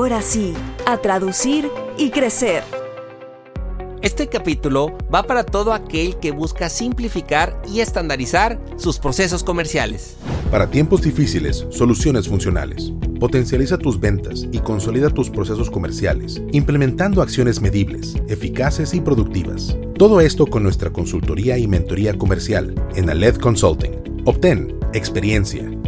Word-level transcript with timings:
ahora 0.00 0.22
sí, 0.22 0.54
a 0.86 0.96
traducir 0.96 1.70
y 1.98 2.08
crecer. 2.08 2.62
Este 4.00 4.28
capítulo 4.28 4.96
va 5.14 5.24
para 5.24 5.44
todo 5.44 5.74
aquel 5.74 6.16
que 6.16 6.30
busca 6.30 6.70
simplificar 6.70 7.60
y 7.70 7.80
estandarizar 7.80 8.58
sus 8.76 8.98
procesos 8.98 9.44
comerciales. 9.44 10.16
Para 10.50 10.70
tiempos 10.70 11.02
difíciles, 11.02 11.66
soluciones 11.68 12.28
funcionales. 12.28 12.94
Potencializa 13.20 13.76
tus 13.76 14.00
ventas 14.00 14.46
y 14.50 14.60
consolida 14.60 15.10
tus 15.10 15.28
procesos 15.28 15.70
comerciales, 15.70 16.40
implementando 16.52 17.20
acciones 17.20 17.60
medibles, 17.60 18.16
eficaces 18.26 18.94
y 18.94 19.02
productivas. 19.02 19.76
Todo 19.98 20.22
esto 20.22 20.46
con 20.46 20.62
nuestra 20.62 20.88
consultoría 20.88 21.58
y 21.58 21.66
mentoría 21.66 22.16
comercial 22.16 22.74
en 22.94 23.10
Aled 23.10 23.36
Consulting. 23.36 24.22
Obtén 24.24 24.74
experiencia, 24.94 25.70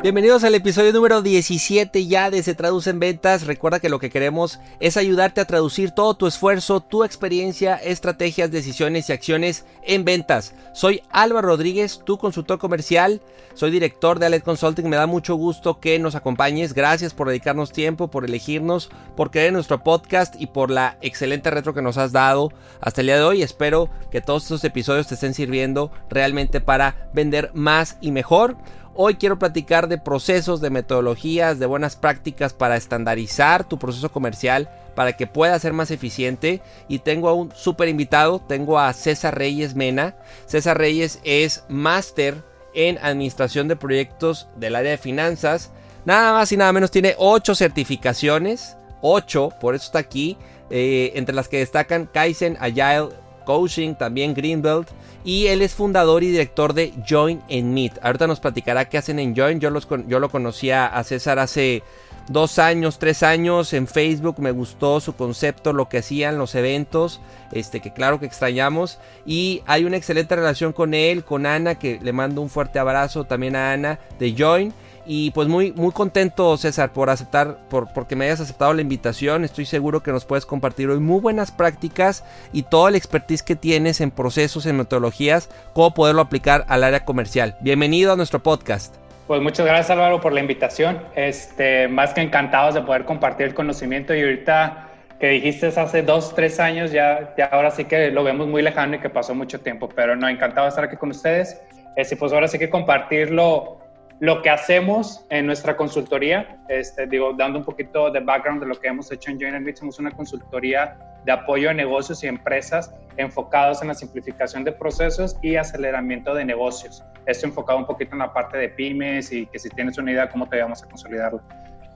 Bienvenidos 0.00 0.44
al 0.44 0.54
episodio 0.54 0.92
número 0.92 1.22
17 1.22 2.06
ya 2.06 2.30
de 2.30 2.44
Se 2.44 2.54
Traduce 2.54 2.88
en 2.88 3.00
Ventas. 3.00 3.46
Recuerda 3.46 3.80
que 3.80 3.88
lo 3.88 3.98
que 3.98 4.10
queremos 4.10 4.60
es 4.78 4.96
ayudarte 4.96 5.40
a 5.40 5.44
traducir 5.44 5.90
todo 5.90 6.14
tu 6.14 6.28
esfuerzo, 6.28 6.78
tu 6.78 7.02
experiencia, 7.02 7.74
estrategias, 7.74 8.52
decisiones 8.52 9.08
y 9.08 9.12
acciones 9.12 9.64
en 9.82 10.04
ventas. 10.04 10.54
Soy 10.72 11.02
Álvaro 11.10 11.48
Rodríguez, 11.48 12.00
tu 12.04 12.16
consultor 12.16 12.60
comercial. 12.60 13.20
Soy 13.54 13.72
director 13.72 14.20
de 14.20 14.26
Alet 14.26 14.44
Consulting. 14.44 14.88
Me 14.88 14.94
da 14.94 15.08
mucho 15.08 15.34
gusto 15.34 15.80
que 15.80 15.98
nos 15.98 16.14
acompañes. 16.14 16.74
Gracias 16.74 17.12
por 17.12 17.26
dedicarnos 17.26 17.72
tiempo, 17.72 18.06
por 18.06 18.24
elegirnos, 18.24 18.90
por 19.16 19.32
creer 19.32 19.48
en 19.48 19.54
nuestro 19.54 19.82
podcast 19.82 20.40
y 20.40 20.46
por 20.46 20.70
la 20.70 20.96
excelente 21.00 21.50
retro 21.50 21.74
que 21.74 21.82
nos 21.82 21.98
has 21.98 22.12
dado 22.12 22.52
hasta 22.80 23.00
el 23.00 23.08
día 23.08 23.16
de 23.16 23.24
hoy. 23.24 23.42
Espero 23.42 23.90
que 24.12 24.20
todos 24.20 24.44
estos 24.44 24.62
episodios 24.62 25.08
te 25.08 25.14
estén 25.14 25.34
sirviendo 25.34 25.90
realmente 26.08 26.60
para 26.60 27.10
vender 27.12 27.50
más 27.52 27.96
y 28.00 28.12
mejor. 28.12 28.56
Hoy 29.00 29.14
quiero 29.14 29.38
platicar 29.38 29.86
de 29.86 29.98
procesos, 29.98 30.60
de 30.60 30.70
metodologías, 30.70 31.60
de 31.60 31.66
buenas 31.66 31.94
prácticas 31.94 32.52
para 32.52 32.76
estandarizar 32.76 33.62
tu 33.62 33.78
proceso 33.78 34.10
comercial 34.10 34.68
para 34.96 35.16
que 35.16 35.28
pueda 35.28 35.56
ser 35.60 35.72
más 35.72 35.92
eficiente. 35.92 36.62
Y 36.88 36.98
tengo 36.98 37.28
a 37.28 37.32
un 37.32 37.52
súper 37.54 37.88
invitado, 37.88 38.40
tengo 38.40 38.76
a 38.76 38.92
César 38.92 39.38
Reyes 39.38 39.76
Mena. 39.76 40.16
César 40.46 40.78
Reyes 40.78 41.20
es 41.22 41.62
máster 41.68 42.42
en 42.74 42.98
administración 42.98 43.68
de 43.68 43.76
proyectos 43.76 44.48
del 44.56 44.74
área 44.74 44.90
de 44.90 44.98
finanzas. 44.98 45.70
Nada 46.04 46.32
más 46.32 46.50
y 46.50 46.56
nada 46.56 46.72
menos 46.72 46.90
tiene 46.90 47.14
8 47.18 47.54
certificaciones. 47.54 48.76
8, 49.02 49.50
por 49.60 49.76
eso 49.76 49.84
está 49.84 50.00
aquí. 50.00 50.36
Eh, 50.70 51.12
entre 51.14 51.36
las 51.36 51.46
que 51.46 51.58
destacan 51.58 52.06
Kaizen, 52.12 52.56
Agile, 52.58 53.10
Coaching, 53.48 53.94
también 53.94 54.34
Greenbelt. 54.34 54.90
Y 55.24 55.46
él 55.46 55.62
es 55.62 55.72
fundador 55.72 56.22
y 56.22 56.30
director 56.30 56.74
de 56.74 56.92
Join 57.08 57.40
and 57.50 57.72
Meet. 57.72 57.98
Ahorita 58.02 58.26
nos 58.26 58.40
platicará 58.40 58.90
qué 58.90 58.98
hacen 58.98 59.18
en 59.18 59.34
Join. 59.34 59.58
Yo, 59.58 59.70
los, 59.70 59.88
yo 60.06 60.20
lo 60.20 60.28
conocía 60.28 60.86
a 60.86 61.02
César 61.02 61.38
hace 61.38 61.82
dos 62.28 62.58
años, 62.58 62.98
tres 62.98 63.22
años 63.22 63.72
en 63.72 63.86
Facebook. 63.86 64.38
Me 64.38 64.50
gustó 64.50 65.00
su 65.00 65.16
concepto, 65.16 65.72
lo 65.72 65.88
que 65.88 65.98
hacían, 65.98 66.36
los 66.36 66.54
eventos. 66.54 67.22
Este, 67.50 67.80
que 67.80 67.90
claro 67.90 68.20
que 68.20 68.26
extrañamos. 68.26 68.98
Y 69.24 69.62
hay 69.64 69.86
una 69.86 69.96
excelente 69.96 70.36
relación 70.36 70.74
con 70.74 70.92
él, 70.92 71.24
con 71.24 71.46
Ana, 71.46 71.76
que 71.76 71.98
le 72.02 72.12
mando 72.12 72.42
un 72.42 72.50
fuerte 72.50 72.78
abrazo 72.78 73.24
también 73.24 73.56
a 73.56 73.72
Ana 73.72 73.98
de 74.18 74.34
Join. 74.36 74.74
Y 75.10 75.30
pues 75.30 75.48
muy, 75.48 75.72
muy 75.72 75.90
contento, 75.90 76.54
César, 76.58 76.92
por 76.92 77.08
aceptar, 77.08 77.56
por, 77.70 77.90
porque 77.94 78.14
me 78.14 78.26
hayas 78.26 78.40
aceptado 78.40 78.74
la 78.74 78.82
invitación. 78.82 79.42
Estoy 79.42 79.64
seguro 79.64 80.02
que 80.02 80.12
nos 80.12 80.26
puedes 80.26 80.44
compartir 80.44 80.90
hoy 80.90 80.98
muy 81.00 81.18
buenas 81.18 81.50
prácticas 81.50 82.24
y 82.52 82.64
toda 82.64 82.90
la 82.90 82.98
expertise 82.98 83.42
que 83.42 83.56
tienes 83.56 84.02
en 84.02 84.10
procesos, 84.10 84.66
en 84.66 84.76
metodologías, 84.76 85.48
cómo 85.72 85.94
poderlo 85.94 86.20
aplicar 86.20 86.66
al 86.68 86.84
área 86.84 87.06
comercial. 87.06 87.56
Bienvenido 87.62 88.12
a 88.12 88.16
nuestro 88.16 88.42
podcast. 88.42 88.96
Pues 89.26 89.40
muchas 89.40 89.64
gracias 89.64 89.88
Álvaro 89.88 90.20
por 90.20 90.34
la 90.34 90.40
invitación. 90.40 91.02
Este, 91.16 91.88
más 91.88 92.12
que 92.12 92.20
encantados 92.20 92.74
de 92.74 92.82
poder 92.82 93.06
compartir 93.06 93.46
el 93.46 93.54
conocimiento 93.54 94.14
y 94.14 94.20
ahorita 94.20 94.90
que 95.18 95.28
dijiste 95.30 95.68
hace 95.68 96.02
dos, 96.02 96.34
tres 96.34 96.60
años, 96.60 96.92
ya, 96.92 97.34
ahora 97.50 97.70
sí 97.70 97.86
que 97.86 98.10
lo 98.10 98.24
vemos 98.24 98.46
muy 98.46 98.60
lejano 98.60 98.96
y 98.96 98.98
que 98.98 99.08
pasó 99.08 99.34
mucho 99.34 99.58
tiempo, 99.58 99.88
pero 99.88 100.16
no, 100.16 100.28
encantado 100.28 100.66
de 100.66 100.68
estar 100.68 100.84
aquí 100.84 100.96
con 100.96 101.12
ustedes. 101.12 101.58
Este, 101.96 102.14
pues 102.14 102.30
ahora 102.34 102.46
sí 102.46 102.58
que 102.58 102.68
compartirlo 102.68 103.87
lo 104.20 104.42
que 104.42 104.50
hacemos 104.50 105.24
en 105.30 105.46
nuestra 105.46 105.76
consultoría, 105.76 106.58
este, 106.68 107.06
digo, 107.06 107.32
dando 107.34 107.60
un 107.60 107.64
poquito 107.64 108.10
de 108.10 108.20
background 108.20 108.60
de 108.60 108.66
lo 108.66 108.74
que 108.80 108.88
hemos 108.88 109.10
hecho 109.12 109.30
en 109.30 109.40
Join 109.40 109.62
Meet, 109.62 109.76
somos 109.76 109.98
una 109.98 110.10
consultoría 110.10 110.96
de 111.24 111.32
apoyo 111.32 111.70
a 111.70 111.74
negocios 111.74 112.24
y 112.24 112.26
empresas 112.26 112.92
enfocados 113.16 113.80
en 113.82 113.88
la 113.88 113.94
simplificación 113.94 114.64
de 114.64 114.72
procesos 114.72 115.36
y 115.42 115.56
aceleramiento 115.56 116.34
de 116.34 116.44
negocios. 116.44 117.04
Esto 117.26 117.46
enfocado 117.46 117.78
un 117.78 117.86
poquito 117.86 118.14
en 118.14 118.20
la 118.20 118.32
parte 118.32 118.58
de 118.58 118.68
pymes 118.70 119.32
y 119.32 119.46
que 119.46 119.58
si 119.58 119.68
tienes 119.70 119.98
una 119.98 120.10
idea 120.10 120.28
cómo 120.28 120.48
te 120.48 120.60
vamos 120.60 120.82
a 120.82 120.86
consolidarlo. 120.86 121.40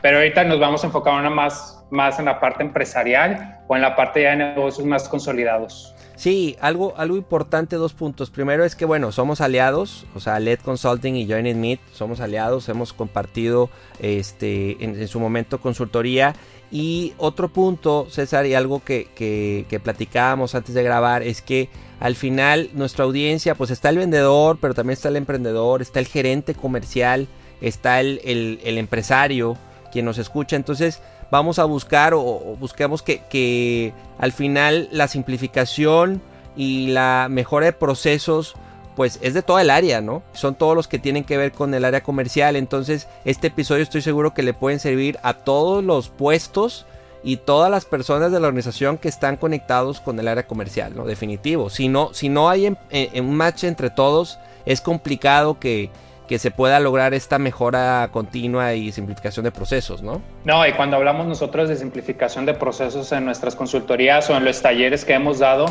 Pero 0.00 0.18
ahorita 0.18 0.44
nos 0.44 0.60
vamos 0.60 0.82
a 0.82 0.88
enfocar 0.88 1.28
más, 1.30 1.84
más 1.90 2.18
en 2.18 2.26
la 2.26 2.40
parte 2.40 2.62
empresarial 2.62 3.60
o 3.68 3.76
en 3.76 3.82
la 3.82 3.96
parte 3.96 4.20
de 4.20 4.36
negocios 4.36 4.86
más 4.86 5.08
consolidados. 5.08 5.94
Sí, 6.22 6.56
algo, 6.60 6.94
algo 6.98 7.16
importante, 7.16 7.74
dos 7.74 7.94
puntos. 7.94 8.30
Primero 8.30 8.64
es 8.64 8.76
que, 8.76 8.84
bueno, 8.84 9.10
somos 9.10 9.40
aliados, 9.40 10.06
o 10.14 10.20
sea, 10.20 10.38
LED 10.38 10.60
Consulting 10.60 11.16
y 11.16 11.26
Join 11.26 11.60
Meet, 11.60 11.80
somos 11.92 12.20
aliados, 12.20 12.68
hemos 12.68 12.92
compartido 12.92 13.70
este, 13.98 14.76
en, 14.84 15.08
su 15.08 15.18
momento 15.18 15.60
consultoría. 15.60 16.36
Y 16.70 17.12
otro 17.18 17.48
punto, 17.48 18.06
César, 18.08 18.46
y 18.46 18.54
algo 18.54 18.84
que, 18.84 19.08
que, 19.16 19.80
platicábamos 19.80 20.54
antes 20.54 20.76
de 20.76 20.84
grabar, 20.84 21.24
es 21.24 21.42
que 21.42 21.68
al 21.98 22.14
final 22.14 22.70
nuestra 22.72 23.04
audiencia, 23.04 23.56
pues 23.56 23.72
está 23.72 23.88
el 23.88 23.98
vendedor, 23.98 24.58
pero 24.60 24.74
también 24.74 24.92
está 24.92 25.08
el 25.08 25.16
emprendedor, 25.16 25.82
está 25.82 25.98
el 25.98 26.06
gerente 26.06 26.54
comercial, 26.54 27.26
está 27.60 27.98
el, 27.98 28.20
el 28.62 28.78
empresario, 28.78 29.56
quien 29.90 30.04
nos 30.04 30.18
escucha. 30.18 30.54
Entonces, 30.54 31.02
vamos 31.32 31.58
a 31.58 31.64
buscar 31.64 32.12
o, 32.12 32.20
busquemos 32.60 33.02
que, 33.02 33.94
al 34.18 34.32
final 34.32 34.88
la 34.92 35.08
simplificación 35.08 36.20
y 36.56 36.88
la 36.88 37.28
mejora 37.30 37.66
de 37.66 37.72
procesos 37.72 38.54
pues 38.94 39.18
es 39.22 39.32
de 39.32 39.40
toda 39.40 39.62
el 39.62 39.70
área, 39.70 40.02
¿no? 40.02 40.22
Son 40.34 40.54
todos 40.54 40.76
los 40.76 40.86
que 40.86 40.98
tienen 40.98 41.24
que 41.24 41.38
ver 41.38 41.52
con 41.52 41.72
el 41.72 41.86
área 41.86 42.02
comercial. 42.02 42.56
Entonces, 42.56 43.08
este 43.24 43.46
episodio 43.46 43.82
estoy 43.82 44.02
seguro 44.02 44.34
que 44.34 44.42
le 44.42 44.52
pueden 44.52 44.78
servir 44.78 45.18
a 45.22 45.32
todos 45.32 45.82
los 45.82 46.10
puestos 46.10 46.84
y 47.24 47.38
todas 47.38 47.70
las 47.70 47.86
personas 47.86 48.30
de 48.30 48.38
la 48.38 48.48
organización 48.48 48.98
que 48.98 49.08
están 49.08 49.38
conectados 49.38 50.00
con 50.00 50.20
el 50.20 50.28
área 50.28 50.46
comercial, 50.46 50.94
¿no? 50.94 51.06
Definitivo. 51.06 51.70
Si 51.70 51.88
no, 51.88 52.12
si 52.12 52.28
no 52.28 52.50
hay 52.50 52.66
un 52.66 53.34
match 53.34 53.64
entre 53.64 53.88
todos, 53.88 54.38
es 54.66 54.82
complicado 54.82 55.58
que, 55.58 55.88
que 56.32 56.38
se 56.38 56.50
pueda 56.50 56.80
lograr 56.80 57.12
esta 57.12 57.38
mejora 57.38 58.08
continua 58.10 58.72
y 58.72 58.90
simplificación 58.90 59.44
de 59.44 59.50
procesos, 59.50 60.02
¿no? 60.02 60.22
No, 60.46 60.66
y 60.66 60.72
cuando 60.72 60.96
hablamos 60.96 61.26
nosotros 61.26 61.68
de 61.68 61.76
simplificación 61.76 62.46
de 62.46 62.54
procesos 62.54 63.12
en 63.12 63.26
nuestras 63.26 63.54
consultorías 63.54 64.30
o 64.30 64.36
en 64.38 64.46
los 64.46 64.62
talleres 64.62 65.04
que 65.04 65.12
hemos 65.12 65.40
dado, 65.40 65.66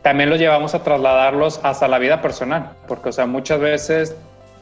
también 0.00 0.30
los 0.30 0.38
llevamos 0.38 0.74
a 0.74 0.82
trasladarlos 0.82 1.60
hasta 1.62 1.88
la 1.88 1.98
vida 1.98 2.22
personal, 2.22 2.70
porque, 2.86 3.10
o 3.10 3.12
sea, 3.12 3.26
muchas 3.26 3.60
veces 3.60 4.16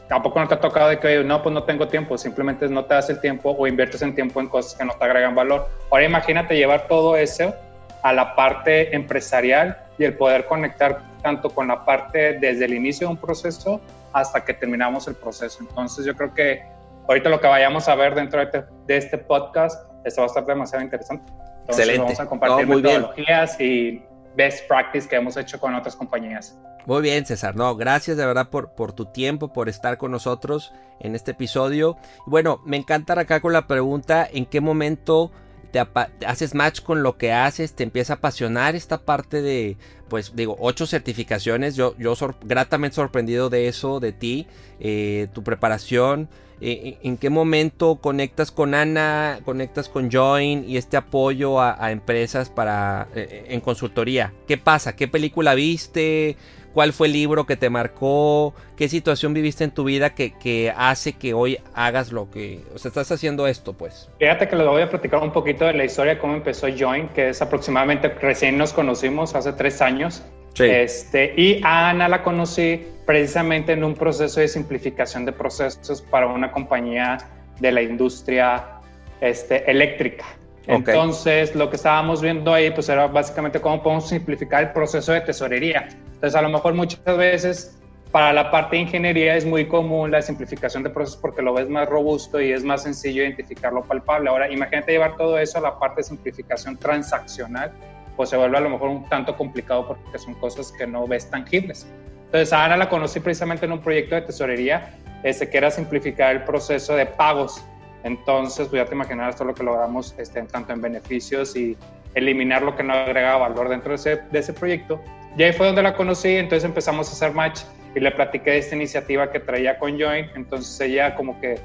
tampoco 0.09 0.37
nos 0.41 0.51
ha 0.51 0.59
tocado 0.59 0.89
de 0.89 0.99
que, 0.99 1.23
no, 1.23 1.41
pues 1.41 1.53
no 1.53 1.63
tengo 1.63 1.87
tiempo, 1.87 2.17
simplemente 2.17 2.67
no 2.67 2.83
te 2.83 2.95
das 2.95 3.09
el 3.09 3.21
tiempo 3.21 3.55
o 3.57 3.67
inviertes 3.67 4.01
en 4.01 4.13
tiempo 4.13 4.41
en 4.41 4.49
cosas 4.49 4.77
que 4.77 4.83
no 4.83 4.91
te 4.99 5.05
agregan 5.05 5.33
valor. 5.33 5.69
Ahora 5.89 6.03
imagínate 6.03 6.57
llevar 6.57 6.89
todo 6.89 7.15
eso 7.15 7.55
a 8.03 8.11
la 8.11 8.35
parte 8.35 8.93
empresarial 8.93 9.77
y 9.97 10.03
el 10.03 10.13
poder 10.13 10.45
conectar 10.45 11.03
tanto 11.23 11.49
con 11.51 11.69
la 11.69 11.85
parte 11.85 12.33
desde 12.33 12.65
el 12.65 12.73
inicio 12.73 13.07
de 13.07 13.13
un 13.13 13.17
proceso 13.17 13.79
hasta 14.13 14.43
que 14.43 14.53
terminamos 14.53 15.07
el 15.07 15.15
proceso. 15.15 15.59
Entonces 15.61 16.05
yo 16.05 16.15
creo 16.15 16.33
que 16.33 16.61
ahorita 17.07 17.29
lo 17.29 17.39
que 17.39 17.47
vayamos 17.47 17.87
a 17.87 17.95
ver 17.95 18.15
dentro 18.15 18.39
de 18.39 18.45
este, 18.45 18.65
este 18.87 19.17
podcast, 19.17 19.89
esto 20.03 20.21
va 20.21 20.25
a 20.25 20.27
estar 20.27 20.45
demasiado 20.45 20.83
interesante. 20.83 21.31
Entonces 21.61 21.85
Excelente. 21.85 22.03
vamos 22.03 22.19
a 22.19 22.25
compartir 22.25 22.67
metodologías 22.67 23.59
y 23.59 24.03
best 24.35 24.67
practice 24.67 25.07
que 25.07 25.15
hemos 25.15 25.35
hecho 25.35 25.59
con 25.59 25.75
otras 25.75 25.95
compañías. 25.95 26.57
Muy 26.85 27.01
bien, 27.01 27.25
César. 27.25 27.55
No, 27.55 27.75
gracias 27.75 28.15
de 28.15 28.25
verdad 28.25 28.49
por, 28.49 28.71
por 28.71 28.93
tu 28.93 29.07
tiempo, 29.07 29.51
por 29.51 29.67
estar 29.67 29.97
con 29.97 30.11
nosotros 30.11 30.73
en 31.01 31.15
este 31.15 31.31
episodio. 31.31 31.97
Bueno, 32.25 32.61
me 32.65 32.77
encanta 32.77 33.19
acá 33.19 33.41
con 33.41 33.51
la 33.51 33.67
pregunta, 33.67 34.25
¿en 34.31 34.45
qué 34.45 34.61
momento 34.61 35.31
te, 35.71 35.79
haces 36.25 36.53
match 36.53 36.81
con 36.81 37.03
lo 37.03 37.17
que 37.17 37.31
haces? 37.31 37.73
¿Te 37.73 37.83
empieza 37.83 38.13
a 38.13 38.15
apasionar 38.17 38.75
esta 38.75 38.99
parte 38.99 39.41
de, 39.41 39.77
pues 40.09 40.35
digo, 40.35 40.55
ocho 40.59 40.85
certificaciones? 40.85 41.75
Yo, 41.75 41.95
yo 41.97 42.13
gratamente 42.43 42.95
sorprendido 42.95 43.49
de 43.49 43.67
eso, 43.67 43.99
de 43.99 44.11
ti, 44.11 44.47
eh, 44.79 45.27
tu 45.33 45.43
preparación. 45.43 46.29
Eh, 46.59 46.97
¿En 47.03 47.17
qué 47.17 47.29
momento 47.29 47.97
conectas 47.97 48.51
con 48.51 48.73
Ana, 48.73 49.39
conectas 49.45 49.89
con 49.89 50.11
Join 50.11 50.67
y 50.67 50.77
este 50.77 50.97
apoyo 50.97 51.61
a, 51.61 51.91
empresas 51.91 52.49
para 52.49 53.07
eh, 53.15 53.45
en 53.49 53.61
consultoría? 53.61 54.33
¿Qué 54.47 54.57
pasa? 54.57 54.95
¿Qué 54.95 55.07
película 55.07 55.53
viste? 55.53 56.35
¿Cuál 56.77 56.93
fue 56.93 57.07
el 57.07 57.13
libro 57.13 57.47
que 57.47 57.55
te 57.55 57.71
marcó? 57.71 58.53
¿Qué 58.75 58.87
situación 58.87 59.33
viviste 59.33 59.63
en 59.63 59.71
tu 59.71 59.83
vida 59.83 60.11
que, 60.11 60.71
hace 60.77 61.13
que 61.13 61.33
hoy 61.33 61.57
hagas 61.73 62.11
lo 62.11 62.29
que... 62.29 62.59
O 62.75 62.77
sea, 62.77 62.89
estás 62.89 63.11
haciendo 63.11 63.47
esto, 63.47 63.73
pues. 63.73 64.11
Fíjate 64.19 64.47
que 64.47 64.55
les 64.55 64.67
voy 64.67 64.83
a 64.83 64.87
platicar 64.87 65.23
un 65.23 65.31
poquito 65.31 65.65
de 65.65 65.73
la 65.73 65.85
historia 65.85 66.13
de 66.13 66.19
cómo 66.19 66.35
empezó 66.35 66.67
Join, 66.69 67.07
que 67.15 67.29
es 67.29 67.41
aproximadamente, 67.41 68.09
recién 68.09 68.59
nos 68.59 68.73
conocimos 68.73 69.33
hace 69.33 69.53
tres 69.53 69.81
años. 69.81 70.21
Este, 70.59 71.33
y 71.35 71.63
a 71.63 71.89
Ana 71.89 72.07
la 72.09 72.21
conocí 72.21 72.85
precisamente 73.07 73.71
en 73.71 73.83
un 73.83 73.95
proceso 73.95 74.39
de 74.39 74.47
simplificación 74.47 75.25
de 75.25 75.31
procesos 75.31 76.03
para 76.03 76.27
una 76.27 76.51
compañía 76.51 77.17
de 77.59 77.71
la 77.71 77.81
industria 77.81 78.81
este, 79.19 79.67
eléctrica. 79.71 80.25
Entonces, 80.67 81.55
lo 81.55 81.71
que 81.71 81.77
estábamos 81.77 82.21
viendo 82.21 82.53
ahí, 82.53 82.69
pues 82.69 82.87
era 82.87 83.07
básicamente 83.07 83.59
cómo 83.59 83.81
podemos 83.81 84.09
simplificar 84.09 84.65
el 84.65 84.73
proceso 84.73 85.11
de 85.13 85.21
tesorería. 85.21 85.87
Entonces, 86.17 86.35
a 86.35 86.41
lo 86.41 86.49
mejor 86.49 86.73
muchas 86.73 87.17
veces 87.17 87.79
para 88.11 88.33
la 88.33 88.49
parte 88.51 88.75
de 88.75 88.83
ingeniería 88.83 89.35
es 89.35 89.45
muy 89.45 89.67
común 89.67 90.11
la 90.11 90.21
simplificación 90.21 90.81
de 90.83 90.89
procesos 90.89 91.19
porque 91.21 91.41
lo 91.41 91.53
ves 91.53 91.69
más 91.69 91.87
robusto 91.87 92.41
y 92.41 92.51
es 92.51 92.63
más 92.63 92.83
sencillo 92.83 93.23
identificarlo 93.23 93.83
palpable. 93.83 94.29
Ahora, 94.29 94.51
imagínate 94.51 94.93
llevar 94.93 95.17
todo 95.17 95.37
eso 95.37 95.57
a 95.57 95.61
la 95.61 95.77
parte 95.77 95.97
de 95.97 96.03
simplificación 96.03 96.77
transaccional 96.77 97.71
pues 98.17 98.31
se 98.31 98.35
vuelve 98.35 98.57
a 98.57 98.61
lo 98.61 98.71
mejor 98.71 98.89
un 98.89 99.07
tanto 99.07 99.37
complicado 99.37 99.87
porque 99.87 100.17
son 100.17 100.33
cosas 100.33 100.73
que 100.73 100.85
no 100.85 101.07
ves 101.07 101.29
tangibles. 101.29 101.87
Entonces 102.25 102.51
Ana 102.51 102.75
la 102.75 102.89
conocí 102.89 103.21
precisamente 103.21 103.65
en 103.65 103.71
un 103.71 103.79
proyecto 103.79 104.15
de 104.15 104.21
tesorería 104.21 104.97
este, 105.23 105.49
que 105.49 105.57
era 105.57 105.71
simplificar 105.71 106.35
el 106.35 106.43
proceso 106.43 106.95
de 106.95 107.05
pagos. 107.05 107.63
Entonces, 108.03 108.67
pues 108.67 108.81
ya 108.81 108.85
te 108.85 108.95
imaginarás 108.95 109.35
todo 109.35 109.49
lo 109.49 109.53
que 109.53 109.63
logramos 109.63 110.15
este, 110.17 110.41
tanto 110.43 110.73
en 110.73 110.81
beneficios 110.81 111.55
y 111.55 111.77
eliminar 112.15 112.63
lo 112.63 112.75
que 112.75 112.83
no 112.83 112.93
agregaba 112.93 113.47
valor 113.49 113.69
dentro 113.69 113.91
de 113.91 113.95
ese, 113.95 114.21
de 114.31 114.39
ese 114.39 114.53
proyecto. 114.53 114.99
Y 115.37 115.43
ahí 115.43 115.53
fue 115.53 115.67
donde 115.67 115.83
la 115.83 115.93
conocí, 115.93 116.35
entonces 116.35 116.65
empezamos 116.65 117.09
a 117.09 117.11
hacer 117.11 117.31
match 117.31 117.61
y 117.93 117.99
le 117.99 118.11
platiqué 118.11 118.51
de 118.51 118.57
esta 118.57 118.75
iniciativa 118.75 119.31
que 119.31 119.39
traía 119.39 119.77
con 119.77 119.99
Join. 119.99 120.25
Entonces 120.35 120.79
ella 120.81 121.13
como 121.13 121.39
que 121.39 121.59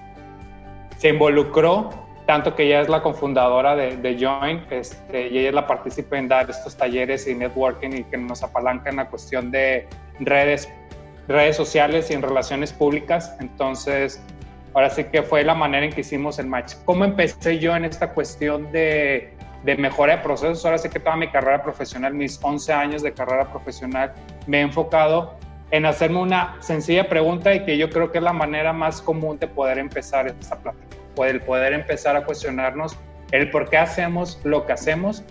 se 0.99 1.09
involucró 1.09 1.91
tanto 2.27 2.55
que 2.55 2.65
ella 2.65 2.83
es 2.83 2.89
la 2.89 3.03
cofundadora 3.03 3.75
de, 3.75 3.97
de 3.97 4.17
Join 4.19 4.63
este, 4.71 5.29
y 5.29 5.39
ella 5.39 5.49
es 5.49 5.55
la 5.55 5.67
participa 5.67 6.19
en 6.19 6.29
dar 6.29 6.49
estos 6.49 6.77
talleres 6.77 7.27
y 7.27 7.35
networking 7.35 7.91
y 7.91 8.05
que 8.05 8.17
nos 8.17 8.43
apalanca 8.43 8.91
en 8.91 8.97
la 8.97 9.09
cuestión 9.09 9.51
de 9.51 9.89
redes, 10.21 10.71
redes 11.27 11.57
sociales 11.57 12.11
y 12.11 12.15
en 12.15 12.23
relaciones 12.23 12.73
públicas. 12.75 13.35
Entonces, 13.41 14.23
ahora 14.75 14.91
sí 14.91 15.05
que 15.05 15.23
fue 15.23 15.45
la 15.45 15.55
manera 15.55 15.87
en 15.87 15.93
que 15.93 16.03
hicimos 16.03 16.39
el 16.39 16.47
match. 16.47 16.75
¿Cómo 16.85 17.05
empecé 17.05 17.59
yo 17.59 17.75
en 17.75 17.87
esta 17.87 18.13
cuestión 18.13 18.71
de, 18.71 19.33
de 19.65 19.77
mejora 19.77 20.17
de 20.17 20.23
procesos? 20.23 20.65
Ahora 20.65 20.79
sí 20.79 20.89
que 20.89 21.01
toda 21.01 21.17
mi 21.17 21.29
carrera 21.29 21.63
profesional, 21.63 22.15
mis 22.15 22.39
11 22.43 22.73
años 22.73 23.03
de 23.03 23.13
carrera 23.13 23.51
profesional, 23.51 24.13
me 24.47 24.59
he 24.59 24.61
enfocado 24.63 25.35
en 25.71 25.87
hacerme 25.87 26.21
una 26.21 26.57
sencilla 26.61 27.09
pregunta 27.09 27.55
y 27.55 27.65
que 27.65 27.79
yo 27.79 27.89
creo 27.91 28.13
que 28.13 28.19
es 28.19 28.25
la 28.25 28.33
manera 28.33 28.73
más 28.73 29.01
común 29.01 29.39
de 29.39 29.47
poder 29.47 29.79
empezar 29.79 30.27
esta 30.27 30.59
plática 30.59 30.93
el 31.19 31.41
poder 31.41 31.73
empezar 31.73 32.17
a 32.17 32.25
cuestionarnos 32.25 32.97
el 33.33 33.51
por 33.51 33.69
qué 33.69 33.77
hacemos 33.77 34.41
lo 34.45 34.67
que 34.67 34.73
hacemos 34.73 35.23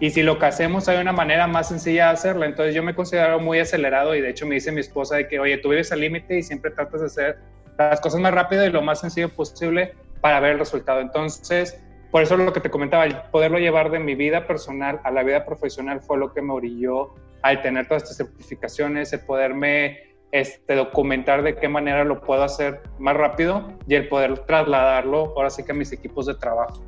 y 0.00 0.10
si 0.10 0.22
lo 0.22 0.38
que 0.38 0.46
hacemos 0.46 0.88
hay 0.88 0.98
una 0.98 1.12
manera 1.12 1.46
más 1.46 1.68
sencilla 1.68 2.06
de 2.06 2.12
hacerlo. 2.12 2.44
Entonces 2.44 2.74
yo 2.74 2.82
me 2.82 2.94
considero 2.94 3.38
muy 3.40 3.58
acelerado 3.58 4.14
y 4.14 4.20
de 4.20 4.30
hecho 4.30 4.46
me 4.46 4.56
dice 4.56 4.72
mi 4.72 4.80
esposa 4.80 5.16
de 5.16 5.28
que, 5.28 5.38
oye, 5.38 5.56
tú 5.58 5.70
vives 5.70 5.90
al 5.92 6.00
límite 6.00 6.38
y 6.38 6.42
siempre 6.42 6.70
tratas 6.70 7.00
de 7.00 7.06
hacer 7.06 7.38
las 7.78 8.00
cosas 8.00 8.20
más 8.20 8.32
rápido 8.32 8.64
y 8.64 8.70
lo 8.70 8.82
más 8.82 9.00
sencillo 9.00 9.28
posible 9.30 9.94
para 10.20 10.40
ver 10.40 10.52
el 10.52 10.58
resultado. 10.58 11.00
Entonces, 11.00 11.82
por 12.16 12.22
eso 12.22 12.34
lo 12.38 12.50
que 12.50 12.60
te 12.60 12.70
comentaba, 12.70 13.04
el 13.04 13.14
poderlo 13.30 13.58
llevar 13.58 13.90
de 13.90 13.98
mi 13.98 14.14
vida 14.14 14.46
personal 14.46 15.00
a 15.04 15.10
la 15.10 15.22
vida 15.22 15.44
profesional 15.44 16.00
fue 16.00 16.16
lo 16.16 16.32
que 16.32 16.40
me 16.40 16.54
orilló 16.54 17.12
al 17.42 17.60
tener 17.60 17.86
todas 17.88 18.04
estas 18.04 18.16
certificaciones, 18.16 19.12
el 19.12 19.20
poderme 19.20 20.14
este, 20.32 20.76
documentar 20.76 21.42
de 21.42 21.56
qué 21.56 21.68
manera 21.68 22.04
lo 22.04 22.22
puedo 22.22 22.42
hacer 22.42 22.80
más 22.98 23.18
rápido 23.18 23.70
y 23.86 23.96
el 23.96 24.08
poder 24.08 24.46
trasladarlo 24.46 25.34
ahora 25.36 25.50
sí 25.50 25.62
que 25.62 25.72
a 25.72 25.74
mis 25.74 25.92
equipos 25.92 26.24
de 26.24 26.36
trabajo. 26.36 26.82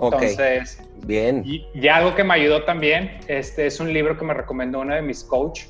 Entonces, 0.00 0.82
bien. 1.06 1.44
Y, 1.44 1.86
algo 1.86 2.16
que 2.16 2.24
me 2.24 2.34
ayudó 2.34 2.64
también, 2.64 3.20
este 3.28 3.64
es 3.64 3.78
un 3.78 3.92
libro 3.92 4.18
que 4.18 4.24
me 4.24 4.34
recomendó 4.34 4.80
uno 4.80 4.92
de 4.92 5.02
mis 5.02 5.22
coach, 5.22 5.66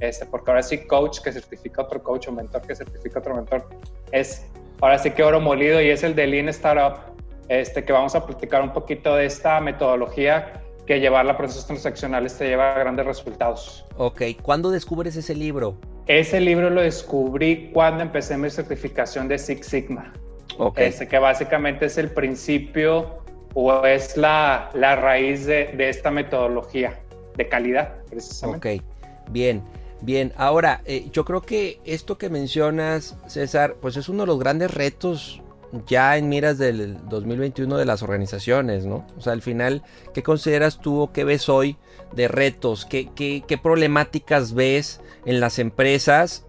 este, 0.00 0.26
porque 0.26 0.50
ahora 0.50 0.64
sí 0.64 0.84
coach 0.84 1.20
que 1.20 1.30
certifica 1.30 1.82
otro 1.82 2.02
coach 2.02 2.26
o 2.26 2.32
mentor 2.32 2.62
que 2.62 2.74
certifica 2.74 3.20
otro 3.20 3.36
mentor, 3.36 3.68
es 4.10 4.44
ahora 4.80 4.98
sí 4.98 5.12
que 5.12 5.22
oro 5.22 5.40
molido 5.40 5.80
y 5.80 5.90
es 5.90 6.02
el 6.02 6.16
de 6.16 6.26
Lean 6.26 6.48
Startup, 6.48 7.15
este, 7.48 7.84
que 7.84 7.92
vamos 7.92 8.14
a 8.14 8.26
platicar 8.26 8.62
un 8.62 8.72
poquito 8.72 9.14
de 9.14 9.26
esta 9.26 9.60
metodología 9.60 10.62
que 10.86 11.00
llevarla 11.00 11.32
a 11.32 11.36
procesos 11.36 11.66
transaccionales 11.66 12.38
te 12.38 12.46
lleva 12.46 12.74
a 12.74 12.78
grandes 12.78 13.04
resultados. 13.04 13.84
Ok, 13.96 14.22
¿cuándo 14.40 14.70
descubres 14.70 15.16
ese 15.16 15.34
libro? 15.34 15.76
Ese 16.06 16.40
libro 16.40 16.70
lo 16.70 16.80
descubrí 16.80 17.70
cuando 17.72 18.02
empecé 18.02 18.36
mi 18.38 18.48
certificación 18.48 19.26
de 19.26 19.38
Six 19.38 19.66
Sigma. 19.66 20.12
Okay. 20.58 20.86
Este, 20.86 21.08
que 21.08 21.18
básicamente 21.18 21.86
es 21.86 21.98
el 21.98 22.10
principio 22.10 23.18
o 23.54 23.84
es 23.84 24.16
la, 24.16 24.70
la 24.74 24.96
raíz 24.96 25.44
de, 25.46 25.72
de, 25.76 25.88
esta 25.88 26.10
metodología 26.10 27.00
de 27.36 27.48
calidad, 27.48 27.96
precisamente. 28.08 28.76
Ok, 28.76 28.82
bien. 29.30 29.62
Bien, 30.02 30.32
ahora 30.36 30.82
eh, 30.84 31.08
yo 31.10 31.24
creo 31.24 31.40
que 31.40 31.80
esto 31.84 32.18
que 32.18 32.28
mencionas, 32.28 33.16
César, 33.26 33.76
pues 33.80 33.96
es 33.96 34.08
uno 34.10 34.24
de 34.24 34.26
los 34.26 34.38
grandes 34.38 34.72
retos 34.72 35.42
ya 35.86 36.16
en 36.16 36.28
miras 36.28 36.58
del 36.58 36.98
2021 37.08 37.76
de 37.76 37.84
las 37.84 38.02
organizaciones, 38.02 38.86
¿no? 38.86 39.06
O 39.16 39.20
sea, 39.20 39.32
al 39.32 39.42
final, 39.42 39.82
¿qué 40.14 40.22
consideras 40.22 40.80
tú 40.80 41.00
o 41.00 41.12
qué 41.12 41.24
ves 41.24 41.48
hoy 41.48 41.76
de 42.12 42.28
retos? 42.28 42.84
¿Qué, 42.86 43.08
qué, 43.14 43.58
problemáticas 43.58 44.54
ves 44.54 45.00
en 45.24 45.40
las 45.40 45.58
empresas 45.58 46.44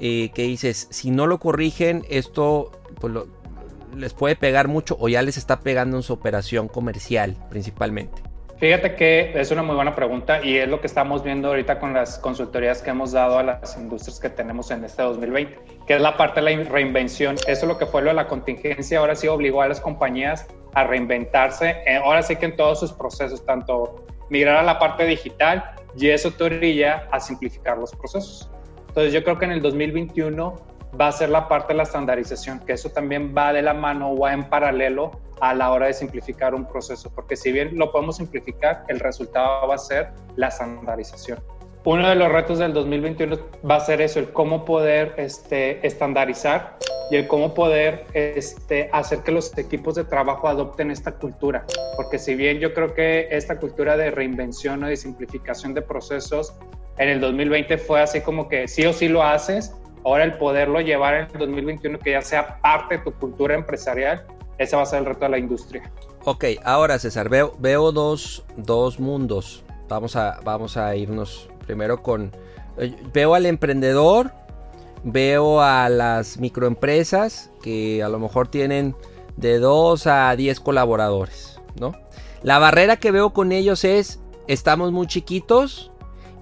eh, 0.00 0.30
que 0.34 0.42
dices, 0.44 0.88
si 0.90 1.10
no 1.10 1.26
lo 1.26 1.38
corrigen, 1.38 2.04
esto 2.08 2.72
pues, 3.00 3.14
les 3.96 4.14
puede 4.14 4.36
pegar 4.36 4.68
mucho 4.68 4.96
o 4.98 5.08
ya 5.08 5.22
les 5.22 5.36
está 5.36 5.60
pegando 5.60 5.96
en 5.96 6.02
su 6.02 6.12
operación 6.12 6.68
comercial 6.68 7.36
principalmente? 7.50 8.31
Fíjate 8.62 8.94
que 8.94 9.32
es 9.34 9.50
una 9.50 9.64
muy 9.64 9.74
buena 9.74 9.92
pregunta 9.92 10.40
y 10.40 10.56
es 10.56 10.68
lo 10.68 10.80
que 10.80 10.86
estamos 10.86 11.24
viendo 11.24 11.48
ahorita 11.48 11.80
con 11.80 11.94
las 11.94 12.16
consultorías 12.20 12.80
que 12.80 12.90
hemos 12.90 13.10
dado 13.10 13.38
a 13.38 13.42
las 13.42 13.76
industrias 13.76 14.20
que 14.20 14.30
tenemos 14.30 14.70
en 14.70 14.84
este 14.84 15.02
2020, 15.02 15.58
que 15.84 15.96
es 15.96 16.00
la 16.00 16.16
parte 16.16 16.40
de 16.40 16.58
la 16.58 16.70
reinvención. 16.70 17.34
Eso 17.34 17.48
es 17.48 17.64
lo 17.64 17.76
que 17.76 17.86
fue 17.86 18.02
lo 18.02 18.10
de 18.10 18.14
la 18.14 18.28
contingencia, 18.28 19.00
ahora 19.00 19.16
sí 19.16 19.26
obligó 19.26 19.62
a 19.62 19.66
las 19.66 19.80
compañías 19.80 20.46
a 20.74 20.84
reinventarse, 20.84 21.70
eh, 21.86 21.96
ahora 21.96 22.22
sí 22.22 22.36
que 22.36 22.46
en 22.46 22.54
todos 22.54 22.78
sus 22.78 22.92
procesos, 22.92 23.44
tanto 23.44 24.06
migrar 24.30 24.58
a 24.58 24.62
la 24.62 24.78
parte 24.78 25.06
digital 25.06 25.64
y 25.96 26.10
eso 26.10 26.30
te 26.30 26.44
orilla 26.44 27.08
a 27.10 27.18
simplificar 27.18 27.78
los 27.78 27.90
procesos. 27.90 28.48
Entonces 28.86 29.12
yo 29.12 29.24
creo 29.24 29.40
que 29.40 29.44
en 29.46 29.52
el 29.52 29.60
2021 29.60 30.54
va 31.00 31.08
a 31.08 31.12
ser 31.12 31.30
la 31.30 31.48
parte 31.48 31.72
de 31.72 31.78
la 31.78 31.82
estandarización, 31.84 32.60
que 32.60 32.72
eso 32.72 32.90
también 32.90 33.34
va 33.36 33.52
de 33.52 33.62
la 33.62 33.74
mano 33.74 34.12
o 34.12 34.18
va 34.18 34.32
en 34.32 34.44
paralelo 34.44 35.12
a 35.40 35.54
la 35.54 35.70
hora 35.72 35.86
de 35.86 35.94
simplificar 35.94 36.54
un 36.54 36.66
proceso, 36.66 37.10
porque 37.14 37.36
si 37.36 37.50
bien 37.50 37.76
lo 37.76 37.90
podemos 37.90 38.16
simplificar, 38.16 38.84
el 38.88 39.00
resultado 39.00 39.66
va 39.66 39.74
a 39.74 39.78
ser 39.78 40.10
la 40.36 40.48
estandarización. 40.48 41.40
Uno 41.84 42.08
de 42.08 42.14
los 42.14 42.30
retos 42.30 42.60
del 42.60 42.72
2021 42.74 43.38
va 43.68 43.76
a 43.76 43.80
ser 43.80 44.00
eso, 44.00 44.20
el 44.20 44.32
cómo 44.32 44.64
poder 44.64 45.14
este, 45.16 45.84
estandarizar 45.84 46.76
y 47.10 47.16
el 47.16 47.26
cómo 47.26 47.54
poder 47.54 48.04
este, 48.14 48.88
hacer 48.92 49.24
que 49.24 49.32
los 49.32 49.56
equipos 49.58 49.96
de 49.96 50.04
trabajo 50.04 50.46
adopten 50.46 50.92
esta 50.92 51.12
cultura. 51.12 51.64
Porque 51.96 52.20
si 52.20 52.36
bien 52.36 52.60
yo 52.60 52.72
creo 52.72 52.94
que 52.94 53.26
esta 53.32 53.58
cultura 53.58 53.96
de 53.96 54.12
reinvención 54.12 54.84
o 54.84 54.86
de 54.86 54.96
simplificación 54.96 55.74
de 55.74 55.82
procesos 55.82 56.54
en 56.98 57.08
el 57.08 57.20
2020 57.20 57.78
fue 57.78 58.00
así 58.00 58.20
como 58.20 58.48
que 58.48 58.68
sí 58.68 58.86
o 58.86 58.92
sí 58.92 59.08
lo 59.08 59.24
haces, 59.24 59.74
ahora 60.04 60.24
el 60.24 60.34
poderlo 60.34 60.80
llevar 60.80 61.14
en 61.14 61.28
el 61.32 61.38
2021 61.38 61.98
que 61.98 62.12
ya 62.12 62.22
sea 62.22 62.60
parte 62.60 62.98
de 62.98 63.04
tu 63.04 63.12
cultura 63.12 63.54
empresarial 63.54 64.26
ese 64.58 64.76
va 64.76 64.82
a 64.82 64.86
ser 64.86 65.00
el 65.00 65.06
reto 65.06 65.20
de 65.20 65.30
la 65.30 65.38
industria. 65.38 65.90
Ok, 66.24 66.44
ahora 66.64 66.98
César, 66.98 67.28
veo, 67.28 67.54
veo 67.58 67.90
dos, 67.92 68.44
dos 68.56 69.00
mundos. 69.00 69.64
Vamos 69.88 70.16
a, 70.16 70.40
vamos 70.44 70.76
a 70.76 70.94
irnos 70.94 71.48
primero 71.66 72.02
con... 72.02 72.32
Eh, 72.78 72.94
veo 73.12 73.34
al 73.34 73.46
emprendedor, 73.46 74.32
veo 75.02 75.60
a 75.60 75.88
las 75.88 76.38
microempresas 76.38 77.50
que 77.62 78.02
a 78.02 78.08
lo 78.08 78.18
mejor 78.18 78.48
tienen 78.48 78.94
de 79.36 79.58
2 79.58 80.06
a 80.06 80.36
10 80.36 80.60
colaboradores, 80.60 81.60
¿no? 81.78 81.94
La 82.42 82.58
barrera 82.58 82.96
que 82.96 83.10
veo 83.10 83.32
con 83.32 83.50
ellos 83.52 83.84
es, 83.84 84.20
estamos 84.46 84.92
muy 84.92 85.06
chiquitos 85.06 85.90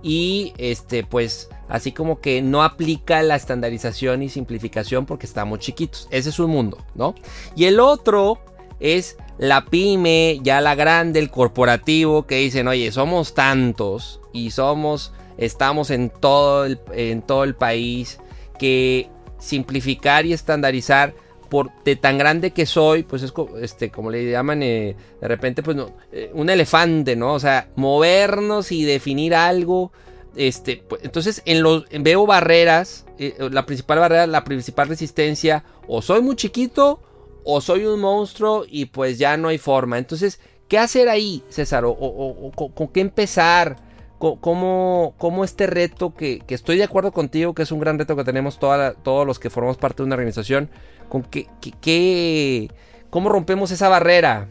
y 0.02 0.52
este 0.58 1.04
pues 1.04 1.48
así 1.70 1.92
como 1.92 2.20
que 2.20 2.42
no 2.42 2.62
aplica 2.62 3.22
la 3.22 3.36
estandarización 3.36 4.22
y 4.22 4.28
simplificación 4.28 5.06
porque 5.06 5.26
estamos 5.26 5.60
chiquitos. 5.60 6.08
Ese 6.10 6.28
es 6.28 6.38
un 6.38 6.50
mundo, 6.50 6.78
¿no? 6.94 7.14
Y 7.56 7.64
el 7.64 7.80
otro 7.80 8.40
es 8.80 9.16
la 9.38 9.64
pyme, 9.64 10.40
ya 10.42 10.60
la 10.60 10.74
grande, 10.74 11.18
el 11.20 11.30
corporativo 11.30 12.26
que 12.26 12.36
dicen, 12.36 12.68
"Oye, 12.68 12.92
somos 12.92 13.32
tantos 13.34 14.20
y 14.32 14.50
somos 14.50 15.12
estamos 15.38 15.90
en 15.90 16.10
todo 16.10 16.66
el, 16.66 16.80
en 16.92 17.22
todo 17.22 17.44
el 17.44 17.54
país 17.54 18.20
que 18.58 19.08
simplificar 19.38 20.26
y 20.26 20.34
estandarizar 20.34 21.14
por 21.48 21.72
de 21.82 21.96
tan 21.96 22.16
grande 22.16 22.52
que 22.52 22.64
soy, 22.64 23.02
pues 23.02 23.22
es 23.22 23.32
este, 23.60 23.90
como 23.90 24.10
le 24.10 24.30
llaman 24.30 24.62
eh, 24.62 24.94
de 25.20 25.28
repente, 25.28 25.62
pues 25.62 25.76
no, 25.76 25.90
eh, 26.12 26.30
un 26.32 26.48
elefante, 26.48 27.16
¿no? 27.16 27.34
O 27.34 27.40
sea, 27.40 27.68
movernos 27.74 28.70
y 28.70 28.84
definir 28.84 29.34
algo. 29.34 29.92
Este, 30.36 30.82
pues, 30.88 31.02
entonces 31.04 31.42
en 31.44 31.62
los 31.62 31.86
veo 31.90 32.26
barreras, 32.26 33.06
eh, 33.18 33.36
la 33.50 33.66
principal 33.66 33.98
barrera, 33.98 34.26
la 34.26 34.44
principal 34.44 34.88
resistencia, 34.88 35.64
o 35.88 36.02
soy 36.02 36.22
muy 36.22 36.36
chiquito 36.36 37.00
o 37.44 37.60
soy 37.60 37.86
un 37.86 38.00
monstruo 38.00 38.64
y 38.68 38.86
pues 38.86 39.18
ya 39.18 39.36
no 39.36 39.48
hay 39.48 39.58
forma. 39.58 39.98
Entonces, 39.98 40.40
¿qué 40.68 40.78
hacer 40.78 41.08
ahí, 41.08 41.42
César? 41.48 41.84
¿O, 41.86 42.52
con 42.54 42.88
qué 42.88 43.00
empezar? 43.00 43.76
¿Cómo, 44.18 45.14
cómo 45.16 45.44
este 45.44 45.66
reto, 45.66 46.14
que, 46.14 46.42
estoy 46.48 46.76
de 46.76 46.84
acuerdo 46.84 47.10
contigo, 47.10 47.54
que 47.54 47.62
es 47.62 47.72
un 47.72 47.80
gran 47.80 47.98
reto 47.98 48.16
que 48.16 48.24
tenemos 48.24 48.58
todos 48.58 49.26
los 49.26 49.38
que 49.38 49.48
formamos 49.48 49.78
parte 49.78 50.02
de 50.02 50.06
una 50.06 50.14
organización, 50.14 50.68
con 51.08 51.22
qué, 51.22 52.68
¿cómo 53.08 53.30
rompemos 53.30 53.70
esa 53.70 53.88
barrera? 53.88 54.48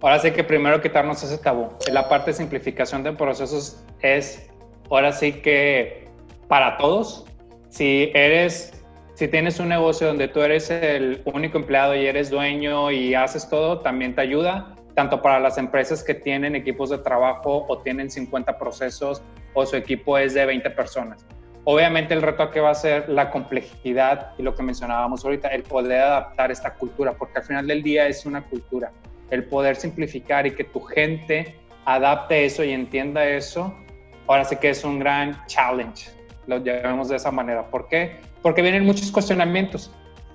Ahora 0.00 0.20
sí 0.20 0.30
que 0.30 0.44
primero 0.44 0.80
quitarnos 0.80 1.22
ese 1.24 1.38
tabú. 1.38 1.70
La 1.90 2.08
parte 2.08 2.30
de 2.30 2.36
simplificación 2.36 3.02
de 3.02 3.12
procesos 3.12 3.82
es, 4.00 4.48
ahora 4.90 5.12
sí 5.12 5.32
que 5.32 6.08
para 6.48 6.76
todos, 6.76 7.24
si 7.68 8.10
eres, 8.14 8.72
si 9.14 9.28
tienes 9.28 9.60
un 9.60 9.68
negocio 9.68 10.08
donde 10.08 10.28
tú 10.28 10.40
eres 10.42 10.70
el 10.70 11.22
único 11.24 11.58
empleado 11.58 11.94
y 11.94 12.06
eres 12.06 12.30
dueño 12.30 12.90
y 12.90 13.14
haces 13.14 13.48
todo, 13.48 13.80
también 13.80 14.14
te 14.14 14.22
ayuda 14.22 14.74
tanto 14.94 15.22
para 15.22 15.40
las 15.40 15.56
empresas 15.56 16.02
que 16.02 16.14
tienen 16.14 16.54
equipos 16.54 16.90
de 16.90 16.98
trabajo 16.98 17.64
o 17.68 17.78
tienen 17.78 18.10
50 18.10 18.58
procesos 18.58 19.22
o 19.54 19.64
su 19.64 19.76
equipo 19.76 20.18
es 20.18 20.34
de 20.34 20.44
20 20.44 20.70
personas. 20.70 21.24
Obviamente 21.64 22.14
el 22.14 22.22
reto 22.22 22.50
que 22.50 22.60
va 22.60 22.70
a 22.70 22.74
ser 22.74 23.08
la 23.08 23.30
complejidad 23.30 24.32
y 24.38 24.42
lo 24.42 24.54
que 24.54 24.62
mencionábamos 24.62 25.24
ahorita, 25.24 25.48
el 25.48 25.62
poder 25.62 26.00
adaptar 26.00 26.50
esta 26.50 26.74
cultura, 26.74 27.12
porque 27.12 27.38
al 27.38 27.44
final 27.44 27.66
del 27.66 27.82
día 27.82 28.08
es 28.08 28.24
una 28.26 28.42
cultura. 28.42 28.92
El 29.30 29.44
poder 29.44 29.76
simplificar 29.76 30.46
y 30.46 30.52
que 30.52 30.64
tu 30.64 30.80
gente 30.80 31.56
adapte 31.84 32.44
eso 32.44 32.64
y 32.64 32.72
entienda 32.72 33.26
eso, 33.26 33.74
ahora 34.26 34.44
sí 34.44 34.56
que 34.56 34.70
es 34.70 34.84
un 34.84 34.98
gran 34.98 35.44
challenge, 35.46 36.10
lo 36.46 36.58
llamamos 36.58 37.08
de 37.08 37.16
esa 37.16 37.30
manera. 37.30 37.66
¿Por 37.66 37.88
qué? 37.88 38.20
Porque 38.42 38.62
vienen 38.62 38.84
muchos 38.84 39.10
cuestionamientos 39.10 39.90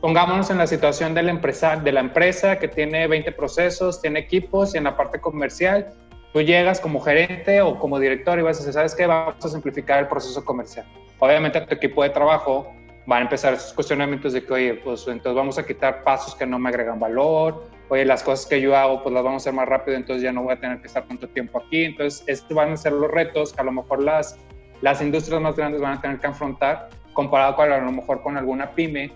pongámonos 0.06 0.52
en 0.52 0.60
la 0.60 0.68
situación 0.68 1.16
de 1.16 1.24
la 1.24 1.32
empresa, 1.32 1.78
de 1.78 1.92
la 1.92 2.00
empresa 2.00 2.60
que 2.60 2.68
tiene 2.68 3.08
20 3.08 3.32
procesos, 3.32 4.02
tiene 4.02 4.20
equipos 4.20 4.76
y 4.76 4.78
en 4.78 4.84
la 4.84 4.96
parte 4.96 5.20
comercial, 5.20 5.96
tú 6.32 6.44
llegas 6.44 6.80
como 6.80 7.00
gerente 7.02 7.60
o 7.62 7.80
como 7.80 8.00
director 8.00 8.38
y 8.38 8.44
vas 8.44 8.58
a 8.58 8.60
decir, 8.60 8.74
¿sabes 8.74 8.94
qué? 8.94 9.08
Vamos 9.08 9.44
a 9.44 9.50
simplificar 9.50 10.02
el 10.02 10.08
proceso 10.08 10.46
comercial. 10.46 10.86
Obviamente 11.18 11.60
tu 11.62 11.74
equipo 11.74 12.04
de 12.04 12.12
trabajo 12.12 12.72
va 13.12 13.18
a 13.18 13.22
empezar 13.22 13.56
esos 13.56 13.74
cuestionamientos 13.74 14.34
de 14.34 14.44
que, 14.44 14.54
oye, 14.54 14.74
pues 14.76 15.08
entonces 15.08 15.36
vamos 15.36 15.58
a 15.58 15.66
quitar 15.66 16.04
pasos 16.04 16.36
que 16.36 16.46
no 16.46 16.60
me 16.60 16.70
agregan 16.70 17.00
valor, 17.00 17.68
oye, 17.90 18.06
las 18.06 18.24
cosas 18.24 18.46
que 18.46 18.62
yo 18.62 18.76
hago, 18.76 19.04
pues 19.04 19.14
las 19.14 19.24
vamos 19.24 19.42
a 19.42 19.44
hacer 19.44 19.54
más 19.54 19.68
rápido, 19.68 19.98
entonces 19.98 20.24
ya 20.24 20.32
no 20.32 20.44
voy 20.44 20.54
a 20.54 20.60
tener 20.60 20.82
que 20.82 20.88
estar 20.88 21.08
tanto 21.08 21.28
tiempo 21.30 21.62
aquí. 21.66 21.84
Entonces, 21.84 22.24
estos 22.28 22.56
van 22.56 22.72
a 22.72 22.78
ser 22.78 22.94
los 22.94 23.10
retos 23.12 23.54
que 23.54 23.62
a 23.62 23.64
lo 23.64 23.72
mejor 23.72 24.04
las, 24.04 24.38
las 24.82 25.02
industrias 25.02 25.42
más 25.42 25.56
grandes 25.56 25.82
van 25.82 25.98
a 25.98 26.02
tener 26.02 26.20
que 26.20 26.28
afrontar 26.28 26.90
comparado 27.14 27.56
con 27.56 27.72
a 27.72 27.78
lo 27.80 27.92
mejor 27.92 28.22
con 28.22 28.38
alguna 28.38 28.72
pyme 28.72 29.12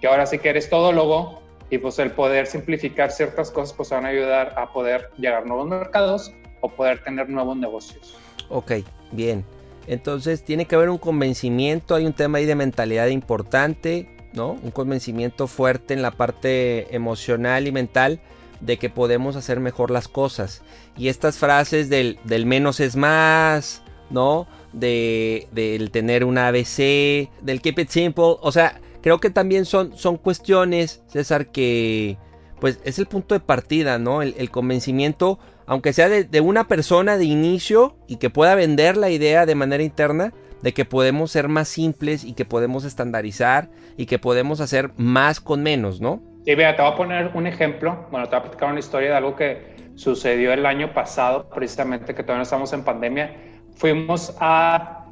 que 0.00 0.06
ahora 0.06 0.26
sí 0.26 0.38
que 0.38 0.50
eres 0.50 0.70
todólogo 0.70 1.42
y 1.70 1.78
pues 1.78 1.98
el 1.98 2.12
poder 2.12 2.46
simplificar 2.46 3.10
ciertas 3.10 3.50
cosas 3.50 3.74
pues 3.74 3.90
van 3.90 4.04
a 4.04 4.08
ayudar 4.08 4.54
a 4.56 4.72
poder 4.72 5.10
llegar 5.16 5.42
a 5.42 5.46
nuevos 5.46 5.66
mercados 5.66 6.32
o 6.60 6.68
poder 6.68 7.02
tener 7.02 7.28
nuevos 7.28 7.56
negocios. 7.56 8.16
Ok, 8.48 8.72
bien. 9.12 9.44
Entonces 9.86 10.44
tiene 10.44 10.66
que 10.66 10.76
haber 10.76 10.90
un 10.90 10.98
convencimiento, 10.98 11.94
hay 11.94 12.06
un 12.06 12.12
tema 12.12 12.38
ahí 12.38 12.46
de 12.46 12.54
mentalidad 12.54 13.08
importante, 13.08 14.08
Un 14.46 14.70
convencimiento 14.70 15.46
fuerte 15.46 15.94
en 15.94 16.02
la 16.02 16.10
parte 16.10 16.94
emocional 16.94 17.66
y 17.66 17.72
mental 17.72 18.20
de 18.60 18.76
que 18.76 18.90
podemos 18.90 19.36
hacer 19.36 19.60
mejor 19.60 19.90
las 19.90 20.08
cosas. 20.08 20.62
Y 20.96 21.08
estas 21.08 21.38
frases 21.38 21.88
del, 21.88 22.18
menos 22.46 22.80
es 22.80 22.96
más, 22.96 23.82
¿no? 24.10 24.46
De, 24.72 25.48
del 25.52 25.90
tener 25.90 26.24
un 26.24 26.38
ABC, 26.38 27.30
del 27.40 27.60
keep 27.62 27.78
it 27.78 27.88
simple, 27.88 28.36
o 28.40 28.52
sea, 28.52 28.80
creo 29.00 29.20
que 29.20 29.30
también 29.30 29.64
son, 29.64 29.96
son 29.96 30.16
cuestiones, 30.16 31.02
César, 31.06 31.50
que 31.50 32.18
pues 32.60 32.80
es 32.84 32.98
el 32.98 33.06
punto 33.06 33.34
de 33.34 33.40
partida, 33.40 33.98
¿no? 33.98 34.22
El, 34.22 34.50
convencimiento, 34.50 35.38
aunque 35.66 35.92
sea 35.92 36.08
de, 36.08 36.40
una 36.40 36.66
persona 36.66 37.16
de 37.16 37.24
inicio 37.24 37.96
y 38.06 38.16
que 38.16 38.30
pueda 38.30 38.54
vender 38.54 38.96
la 38.96 39.10
idea 39.10 39.46
de 39.46 39.54
manera 39.54 39.82
interna, 39.82 40.32
de 40.62 40.72
que 40.72 40.84
podemos 40.84 41.30
ser 41.30 41.48
más 41.48 41.68
simples 41.68 42.24
y 42.24 42.34
que 42.34 42.44
podemos 42.44 42.84
estandarizar 42.84 43.68
y 43.96 44.06
que 44.06 44.18
podemos 44.18 44.60
hacer 44.60 44.90
más 44.96 45.40
con 45.40 45.62
menos, 45.62 46.00
¿no? 46.00 46.22
Sí, 46.44 46.54
vea, 46.54 46.74
te 46.74 46.82
voy 46.82 46.92
a 46.92 46.96
poner 46.96 47.30
un 47.34 47.46
ejemplo, 47.46 48.06
bueno, 48.10 48.26
te 48.26 48.36
voy 48.36 48.38
a 48.38 48.42
platicar 48.42 48.70
una 48.70 48.80
historia 48.80 49.10
de 49.10 49.16
algo 49.16 49.36
que 49.36 49.76
sucedió 49.94 50.52
el 50.52 50.64
año 50.64 50.94
pasado, 50.94 51.48
precisamente 51.50 52.14
que 52.14 52.22
todavía 52.22 52.38
no 52.38 52.42
estamos 52.44 52.72
en 52.72 52.84
pandemia. 52.84 53.36
Fuimos 53.76 54.34
a 54.40 55.06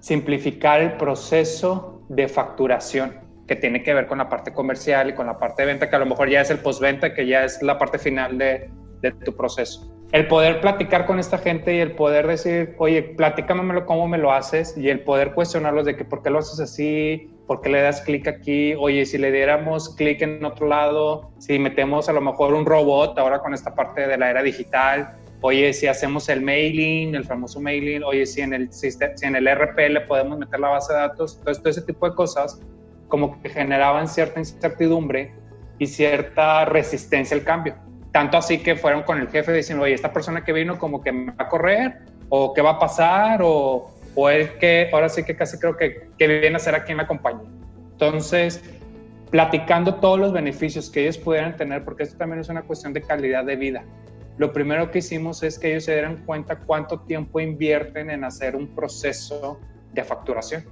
simplificar 0.00 0.80
el 0.80 0.92
proceso 0.96 2.04
de 2.08 2.28
facturación 2.28 3.20
que 3.46 3.56
tiene 3.56 3.82
que 3.82 3.94
ver 3.94 4.06
con 4.06 4.18
la 4.18 4.28
parte 4.28 4.52
comercial 4.52 5.10
y 5.10 5.14
con 5.14 5.26
la 5.26 5.38
parte 5.38 5.62
de 5.62 5.66
venta, 5.66 5.88
que 5.88 5.96
a 5.96 5.98
lo 5.98 6.06
mejor 6.06 6.28
ya 6.28 6.40
es 6.40 6.50
el 6.50 6.58
postventa, 6.58 7.14
que 7.14 7.26
ya 7.26 7.44
es 7.44 7.62
la 7.62 7.78
parte 7.78 7.98
final 7.98 8.36
de, 8.36 8.70
de, 9.00 9.12
tu 9.12 9.34
proceso. 9.36 9.92
El 10.12 10.28
poder 10.28 10.60
platicar 10.60 11.06
con 11.06 11.18
esta 11.18 11.38
gente 11.38 11.74
y 11.74 11.78
el 11.78 11.92
poder 11.92 12.26
decir, 12.26 12.74
oye, 12.76 13.02
platícamelo 13.02 13.86
cómo 13.86 14.06
me 14.06 14.18
lo 14.18 14.30
haces 14.30 14.76
y 14.76 14.90
el 14.90 15.00
poder 15.00 15.32
cuestionarlos 15.32 15.86
de 15.86 15.96
que 15.96 16.04
por 16.04 16.22
qué 16.22 16.28
lo 16.28 16.40
haces 16.40 16.60
así, 16.60 17.30
por 17.46 17.62
qué 17.62 17.70
le 17.70 17.80
das 17.80 18.02
clic 18.02 18.28
aquí, 18.28 18.74
oye, 18.74 19.06
si 19.06 19.16
le 19.16 19.32
diéramos 19.32 19.96
clic 19.96 20.20
en 20.20 20.44
otro 20.44 20.66
lado, 20.66 21.30
si 21.38 21.58
metemos 21.58 22.10
a 22.10 22.12
lo 22.12 22.20
mejor 22.20 22.52
un 22.52 22.66
robot 22.66 23.18
ahora 23.18 23.38
con 23.38 23.54
esta 23.54 23.74
parte 23.74 24.06
de 24.06 24.18
la 24.18 24.28
era 24.28 24.42
digital, 24.42 25.16
oye, 25.40 25.72
si 25.72 25.86
hacemos 25.86 26.28
el 26.28 26.42
mailing, 26.42 27.14
el 27.14 27.24
famoso 27.24 27.58
mailing, 27.58 28.04
oye, 28.04 28.26
si 28.26 28.42
en 28.42 28.52
el, 28.52 28.70
si 28.70 28.90
en 29.22 29.34
el 29.34 29.48
RP 29.48 30.06
podemos 30.06 30.38
meter 30.38 30.60
la 30.60 30.68
base 30.68 30.92
de 30.92 30.98
datos, 30.98 31.40
todo 31.42 31.70
ese 31.70 31.80
tipo 31.80 32.06
de 32.06 32.14
cosas 32.14 32.60
como 33.08 33.40
que 33.40 33.48
generaban 33.48 34.06
cierta 34.06 34.40
incertidumbre 34.40 35.32
y 35.78 35.86
cierta 35.86 36.66
resistencia 36.66 37.34
al 37.34 37.44
cambio. 37.44 37.91
Tanto 38.12 38.36
así 38.36 38.58
que 38.58 38.76
fueron 38.76 39.02
con 39.02 39.18
el 39.18 39.28
jefe 39.28 39.52
diciendo, 39.52 39.84
oye, 39.84 39.94
esta 39.94 40.12
persona 40.12 40.44
que 40.44 40.52
vino 40.52 40.78
como 40.78 41.02
que 41.02 41.12
me 41.12 41.32
va 41.32 41.44
a 41.44 41.48
correr, 41.48 42.00
o 42.28 42.52
qué 42.52 42.60
va 42.60 42.72
a 42.72 42.78
pasar, 42.78 43.40
o, 43.42 43.90
o 44.14 44.30
él 44.30 44.58
que 44.58 44.90
ahora 44.92 45.08
sí 45.08 45.24
que 45.24 45.34
casi 45.34 45.58
creo 45.58 45.76
que, 45.76 46.08
que 46.18 46.26
viene 46.26 46.56
a 46.56 46.58
ser 46.58 46.74
aquí 46.74 46.92
en 46.92 46.98
la 46.98 47.06
compañía. 47.06 47.48
Entonces, 47.92 48.62
platicando 49.30 49.94
todos 49.94 50.18
los 50.18 50.32
beneficios 50.32 50.90
que 50.90 51.02
ellos 51.02 51.16
pudieran 51.16 51.56
tener, 51.56 51.84
porque 51.84 52.02
esto 52.02 52.18
también 52.18 52.40
es 52.40 52.50
una 52.50 52.62
cuestión 52.62 52.92
de 52.92 53.00
calidad 53.00 53.44
de 53.44 53.56
vida. 53.56 53.82
Lo 54.36 54.52
primero 54.52 54.90
que 54.90 54.98
hicimos 54.98 55.42
es 55.42 55.58
que 55.58 55.70
ellos 55.70 55.84
se 55.84 55.92
dieran 55.92 56.24
cuenta 56.26 56.58
cuánto 56.58 57.00
tiempo 57.00 57.40
invierten 57.40 58.10
en 58.10 58.24
hacer 58.24 58.56
un 58.56 58.74
proceso 58.74 59.58
de 59.94 60.04
facturación. 60.04 60.64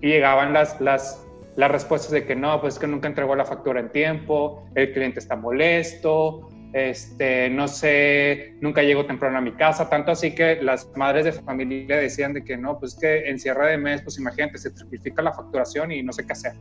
Y 0.00 0.08
llegaban 0.08 0.52
las, 0.52 0.80
las 0.80 1.26
las 1.56 1.70
respuestas 1.70 2.10
de 2.12 2.24
que 2.24 2.34
no, 2.34 2.60
pues 2.60 2.74
es 2.74 2.80
que 2.80 2.86
nunca 2.86 3.08
entregó 3.08 3.34
la 3.34 3.44
factura 3.44 3.80
en 3.80 3.90
tiempo, 3.90 4.64
el 4.74 4.92
cliente 4.92 5.18
está 5.18 5.36
molesto, 5.36 6.48
este, 6.72 7.50
no 7.50 7.68
sé, 7.68 8.54
nunca 8.60 8.82
llego 8.82 9.06
temprano 9.06 9.38
a 9.38 9.40
mi 9.40 9.52
casa, 9.52 9.88
tanto 9.88 10.12
así 10.12 10.34
que 10.34 10.62
las 10.62 10.90
madres 10.96 11.24
de 11.24 11.32
familia 11.32 11.96
decían 11.96 12.32
de 12.32 12.44
que 12.44 12.56
no, 12.56 12.78
pues 12.78 12.94
que 12.94 13.28
en 13.28 13.38
cierre 13.38 13.70
de 13.70 13.78
mes, 13.78 14.02
pues 14.02 14.18
imagínate, 14.18 14.58
se 14.58 14.70
triplifica 14.70 15.22
la 15.22 15.32
facturación 15.32 15.92
y 15.92 16.02
no 16.02 16.12
sé 16.12 16.26
qué 16.26 16.32
hacer. 16.32 16.52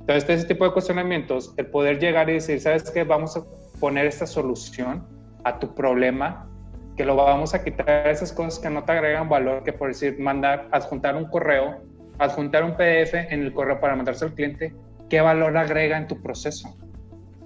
Entonces, 0.00 0.28
ese 0.28 0.46
tipo 0.46 0.64
de 0.64 0.72
cuestionamientos, 0.72 1.54
el 1.56 1.66
poder 1.66 1.98
llegar 1.98 2.28
y 2.28 2.34
decir, 2.34 2.60
¿sabes 2.60 2.90
qué? 2.90 3.04
Vamos 3.04 3.36
a 3.36 3.44
poner 3.80 4.06
esta 4.06 4.26
solución 4.26 5.06
a 5.44 5.58
tu 5.58 5.74
problema, 5.74 6.50
que 6.96 7.04
lo 7.04 7.16
vamos 7.16 7.54
a 7.54 7.64
quitar 7.64 8.06
esas 8.08 8.32
cosas 8.32 8.58
que 8.58 8.70
no 8.70 8.84
te 8.84 8.92
agregan 8.92 9.28
valor, 9.28 9.64
que 9.64 9.72
por 9.72 9.88
decir, 9.88 10.18
mandar, 10.18 10.68
adjuntar 10.72 11.16
un 11.16 11.24
correo 11.26 11.80
adjuntar 12.18 12.64
un 12.64 12.72
PDF 12.72 13.14
en 13.14 13.42
el 13.42 13.52
correo 13.52 13.80
para 13.80 13.96
mandarse 13.96 14.24
al 14.24 14.34
cliente, 14.34 14.74
¿qué 15.08 15.20
valor 15.20 15.56
agrega 15.56 15.96
en 15.96 16.06
tu 16.06 16.20
proceso? 16.22 16.76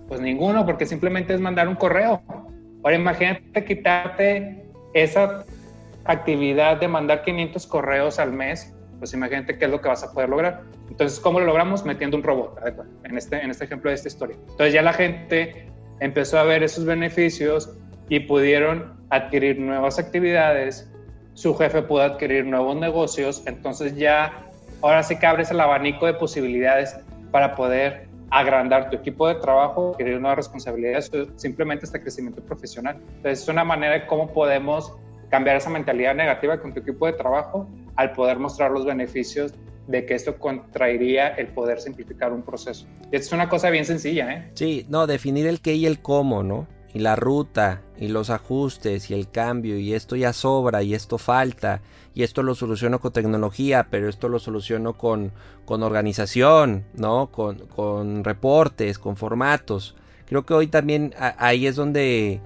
Pues 0.09 0.21
ninguno, 0.21 0.65
porque 0.65 0.87
simplemente 0.87 1.35
es 1.35 1.41
mandar 1.41 1.69
un 1.69 1.75
correo. 1.75 2.23
Ahora 2.83 2.97
imagínate 2.97 3.65
quitarte 3.65 4.65
esa 4.95 5.45
actividad 6.05 6.81
de 6.81 6.89
mandar 6.89 7.23
500 7.23 7.67
correos 7.67 8.19
al 8.19 8.33
mes, 8.33 8.75
pues 8.99 9.13
imagínate 9.13 9.59
qué 9.59 9.67
es 9.67 9.71
lo 9.71 9.81
que 9.81 9.89
vas 9.89 10.03
a 10.03 10.13
poder 10.13 10.31
lograr. 10.31 10.63
Entonces, 10.89 11.21
¿cómo 11.21 11.39
lo 11.39 11.47
logramos? 11.47 11.85
Metiendo 11.85 12.17
un 12.17 12.23
robot, 12.23 12.59
en 13.05 13.17
este, 13.17 13.41
en 13.41 13.51
este 13.51 13.65
ejemplo 13.65 13.91
de 13.91 13.97
esta 13.97 14.09
historia. 14.09 14.37
Entonces 14.41 14.73
ya 14.73 14.83
la 14.83 14.95
gente 14.95 15.69
empezó 16.01 16.39
a 16.39 16.45
ver 16.45 16.63
esos 16.63 16.85
beneficios 16.87 17.77
y 18.09 18.21
pudieron 18.21 18.97
adquirir 19.11 19.59
nuevas 19.59 19.99
actividades, 19.99 20.91
su 21.35 21.55
jefe 21.55 21.83
pudo 21.83 22.03
adquirir 22.03 22.47
nuevos 22.47 22.77
negocios, 22.77 23.43
entonces 23.47 23.95
ya 23.97 24.47
ahora 24.83 25.03
sí 25.03 25.19
que 25.19 25.27
abres 25.27 25.51
el 25.51 25.61
abanico 25.61 26.07
de 26.07 26.15
posibilidades 26.15 26.97
para 27.31 27.55
poder 27.55 28.08
agrandar 28.31 28.91
tu 28.91 28.97
equipo 28.97 29.29
de 29.29 29.37
trabajo, 29.37 29.93
adquirir 29.93 30.21
nuevas 30.21 30.37
responsabilidades, 30.37 31.11
simplemente 31.37 31.87
este 31.87 32.01
crecimiento 32.01 32.43
profesional. 32.43 32.97
Entonces 33.17 33.43
es 33.43 33.49
una 33.49 33.65
manera 33.65 33.95
de 33.95 34.07
cómo 34.07 34.33
podemos 34.33 34.95
cambiar 35.31 35.57
esa 35.57 35.71
mentalidad 35.71 36.15
negativa 36.15 36.61
con 36.61 36.73
tu 36.73 36.81
equipo 36.81 37.07
de 37.07 37.13
trabajo 37.13 37.69
al 37.97 38.13
poder 38.13 38.39
mostrar 38.39 38.71
los 38.71 38.85
beneficios 38.85 39.53
de 39.87 40.05
que 40.05 40.15
esto 40.15 40.39
contraería 40.39 41.29
el 41.29 41.49
poder 41.49 41.81
simplificar 41.81 42.33
un 42.33 42.43
proceso. 42.43 42.87
Y 43.11 43.17
es 43.17 43.33
una 43.33 43.49
cosa 43.49 43.71
bien 43.71 43.87
sencilla, 43.87 44.31
¿eh? 44.33 44.51
Sí, 44.55 44.87
no, 44.89 45.07
definir 45.07 45.47
el 45.47 45.61
qué 45.61 45.75
y 45.75 45.87
el 45.87 46.01
cómo, 46.01 46.43
¿no? 46.43 46.67
Y 46.95 47.01
la 47.01 47.17
ruta, 47.17 47.83
y 47.99 48.09
los 48.09 48.31
ajustes, 48.31 49.11
y 49.11 49.15
el 49.15 49.31
cambio, 49.31 49.79
y 49.79 49.93
esto 49.93 50.17
ya 50.17 50.33
sobra, 50.33 50.83
y 50.83 50.95
esto 50.95 51.19
falta, 51.19 51.83
y 52.15 52.23
esto 52.23 52.43
lo 52.43 52.55
soluciono 52.55 52.99
con 52.99 53.13
tecnología, 53.13 53.89
pero 53.91 54.09
esto 54.09 54.29
lo 54.29 54.39
soluciono 54.39 54.97
con, 54.97 55.33
con 55.65 55.83
organización, 55.83 56.85
¿no? 56.95 57.31
Con, 57.31 57.59
con 57.67 58.25
reportes, 58.25 58.99
con 58.99 59.17
formatos. 59.17 59.95
Creo 60.27 60.45
que 60.45 60.55
hoy 60.55 60.67
también 60.67 61.15
ahí 61.19 61.67
es 61.67 61.77
donde 61.77 62.41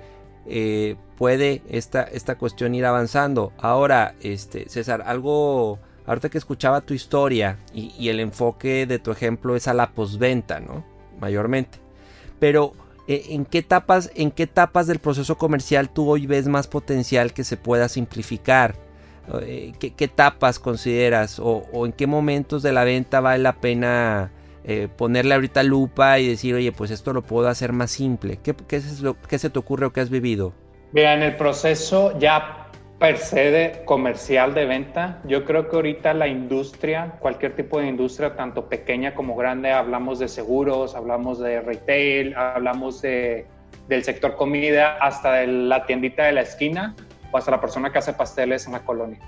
eh, 0.46 0.96
puede 1.16 1.62
esta, 1.68 2.02
esta 2.02 2.37
cuestión 2.37 2.75
ir 2.75 2.84
avanzando. 2.84 3.52
Ahora, 3.58 4.14
este, 4.22 4.68
César, 4.68 5.02
algo, 5.06 5.78
ahorita 6.06 6.28
que 6.28 6.38
escuchaba 6.38 6.80
tu 6.80 6.94
historia 6.94 7.58
y, 7.72 8.08
el 8.08 8.20
enfoque 8.20 8.87
de 8.87 8.99
tu 8.99 9.11
ejemplo 9.11 9.56
es 9.56 9.68
a 9.68 9.75
la 9.75 9.92
posventa, 9.92 10.61
¿no? 10.61 10.84
Mayormente. 11.20 11.78
Pero, 12.38 12.72
¿en 13.14 13.45
qué, 13.45 13.59
etapas, 13.59 14.11
¿en 14.14 14.31
qué 14.31 14.45
etapas 14.45 14.87
del 14.87 14.99
proceso 14.99 15.37
comercial 15.37 15.90
tú 15.90 16.09
hoy 16.09 16.26
ves 16.26 16.49
más 16.49 16.66
potencial 16.66 17.33
que 17.33 17.45
se 17.45 17.57
pueda 17.57 17.88
simplificar? 17.88 18.75
Eh, 19.40 19.73
¿qué, 19.78 19.92
etapas 20.04 20.59
consideras 20.59 21.38
o, 21.38 21.87
en 21.87 21.92
qué 21.92 22.07
momentos 22.07 22.62
de 22.62 22.73
la 22.73 22.85
venta 22.85 23.21
vale 23.21 23.42
la 23.42 23.61
pena 23.61 24.33
eh, 24.64 24.88
ponerle 24.97 25.35
ahorita 25.35 25.62
lupa 25.62 26.19
y 26.19 26.28
decir, 26.28 26.54
oye, 26.54 26.73
pues 26.73 26.90
esto 26.90 27.12
lo 27.12 27.23
puedo 27.23 27.49
hacer 27.49 27.73
más 27.73 27.90
simple? 27.90 28.38
¿Qué, 28.42 28.54
qué, 28.54 28.76
es 28.76 29.00
lo, 29.00 29.21
qué 29.21 29.38
se 29.38 29.50
te 29.50 29.59
ocurre 29.59 29.87
o 29.87 29.92
qué 29.92 30.00
has 30.00 30.11
vivido? 30.11 30.52
Mira, 30.92 31.14
en 31.14 31.23
el 31.23 31.37
proceso 31.37 32.19
ya 32.19 32.62
per 33.02 33.18
se 33.18 33.50
de 33.50 33.85
comercial 33.85 34.54
de 34.54 34.64
venta, 34.64 35.21
yo 35.25 35.44
creo 35.44 35.68
que 35.68 35.75
ahorita 35.75 36.14
la 36.14 36.28
industria, 36.28 37.16
cualquier 37.18 37.56
tipo 37.56 37.80
de 37.80 37.88
industria, 37.88 38.37
tanto 38.37 38.68
pequeña 38.68 39.12
como 39.12 39.35
grande, 39.35 39.73
hablamos 39.73 40.21
de 40.21 40.28
seguros, 40.28 40.94
hablamos 40.94 41.40
de 41.40 41.61
retail, 41.62 42.32
hablamos 42.37 43.02
de, 43.02 43.49
del 43.88 44.04
sector 44.04 44.37
comida, 44.37 44.99
hasta 45.00 45.32
de 45.32 45.49
la 45.49 45.85
tiendita 45.85 46.26
de 46.26 46.32
la 46.32 46.42
esquina 46.42 46.94
o 47.32 47.38
hasta 47.38 47.50
la 47.50 47.61
persona 47.61 47.90
que 47.90 47.99
hace 47.99 48.12
pasteles 48.12 48.66
en 48.66 48.75
la 48.75 48.85
colonia 48.85 49.18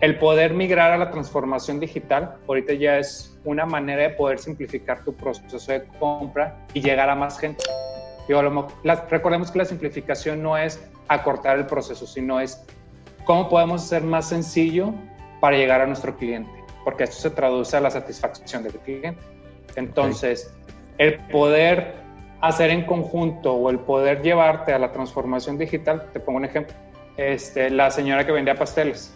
el 0.00 0.18
poder 0.18 0.54
migrar 0.54 0.92
a 0.92 0.98
la 0.98 1.10
transformación 1.10 1.80
digital 1.80 2.36
ahorita 2.46 2.72
ya 2.74 2.98
es 2.98 3.36
una 3.44 3.66
manera 3.66 4.02
de 4.02 4.10
poder 4.10 4.38
simplificar 4.38 5.04
tu 5.04 5.14
proceso 5.14 5.72
de 5.72 5.84
compra 5.98 6.56
y 6.72 6.80
llegar 6.80 7.10
a 7.10 7.14
más 7.14 7.38
gente. 7.38 7.64
recordemos 9.10 9.50
que 9.50 9.58
la 9.58 9.64
simplificación 9.64 10.42
no 10.42 10.56
es 10.56 10.80
acortar 11.08 11.58
el 11.58 11.66
proceso, 11.66 12.06
sino 12.06 12.38
es 12.38 12.64
cómo 13.28 13.46
podemos 13.50 13.84
hacer 13.84 14.04
más 14.04 14.30
sencillo 14.30 14.94
para 15.40 15.58
llegar 15.58 15.82
a 15.82 15.86
nuestro 15.86 16.16
cliente, 16.16 16.50
porque 16.82 17.04
esto 17.04 17.16
se 17.16 17.30
traduce 17.30 17.76
a 17.76 17.80
la 17.80 17.90
satisfacción 17.90 18.62
del 18.62 18.72
cliente. 18.72 19.20
Entonces, 19.76 20.50
el 20.96 21.18
poder 21.26 21.96
hacer 22.40 22.70
en 22.70 22.86
conjunto 22.86 23.52
o 23.52 23.68
el 23.68 23.80
poder 23.80 24.22
llevarte 24.22 24.72
a 24.72 24.78
la 24.78 24.92
transformación 24.92 25.58
digital, 25.58 26.08
te 26.10 26.20
pongo 26.20 26.38
un 26.38 26.46
ejemplo, 26.46 26.74
este, 27.18 27.68
la 27.68 27.90
señora 27.90 28.24
que 28.24 28.32
vendía 28.32 28.54
pasteles, 28.54 29.14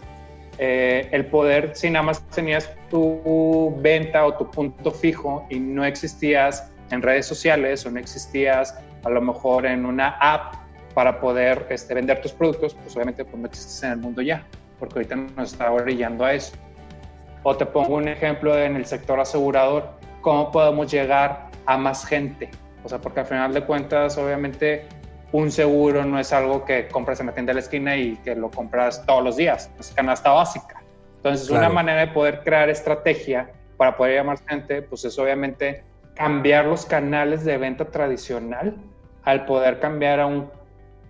eh, 0.59 1.09
el 1.11 1.25
poder, 1.25 1.71
si 1.75 1.89
nada 1.89 2.03
más 2.03 2.23
tenías 2.29 2.71
tu 2.91 3.75
venta 3.79 4.27
o 4.27 4.35
tu 4.35 4.51
punto 4.51 4.91
fijo 4.91 5.47
y 5.49 5.59
no 5.59 5.87
existías 5.87 6.71
en 6.91 7.01
redes 7.01 7.25
sociales 7.25 7.87
o 7.87 7.91
no 7.91 7.99
existías 7.99 8.79
a 9.05 9.09
lo 9.09 9.23
mejor 9.23 9.65
en 9.65 9.87
una 9.87 10.19
app 10.21 10.62
para 10.95 11.21
poder 11.21 11.67
este, 11.71 11.95
vender 11.95 12.21
tus 12.21 12.33
productos, 12.33 12.75
pues 12.75 12.95
obviamente 12.97 13.25
pues 13.25 13.37
no 13.37 13.47
existes 13.47 13.83
en 13.83 13.93
el 13.93 13.99
mundo 13.99 14.23
ya, 14.23 14.45
porque 14.79 15.01
ahorita 15.01 15.17
nos 15.17 15.53
está 15.53 15.71
orillando 15.71 16.25
a 16.25 16.35
eso. 16.35 16.53
O 17.43 17.57
te 17.57 17.67
pongo 17.67 17.97
un 17.97 18.09
ejemplo 18.09 18.57
en 18.57 18.77
el 18.77 18.87
sector 18.87 19.19
asegurador, 19.19 19.89
cómo 20.21 20.51
podemos 20.53 20.91
llegar 20.91 21.51
a 21.67 21.77
más 21.77 22.07
gente. 22.07 22.51
O 22.85 22.89
sea, 22.89 22.99
porque 22.99 23.21
al 23.21 23.27
final 23.27 23.55
de 23.55 23.65
cuentas, 23.65 24.17
obviamente, 24.19 24.87
un 25.33 25.51
seguro 25.51 26.05
no 26.05 26.19
es 26.19 26.33
algo 26.33 26.65
que 26.65 26.89
compras 26.89 27.21
en 27.21 27.27
la 27.27 27.35
tienda 27.35 27.51
de 27.51 27.55
la 27.55 27.61
esquina 27.61 27.97
y 27.97 28.17
que 28.17 28.35
lo 28.35 28.51
compras 28.51 29.05
todos 29.07 29.25
los 29.25 29.37
días, 29.37 29.71
es 29.79 29.91
canasta 29.93 30.31
básica. 30.31 30.83
Entonces, 31.17 31.51
una 31.51 31.69
manera 31.69 32.01
de 32.01 32.09
poder 32.09 32.41
crear 32.43 32.69
estrategia 32.69 33.49
para 33.77 33.97
poder 33.97 34.17
llamar 34.17 34.39
gente, 34.47 34.83
pues 34.83 35.05
es 35.05 35.19
obviamente 35.19 35.85
cambiar 36.15 36.67
los 36.67 36.85
canales 36.85 37.45
de 37.45 37.57
venta 37.59 37.85
tradicional 37.87 38.77
al 39.23 39.45
poder 39.47 39.79
cambiar 39.79 40.21
a 40.21 40.27
un 40.27 40.51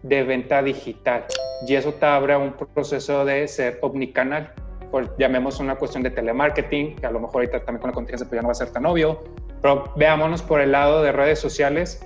de 0.03 0.23
venta 0.25 0.63
digital. 0.63 1.25
Y 1.67 1.75
eso 1.75 1.93
te 1.95 2.07
abre 2.07 2.37
un 2.37 2.53
proceso 2.53 3.25
de 3.25 3.47
ser 3.49 3.79
omnicanal. 3.83 4.53
Por, 4.91 5.17
llamemos 5.17 5.59
una 5.61 5.77
cuestión 5.77 6.03
de 6.03 6.11
telemarketing, 6.11 6.97
que 6.97 7.07
a 7.07 7.11
lo 7.11 7.21
mejor 7.21 7.37
ahorita 7.37 7.65
también 7.65 7.81
con 7.81 7.91
la 7.91 7.95
contingencia 7.95 8.29
pues 8.29 8.39
ya 8.39 8.43
no 8.43 8.49
va 8.49 8.53
a 8.53 8.57
ser 8.57 8.71
tan 8.71 8.85
obvio, 8.85 9.23
pero 9.63 9.93
veámonos 9.97 10.43
por 10.43 10.61
el 10.61 10.73
lado 10.73 11.03
de 11.03 11.13
redes 11.13 11.39
sociales 11.39 12.05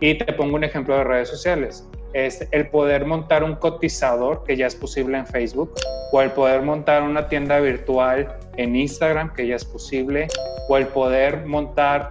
y 0.00 0.16
te 0.16 0.32
pongo 0.32 0.56
un 0.56 0.64
ejemplo 0.64 0.96
de 0.96 1.04
redes 1.04 1.28
sociales. 1.28 1.86
Es 2.12 2.46
el 2.50 2.68
poder 2.68 3.06
montar 3.06 3.44
un 3.44 3.54
cotizador, 3.54 4.42
que 4.44 4.56
ya 4.56 4.66
es 4.66 4.74
posible 4.74 5.16
en 5.16 5.26
Facebook, 5.26 5.72
o 6.12 6.20
el 6.20 6.30
poder 6.32 6.62
montar 6.62 7.02
una 7.02 7.28
tienda 7.28 7.60
virtual 7.60 8.36
en 8.56 8.74
Instagram, 8.74 9.32
que 9.32 9.46
ya 9.46 9.56
es 9.56 9.64
posible, 9.64 10.26
o 10.68 10.76
el 10.76 10.88
poder 10.88 11.46
montar 11.46 12.10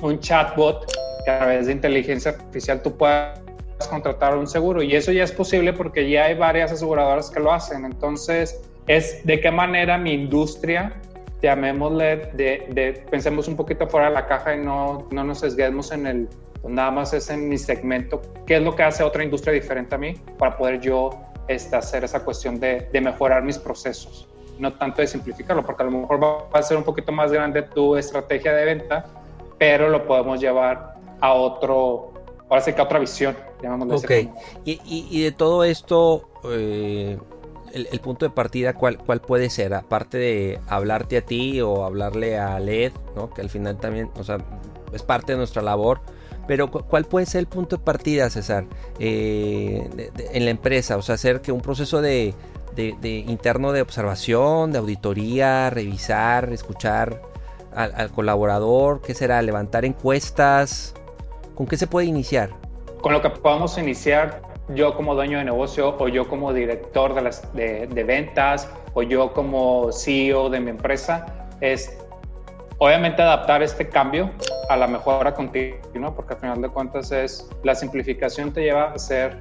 un 0.00 0.18
chatbot 0.18 0.90
que 1.24 1.30
a 1.30 1.38
través 1.38 1.66
de 1.66 1.72
inteligencia 1.72 2.30
artificial 2.30 2.80
tú 2.82 2.96
puedas 2.96 3.45
contratar 3.88 4.36
un 4.36 4.46
seguro. 4.46 4.82
Y 4.82 4.94
eso 4.94 5.12
ya 5.12 5.24
es 5.24 5.32
posible 5.32 5.72
porque 5.72 6.08
ya 6.08 6.24
hay 6.24 6.34
varias 6.34 6.72
aseguradoras 6.72 7.30
que 7.30 7.40
lo 7.40 7.52
hacen. 7.52 7.84
Entonces, 7.84 8.60
es 8.86 9.24
de 9.24 9.40
qué 9.40 9.50
manera 9.50 9.98
mi 9.98 10.12
industria, 10.12 10.94
llamémosle, 11.42 12.16
de, 12.34 12.66
de 12.70 13.04
pensemos 13.10 13.48
un 13.48 13.56
poquito 13.56 13.86
fuera 13.86 14.08
de 14.08 14.14
la 14.14 14.26
caja 14.26 14.54
y 14.54 14.60
no, 14.60 15.06
no 15.10 15.24
nos 15.24 15.40
sesguemos 15.40 15.92
en 15.92 16.06
el 16.06 16.28
nada 16.68 16.90
más 16.90 17.12
es 17.12 17.30
en 17.30 17.48
mi 17.48 17.58
segmento, 17.58 18.22
qué 18.46 18.56
es 18.56 18.62
lo 18.62 18.74
que 18.74 18.82
hace 18.82 19.02
otra 19.02 19.22
industria 19.22 19.52
diferente 19.52 19.94
a 19.94 19.98
mí 19.98 20.14
para 20.38 20.56
poder 20.56 20.80
yo 20.80 21.10
este, 21.48 21.76
hacer 21.76 22.04
esa 22.04 22.24
cuestión 22.24 22.58
de, 22.58 22.88
de, 22.92 23.00
mejorar 23.00 23.42
mis 23.42 23.58
procesos, 23.58 24.28
no 24.58 24.72
tanto 24.72 25.00
de 25.00 25.06
simplificarlo, 25.06 25.64
porque 25.64 25.82
a 25.82 25.86
lo 25.86 25.92
mejor 25.92 26.22
va 26.22 26.58
a 26.58 26.62
ser 26.62 26.76
un 26.76 26.84
poquito 26.84 27.12
más 27.12 27.30
grande 27.30 27.62
tu 27.62 27.96
estrategia 27.96 28.52
de 28.52 28.64
venta, 28.64 29.06
pero 29.58 29.88
lo 29.88 30.06
podemos 30.06 30.40
llevar 30.40 30.94
a 31.20 31.32
otro, 31.32 32.12
ahora 32.48 32.62
sí 32.62 32.72
que 32.72 32.82
otra 32.82 32.98
visión, 32.98 33.36
Ok, 33.90 34.10
y, 34.64 34.80
y, 34.84 35.22
de 35.22 35.32
todo 35.32 35.64
esto, 35.64 36.28
eh, 36.44 37.18
el, 37.72 37.88
el, 37.90 38.00
punto 38.00 38.24
de 38.26 38.30
partida, 38.30 38.74
¿cuál, 38.74 38.98
¿cuál 38.98 39.20
puede 39.20 39.50
ser? 39.50 39.74
Aparte 39.74 40.18
de 40.18 40.60
hablarte 40.68 41.16
a 41.16 41.22
ti 41.22 41.60
o 41.60 41.84
hablarle 41.84 42.38
a 42.38 42.58
LED, 42.60 42.92
¿no? 43.16 43.30
que 43.30 43.40
al 43.42 43.50
final 43.50 43.78
también, 43.78 44.10
o 44.18 44.24
sea, 44.24 44.38
es 44.92 45.02
parte 45.02 45.32
de 45.32 45.38
nuestra 45.38 45.62
labor, 45.62 46.00
pero 46.46 46.70
¿cuál 46.70 47.04
puede 47.04 47.26
ser 47.26 47.40
el 47.40 47.46
punto 47.46 47.76
de 47.76 47.82
partida, 47.82 48.30
César, 48.30 48.66
eh, 48.98 50.10
en 50.32 50.44
la 50.44 50.50
empresa? 50.50 50.96
O 50.96 51.02
sea, 51.02 51.16
hacer 51.16 51.40
que 51.40 51.50
un 51.50 51.60
proceso 51.60 52.00
de, 52.00 52.34
interno 52.76 53.72
de 53.72 53.82
observación, 53.82 54.72
de 54.72 54.78
auditoría, 54.78 55.70
revisar, 55.70 56.52
escuchar 56.52 57.20
al, 57.74 58.10
colaborador, 58.12 59.02
¿qué 59.02 59.14
será? 59.14 59.42
Levantar 59.42 59.84
encuestas. 59.84 60.94
¿Con 61.56 61.66
qué 61.66 61.76
se 61.76 61.88
puede 61.88 62.06
iniciar? 62.06 62.50
Con 63.00 63.12
lo 63.12 63.20
que 63.20 63.30
podamos 63.30 63.76
iniciar, 63.78 64.42
yo 64.68 64.94
como 64.94 65.16
dueño 65.16 65.38
de 65.38 65.44
negocio 65.44 65.96
o 65.98 66.06
yo 66.06 66.28
como 66.28 66.52
director 66.52 67.14
de, 67.14 67.22
las, 67.22 67.52
de, 67.54 67.88
de 67.88 68.04
ventas 68.04 68.70
o 68.94 69.02
yo 69.02 69.32
como 69.32 69.90
CEO 69.90 70.50
de 70.50 70.60
mi 70.60 70.70
empresa, 70.70 71.26
es 71.60 71.98
Obviamente 72.78 73.22
adaptar 73.22 73.62
este 73.62 73.88
cambio 73.88 74.30
a 74.68 74.76
la 74.76 74.86
mejora 74.86 75.32
continua, 75.32 76.14
porque 76.14 76.34
al 76.34 76.40
final 76.40 76.60
de 76.60 76.68
cuentas 76.68 77.10
es 77.10 77.48
la 77.62 77.74
simplificación 77.74 78.52
te 78.52 78.64
lleva 78.64 78.92
a 78.92 78.98
ser 78.98 79.40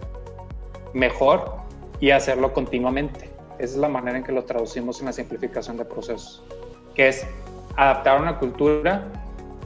mejor 0.93 1.58
y 1.99 2.12
hacerlo 2.12 2.54
continuamente. 2.54 3.30
Esa 3.60 3.73
es 3.73 3.75
la 3.75 3.89
manera 3.89 4.17
en 4.17 4.23
que 4.23 4.32
lo 4.32 4.45
traducimos 4.45 5.01
en 5.01 5.08
la 5.08 5.12
simplificación 5.12 5.75
de 5.75 5.84
procesos, 5.84 6.45
que 6.93 7.10
es 7.10 7.28
adaptar 7.75 8.21
una 8.21 8.39
cultura 8.39 9.06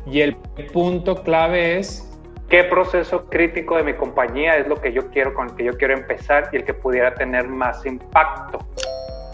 y 0.07 0.21
el 0.21 0.35
punto 0.73 1.21
clave 1.21 1.77
es 1.77 2.08
qué 2.49 2.63
proceso 2.63 3.25
crítico 3.29 3.77
de 3.77 3.83
mi 3.83 3.93
compañía 3.93 4.57
es 4.57 4.67
lo 4.67 4.75
que 4.75 4.91
yo 4.91 5.09
quiero, 5.11 5.33
con 5.33 5.49
el 5.49 5.55
que 5.55 5.63
yo 5.63 5.77
quiero 5.77 5.93
empezar 5.93 6.49
y 6.51 6.57
el 6.57 6.65
que 6.65 6.73
pudiera 6.73 7.13
tener 7.13 7.47
más 7.47 7.85
impacto. 7.85 8.59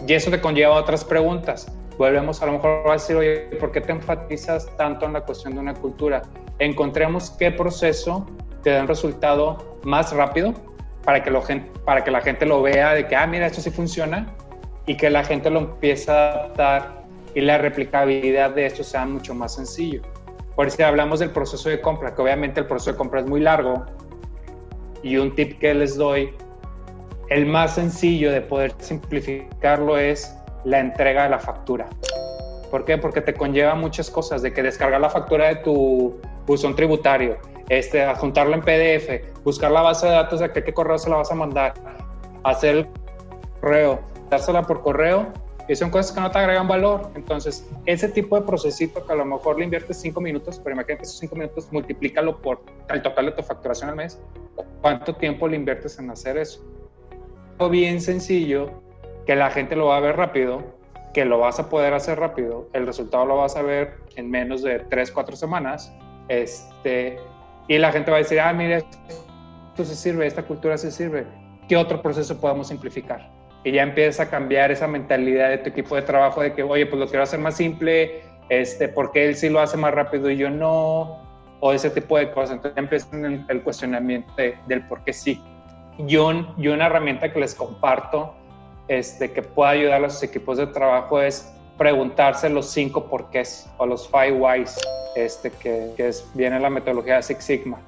Y 0.06 0.12
eso 0.12 0.30
te 0.30 0.40
conlleva 0.40 0.74
otras 0.74 1.04
preguntas. 1.04 1.66
Volvemos 1.96 2.42
a 2.42 2.46
lo 2.46 2.52
mejor 2.52 2.82
a 2.86 2.92
decir, 2.92 3.16
oye, 3.16 3.38
¿por 3.58 3.72
qué 3.72 3.80
te 3.80 3.92
enfatizas 3.92 4.68
tanto 4.76 5.06
en 5.06 5.14
la 5.14 5.22
cuestión 5.22 5.54
de 5.54 5.60
una 5.60 5.72
cultura? 5.72 6.22
Encontremos 6.58 7.30
qué 7.38 7.50
proceso 7.50 8.26
te 8.62 8.70
da 8.70 8.82
un 8.82 8.88
resultado 8.88 9.78
más 9.84 10.12
rápido 10.12 10.52
para 11.02 11.22
que, 11.22 11.30
lo, 11.30 11.42
para 11.84 12.04
que 12.04 12.10
la 12.10 12.20
gente 12.20 12.44
lo 12.44 12.60
vea 12.60 12.92
de 12.92 13.06
que, 13.06 13.16
ah, 13.16 13.26
mira, 13.26 13.46
esto 13.46 13.62
sí 13.62 13.70
funciona 13.70 14.26
y 14.84 14.96
que 14.96 15.08
la 15.08 15.24
gente 15.24 15.48
lo 15.48 15.60
empiece 15.60 16.10
a 16.10 16.32
adaptar 16.32 17.04
y 17.34 17.40
la 17.40 17.56
replicabilidad 17.56 18.50
de 18.50 18.66
esto 18.66 18.84
sea 18.84 19.06
mucho 19.06 19.34
más 19.34 19.54
sencillo. 19.54 20.02
Por 20.56 20.66
eso 20.66 20.84
hablamos 20.86 21.20
del 21.20 21.30
proceso 21.30 21.68
de 21.68 21.82
compra, 21.82 22.14
que 22.14 22.22
obviamente 22.22 22.60
el 22.60 22.66
proceso 22.66 22.92
de 22.92 22.96
compra 22.96 23.20
es 23.20 23.26
muy 23.26 23.40
largo 23.40 23.84
y 25.02 25.18
un 25.18 25.34
tip 25.34 25.58
que 25.60 25.74
les 25.74 25.96
doy, 25.96 26.34
el 27.28 27.44
más 27.44 27.74
sencillo 27.74 28.32
de 28.32 28.40
poder 28.40 28.72
simplificarlo 28.78 29.98
es 29.98 30.34
la 30.64 30.80
entrega 30.80 31.24
de 31.24 31.28
la 31.28 31.38
factura. 31.38 31.86
¿Por 32.70 32.86
qué? 32.86 32.96
Porque 32.96 33.20
te 33.20 33.34
conlleva 33.34 33.74
muchas 33.74 34.10
cosas, 34.10 34.40
de 34.40 34.52
que 34.54 34.62
descargar 34.62 35.00
la 35.00 35.10
factura 35.10 35.48
de 35.48 35.56
tu 35.56 36.18
buzón 36.46 36.74
tributario, 36.74 37.36
este, 37.68 38.02
adjuntarla 38.02 38.56
en 38.56 38.62
PDF, 38.62 39.42
buscar 39.44 39.70
la 39.70 39.82
base 39.82 40.06
de 40.06 40.12
datos 40.12 40.40
de 40.40 40.50
qué 40.50 40.72
correo 40.72 40.96
se 40.98 41.10
la 41.10 41.16
vas 41.16 41.30
a 41.30 41.34
mandar, 41.34 41.74
hacer 42.44 42.76
el 42.76 42.88
correo, 43.60 44.00
dársela 44.30 44.62
por 44.62 44.82
correo 44.82 45.26
y 45.68 45.74
son 45.74 45.90
cosas 45.90 46.12
que 46.12 46.20
no 46.20 46.30
te 46.30 46.38
agregan 46.38 46.68
valor. 46.68 47.10
Entonces, 47.14 47.68
ese 47.86 48.08
tipo 48.08 48.38
de 48.38 48.46
procesito 48.46 49.04
que 49.04 49.12
a 49.12 49.16
lo 49.16 49.24
mejor 49.24 49.58
le 49.58 49.64
inviertes 49.64 50.00
cinco 50.00 50.20
minutos, 50.20 50.60
pero 50.62 50.74
imagínate 50.74 51.04
esos 51.04 51.18
cinco 51.18 51.36
minutos, 51.36 51.68
multiplícalo 51.72 52.40
por 52.40 52.62
el 52.88 53.02
total 53.02 53.26
de 53.26 53.32
tu 53.32 53.42
facturación 53.42 53.90
al 53.90 53.96
mes. 53.96 54.20
¿Cuánto 54.80 55.14
tiempo 55.14 55.48
le 55.48 55.56
inviertes 55.56 55.98
en 55.98 56.10
hacer 56.10 56.36
eso? 56.36 56.64
Algo 57.58 57.70
bien 57.70 58.00
sencillo, 58.00 58.82
que 59.26 59.34
la 59.34 59.50
gente 59.50 59.74
lo 59.76 59.86
va 59.86 59.96
a 59.96 60.00
ver 60.00 60.16
rápido, 60.16 60.62
que 61.12 61.24
lo 61.24 61.38
vas 61.38 61.58
a 61.58 61.68
poder 61.68 61.94
hacer 61.94 62.20
rápido, 62.20 62.68
el 62.74 62.86
resultado 62.86 63.24
lo 63.24 63.38
vas 63.38 63.56
a 63.56 63.62
ver 63.62 63.94
en 64.16 64.30
menos 64.30 64.62
de 64.62 64.80
tres, 64.80 65.10
cuatro 65.10 65.34
semanas, 65.34 65.92
este, 66.28 67.18
y 67.68 67.78
la 67.78 67.90
gente 67.90 68.10
va 68.10 68.18
a 68.18 68.20
decir, 68.20 68.38
ah, 68.38 68.52
mire, 68.52 68.84
esto 69.68 69.84
se 69.84 69.96
sirve, 69.96 70.26
esta 70.26 70.42
cultura 70.42 70.76
se 70.76 70.90
sirve. 70.90 71.26
¿Qué 71.68 71.76
otro 71.76 72.00
proceso 72.00 72.38
podemos 72.40 72.68
simplificar? 72.68 73.35
Y 73.66 73.72
ya 73.72 73.82
empieza 73.82 74.22
a 74.22 74.30
cambiar 74.30 74.70
esa 74.70 74.86
mentalidad 74.86 75.48
de 75.48 75.58
tu 75.58 75.70
equipo 75.70 75.96
de 75.96 76.02
trabajo 76.02 76.40
de 76.40 76.54
que, 76.54 76.62
oye, 76.62 76.86
pues 76.86 77.00
lo 77.00 77.08
quiero 77.08 77.24
hacer 77.24 77.40
más 77.40 77.56
simple, 77.56 78.22
este, 78.48 78.86
porque 78.86 79.26
él 79.26 79.34
sí 79.34 79.48
lo 79.48 79.58
hace 79.58 79.76
más 79.76 79.92
rápido 79.92 80.30
y 80.30 80.36
yo 80.36 80.48
no, 80.48 81.20
o 81.58 81.72
ese 81.72 81.90
tipo 81.90 82.16
de 82.16 82.30
cosas. 82.30 82.58
Entonces 82.58 82.78
empieza 82.78 83.08
el, 83.16 83.44
el 83.48 83.62
cuestionamiento 83.62 84.32
del 84.68 84.86
por 84.86 85.02
qué 85.02 85.12
sí. 85.12 85.42
Yo, 85.98 86.54
yo 86.58 86.74
una 86.74 86.86
herramienta 86.86 87.32
que 87.32 87.40
les 87.40 87.56
comparto 87.56 88.36
este, 88.86 89.32
que 89.32 89.42
pueda 89.42 89.70
ayudar 89.70 89.94
a 89.94 89.98
los 89.98 90.22
equipos 90.22 90.58
de 90.58 90.68
trabajo 90.68 91.20
es 91.20 91.52
preguntarse 91.76 92.48
los 92.48 92.70
cinco 92.70 93.08
porqués 93.08 93.68
o 93.78 93.86
los 93.86 94.08
five 94.08 94.34
whys, 94.34 94.78
este, 95.16 95.50
que, 95.50 95.90
que 95.96 96.06
es, 96.06 96.30
viene 96.34 96.60
la 96.60 96.70
metodología 96.70 97.16
de 97.16 97.22
Six 97.24 97.42
Sigma 97.42 97.80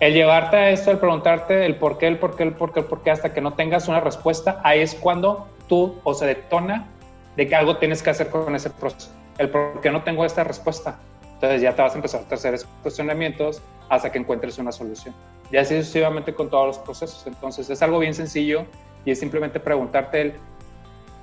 el 0.00 0.14
llevarte 0.14 0.56
a 0.56 0.70
esto, 0.70 0.90
el 0.90 0.98
preguntarte 0.98 1.66
el 1.66 1.76
por 1.76 1.98
qué, 1.98 2.08
el 2.08 2.18
por 2.18 2.34
qué, 2.34 2.42
el 2.42 2.54
por 2.54 2.72
qué, 2.72 2.80
el 2.80 2.86
por 2.86 3.02
qué, 3.02 3.10
hasta 3.10 3.34
que 3.34 3.42
no 3.42 3.52
tengas 3.52 3.86
una 3.86 4.00
respuesta, 4.00 4.60
ahí 4.64 4.80
es 4.80 4.94
cuando 4.94 5.46
tú 5.68 6.00
o 6.04 6.14
se 6.14 6.26
detona 6.26 6.88
de 7.36 7.46
que 7.46 7.54
algo 7.54 7.76
tienes 7.76 8.02
que 8.02 8.10
hacer 8.10 8.30
con 8.30 8.54
ese 8.54 8.70
proceso. 8.70 9.10
El 9.38 9.50
por 9.50 9.80
qué 9.82 9.90
no 9.90 10.02
tengo 10.02 10.24
esta 10.24 10.42
respuesta. 10.42 10.98
Entonces 11.34 11.62
ya 11.62 11.74
te 11.74 11.82
vas 11.82 11.92
a 11.92 11.96
empezar 11.96 12.22
a 12.28 12.34
hacer 12.34 12.54
esos 12.54 12.68
cuestionamientos 12.82 13.62
hasta 13.88 14.10
que 14.10 14.18
encuentres 14.18 14.58
una 14.58 14.72
solución. 14.72 15.14
Y 15.50 15.56
así 15.56 15.76
sucesivamente 15.76 16.34
con 16.34 16.50
todos 16.50 16.66
los 16.66 16.78
procesos. 16.78 17.26
Entonces 17.26 17.68
es 17.68 17.82
algo 17.82 17.98
bien 17.98 18.14
sencillo 18.14 18.64
y 19.04 19.10
es 19.10 19.20
simplemente 19.20 19.60
preguntarte 19.60 20.20
el, 20.20 20.34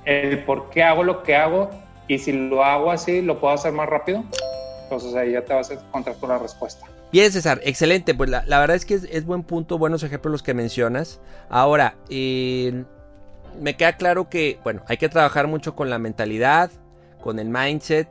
el 0.06 0.44
por 0.44 0.70
qué 0.70 0.84
hago 0.84 1.04
lo 1.04 1.24
que 1.24 1.36
hago 1.36 1.70
y 2.08 2.20
si 2.20 2.32
lo 2.32 2.64
hago 2.64 2.92
así, 2.92 3.22
lo 3.22 3.40
puedo 3.40 3.54
hacer 3.54 3.74
más 3.74 3.90
rápido. 3.90 4.24
Entonces 4.84 5.16
ahí 5.16 5.34
ya 5.34 5.44
te 5.44 5.54
vas 5.54 5.70
a 5.72 5.74
encontrar 5.74 6.16
con 6.18 6.30
la 6.30 6.38
respuesta. 6.38 6.88
Bien, 7.12 7.32
César, 7.32 7.62
excelente. 7.64 8.14
Pues 8.14 8.30
la, 8.30 8.42
verdad 8.60 8.76
es 8.76 8.86
que 8.86 8.96
es, 8.96 9.26
buen 9.26 9.44
punto, 9.44 9.78
buenos 9.78 10.04
ejemplos 10.04 10.32
los 10.32 10.44
que 10.44 10.54
mencionas. 10.54 11.22
Ahora, 11.50 11.96
eh, 12.10 12.84
me 13.60 13.76
queda 13.76 13.94
claro 13.96 14.30
que, 14.30 14.60
bueno, 14.64 14.84
hay 14.88 14.98
que 14.98 15.10
trabajar 15.10 15.48
mucho 15.48 15.76
con 15.76 15.90
la 15.90 16.00
mentalidad, 16.00 16.70
con 17.22 17.40
el 17.40 17.50
mindset, 17.50 18.10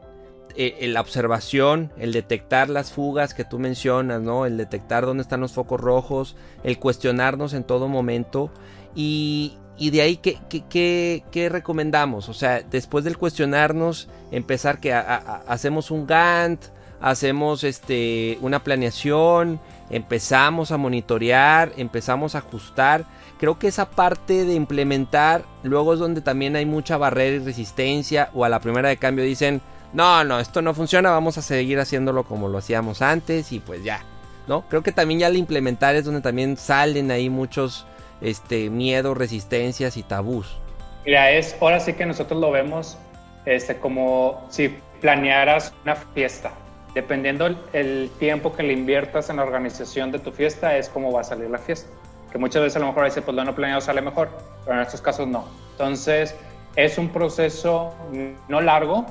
eh, 0.57 0.89
la 0.89 1.03
observación, 1.03 1.93
el 1.99 2.13
detectar 2.13 2.71
las 2.71 2.91
fugas 2.91 3.35
que 3.35 3.45
tú 3.45 3.59
mencionas, 3.59 4.23
¿no? 4.23 4.47
El 4.47 4.57
detectar 4.57 5.05
dónde 5.05 5.23
están 5.23 5.41
los 5.41 5.53
focos 5.53 5.79
rojos, 5.79 6.35
el 6.65 6.79
cuestionarnos 6.79 7.53
en 7.53 7.65
todo 7.65 7.89
momento. 7.89 8.51
Y, 8.95 9.59
de 9.79 10.01
ahí, 10.01 10.17
¿qué, 10.17 10.39
qué, 10.49 11.49
recomendamos? 11.51 12.31
O 12.31 12.35
sea, 12.35 12.63
después 12.63 13.05
del 13.05 13.19
cuestionarnos, 13.19 14.09
empezar 14.31 14.81
que 14.81 14.95
hacemos 14.95 15.91
un 15.91 16.07
Gantt 16.07 16.65
hacemos 17.01 17.65
este, 17.65 18.39
una 18.41 18.63
planeación, 18.63 19.61
empezamos 19.91 20.71
a 20.71 20.77
monitorear, 20.77 21.73
empezamos 21.77 22.35
a 22.35 22.39
ajustar. 22.39 23.05
Creo 23.39 23.59
que 23.59 23.69
esa 23.69 23.91
parte 23.91 24.45
de 24.45 24.55
implementar 24.55 25.45
luego 25.63 25.95
es 25.95 26.01
donde 26.01 26.21
también 26.21 26.57
hay 26.57 26.67
mucha 26.67 26.97
barrera 26.97 27.37
y 27.37 27.39
resistencia 27.41 28.31
o 28.35 28.45
a 28.45 28.49
la 28.49 28.61
primera 28.61 28.89
de 28.89 28.97
cambio 28.97 29.25
dicen, 29.25 29.61
no, 29.93 30.25
no, 30.25 30.41
esto 30.41 30.63
no 30.63 30.75
funciona, 30.75 31.11
vamos 31.11 31.39
a 31.39 31.43
seguir 31.43 31.79
haciéndolo 31.79 32.25
como 32.25 32.49
lo 32.49 32.59
hacíamos 32.59 33.03
antes 33.03 33.53
y 33.53 33.61
pues 33.61 33.85
ya, 33.85 34.01
¿no? 34.47 34.63
Creo 34.69 34.83
que 34.83 34.93
también 34.93 35.21
ya 35.21 35.27
al 35.27 35.37
implementar 35.37 35.95
es 35.95 36.05
donde 36.05 36.21
también 36.21 36.57
salen 36.57 37.11
ahí 37.11 37.31
muchos 37.31 37.87
este, 38.21 38.71
miedos, 38.71 39.17
resistencias 39.17 39.97
y 39.97 40.03
tabús. 40.03 40.59
Mira, 41.05 41.31
es, 41.31 41.57
ahora 41.61 41.79
sí 41.79 41.93
que 41.93 42.05
nosotros 42.05 42.41
lo 42.41 42.51
vemos 42.51 42.99
este, 43.45 43.79
como 43.79 44.45
si 44.51 44.77
planearas 45.01 45.73
una 45.85 45.95
fiesta 45.95 46.51
dependiendo 46.97 47.55
el, 47.75 48.11
tiempo 48.19 48.55
que 48.55 48.63
le 48.63 48.73
inviertas 48.73 49.29
en 49.29 49.37
la 49.37 49.43
organización 49.43 50.11
de 50.11 50.19
tu 50.19 50.33
fiesta, 50.33 50.79
es 50.79 50.89
cómo 50.89 51.13
va 51.13 51.21
a 51.21 51.25
salir 51.25 51.51
la 51.51 51.59
fiesta. 51.59 51.91
Que 52.33 52.39
muchas 52.39 52.63
veces 52.63 52.77
a 52.77 52.79
lo 52.81 52.87
mejor 52.87 53.05
dice, 53.05 53.21
pues 53.21 53.37
lo 53.37 53.45
no 53.45 53.55
planeado 53.55 53.83
sale 53.83 54.01
mejor, 54.01 54.31
pero 54.65 54.79
en 54.79 54.83
estos 54.83 55.03
casos 55.03 55.29
no. 55.29 55.45
Entonces, 55.73 56.35
es 56.75 56.97
un 56.97 57.11
proceso 57.11 57.93
no 58.49 58.63
largo, 58.63 59.05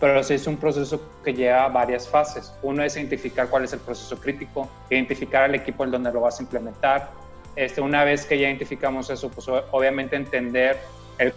pero 0.00 0.22
sí 0.22 0.32
es 0.32 0.46
un 0.46 0.56
proceso 0.56 0.98
que 1.22 1.34
lleva 1.34 1.68
varias 1.68 2.08
fases. 2.08 2.54
Uno 2.62 2.82
es 2.82 2.96
identificar 2.96 3.50
cuál 3.50 3.64
es 3.64 3.74
el 3.74 3.80
proceso 3.80 4.18
crítico, 4.18 4.66
identificar 4.88 5.50
el 5.50 5.56
equipo 5.56 5.84
en 5.84 5.90
donde 5.90 6.10
lo 6.10 6.22
vas 6.22 6.40
a 6.40 6.42
implementar. 6.42 7.10
Este, 7.54 7.82
una 7.82 8.02
vez 8.04 8.24
que 8.24 8.38
ya 8.38 8.48
identificamos 8.48 9.10
eso, 9.10 9.28
pues 9.28 9.46
obviamente 9.72 10.16
entender 10.16 10.78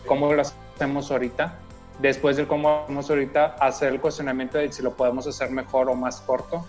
cómo 0.06 0.34
lo 0.34 0.44
hacemos 0.44 1.12
ahorita 1.12 1.60
después 2.00 2.38
de 2.38 2.48
cómo 2.48 2.86
vamos 2.88 3.10
ahorita, 3.10 3.56
hacer 3.60 3.94
el 3.94 4.02
cuestionamiento 4.02 4.58
de 4.58 4.72
si 4.72 4.82
lo 4.82 4.96
podemos 4.96 5.28
hacer 5.28 5.52
mejor 5.52 5.90
o 5.90 5.96
más 5.96 6.22
corto. 6.22 6.66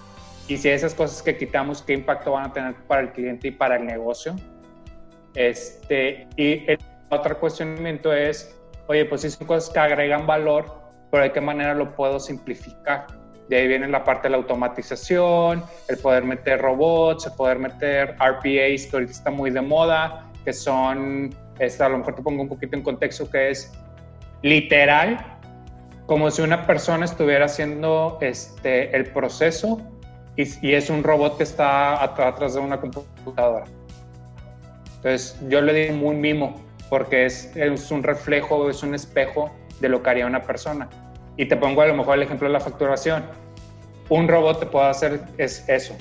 Y 0.48 0.56
si 0.56 0.68
esas 0.68 0.94
cosas 0.94 1.22
que 1.22 1.36
quitamos, 1.36 1.82
qué 1.82 1.94
impacto 1.94 2.32
van 2.32 2.46
a 2.46 2.52
tener 2.52 2.74
para 2.86 3.02
el 3.02 3.12
cliente 3.12 3.48
y 3.48 3.50
para 3.52 3.76
el 3.76 3.86
negocio. 3.86 4.34
Este, 5.34 6.28
y 6.36 6.64
el 6.68 6.78
otro 7.08 7.38
cuestionamiento 7.38 8.12
es, 8.12 8.56
oye, 8.88 9.04
pues 9.04 9.20
si 9.20 9.30
son 9.30 9.46
cosas 9.46 9.72
que 9.72 9.78
agregan 9.78 10.26
valor, 10.26 10.80
pero 11.10 11.22
de 11.22 11.32
qué 11.32 11.40
manera 11.40 11.74
lo 11.74 11.94
puedo 11.94 12.18
simplificar. 12.18 13.06
De 13.48 13.56
ahí 13.56 13.68
viene 13.68 13.88
la 13.88 14.04
parte 14.04 14.28
de 14.28 14.30
la 14.30 14.36
automatización, 14.38 15.64
el 15.88 15.98
poder 15.98 16.24
meter 16.24 16.60
robots, 16.60 17.26
el 17.26 17.32
poder 17.32 17.58
meter 17.58 18.16
RPAs, 18.16 18.86
que 18.86 18.90
ahorita 18.92 19.12
está 19.12 19.30
muy 19.30 19.50
de 19.50 19.60
moda, 19.60 20.28
que 20.44 20.52
son, 20.52 21.34
este, 21.58 21.82
a 21.82 21.88
lo 21.88 21.98
mejor 21.98 22.14
te 22.14 22.22
pongo 22.22 22.42
un 22.42 22.48
poquito 22.48 22.76
en 22.76 22.82
contexto, 22.82 23.28
que 23.28 23.50
es 23.50 23.72
literal, 24.42 25.24
como 26.06 26.30
si 26.30 26.42
una 26.42 26.66
persona 26.66 27.04
estuviera 27.04 27.44
haciendo 27.44 28.18
este, 28.20 28.94
el 28.96 29.06
proceso 29.12 29.80
y, 30.36 30.72
es 30.72 30.90
un 30.90 31.02
robot 31.02 31.36
que 31.36 31.42
está 31.42 32.02
atrás 32.02 32.54
de 32.54 32.60
una 32.60 32.80
computadora. 32.80 33.66
Entonces 34.96 35.38
yo 35.48 35.60
le 35.60 35.72
digo 35.72 35.94
muy 35.94 36.16
mimo 36.16 36.60
porque 36.88 37.26
es, 37.26 37.54
es, 37.56 37.90
un 37.90 38.02
reflejo, 38.02 38.68
es 38.68 38.82
un 38.82 38.94
espejo 38.94 39.50
de 39.80 39.88
lo 39.88 40.02
que 40.02 40.10
haría 40.10 40.26
una 40.26 40.42
persona. 40.42 40.88
Y 41.36 41.46
te 41.46 41.56
pongo 41.56 41.82
a 41.82 41.86
lo 41.86 41.94
mejor 41.94 42.16
el 42.16 42.22
ejemplo 42.24 42.48
de 42.48 42.54
la 42.54 42.60
facturación. 42.60 43.24
Un 44.08 44.28
robot 44.28 44.60
te 44.60 44.66
puede 44.66 44.86
hacer 44.86 45.20
es 45.38 45.66
eso, 45.68 45.94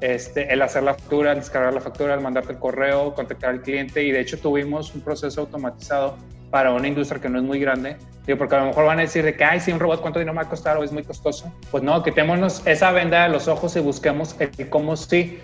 este, 0.00 0.52
el 0.52 0.60
hacer 0.60 0.82
la 0.82 0.94
factura, 0.94 1.32
el 1.32 1.38
descargar 1.38 1.72
la 1.72 1.80
factura, 1.80 2.14
el 2.14 2.20
mandarte 2.20 2.52
el 2.52 2.58
correo, 2.58 3.14
contactar 3.14 3.50
al 3.50 3.62
cliente 3.62 4.02
y 4.02 4.12
de 4.12 4.20
hecho 4.20 4.38
tuvimos 4.38 4.94
un 4.94 5.00
proceso 5.00 5.40
automatizado 5.40 6.18
para 6.54 6.70
una 6.70 6.86
industria 6.86 7.20
que 7.20 7.28
no 7.28 7.38
es 7.40 7.44
muy 7.44 7.58
grande, 7.58 7.96
digo, 8.24 8.38
porque 8.38 8.54
a 8.54 8.60
lo 8.60 8.66
mejor 8.66 8.84
van 8.84 9.00
a 9.00 9.02
decir 9.02 9.24
de 9.24 9.34
que, 9.34 9.42
ay, 9.42 9.58
si 9.58 9.72
un 9.72 9.80
robot, 9.80 10.00
¿cuánto 10.00 10.20
dinero 10.20 10.36
va 10.36 10.42
a 10.42 10.48
costar 10.48 10.76
o 10.76 10.84
es 10.84 10.92
muy 10.92 11.02
costoso? 11.02 11.52
Pues 11.72 11.82
no, 11.82 12.00
quitémonos 12.04 12.64
esa 12.64 12.92
venda 12.92 13.24
de 13.24 13.30
los 13.30 13.48
ojos 13.48 13.74
y 13.74 13.80
busquemos 13.80 14.36
el 14.38 14.70
cómo 14.70 14.96
sí. 14.96 15.40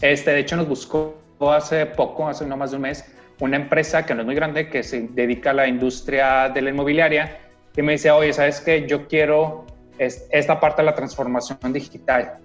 Este, 0.00 0.30
de 0.30 0.38
hecho, 0.38 0.56
nos 0.56 0.66
buscó 0.66 1.14
hace 1.52 1.84
poco, 1.84 2.26
hace 2.26 2.46
no 2.46 2.56
más 2.56 2.70
de 2.70 2.76
un 2.76 2.84
mes, 2.84 3.04
una 3.38 3.58
empresa 3.58 4.06
que 4.06 4.14
no 4.14 4.22
es 4.22 4.26
muy 4.26 4.34
grande, 4.34 4.70
que 4.70 4.82
se 4.82 5.08
dedica 5.10 5.50
a 5.50 5.52
la 5.52 5.68
industria 5.68 6.48
de 6.48 6.62
la 6.62 6.70
inmobiliaria, 6.70 7.38
y 7.76 7.82
me 7.82 7.92
dice, 7.92 8.10
oye, 8.10 8.32
¿sabes 8.32 8.62
qué? 8.62 8.86
Yo 8.88 9.06
quiero 9.08 9.66
esta 9.98 10.58
parte 10.58 10.80
de 10.80 10.86
la 10.86 10.94
transformación 10.94 11.58
digital. 11.70 12.38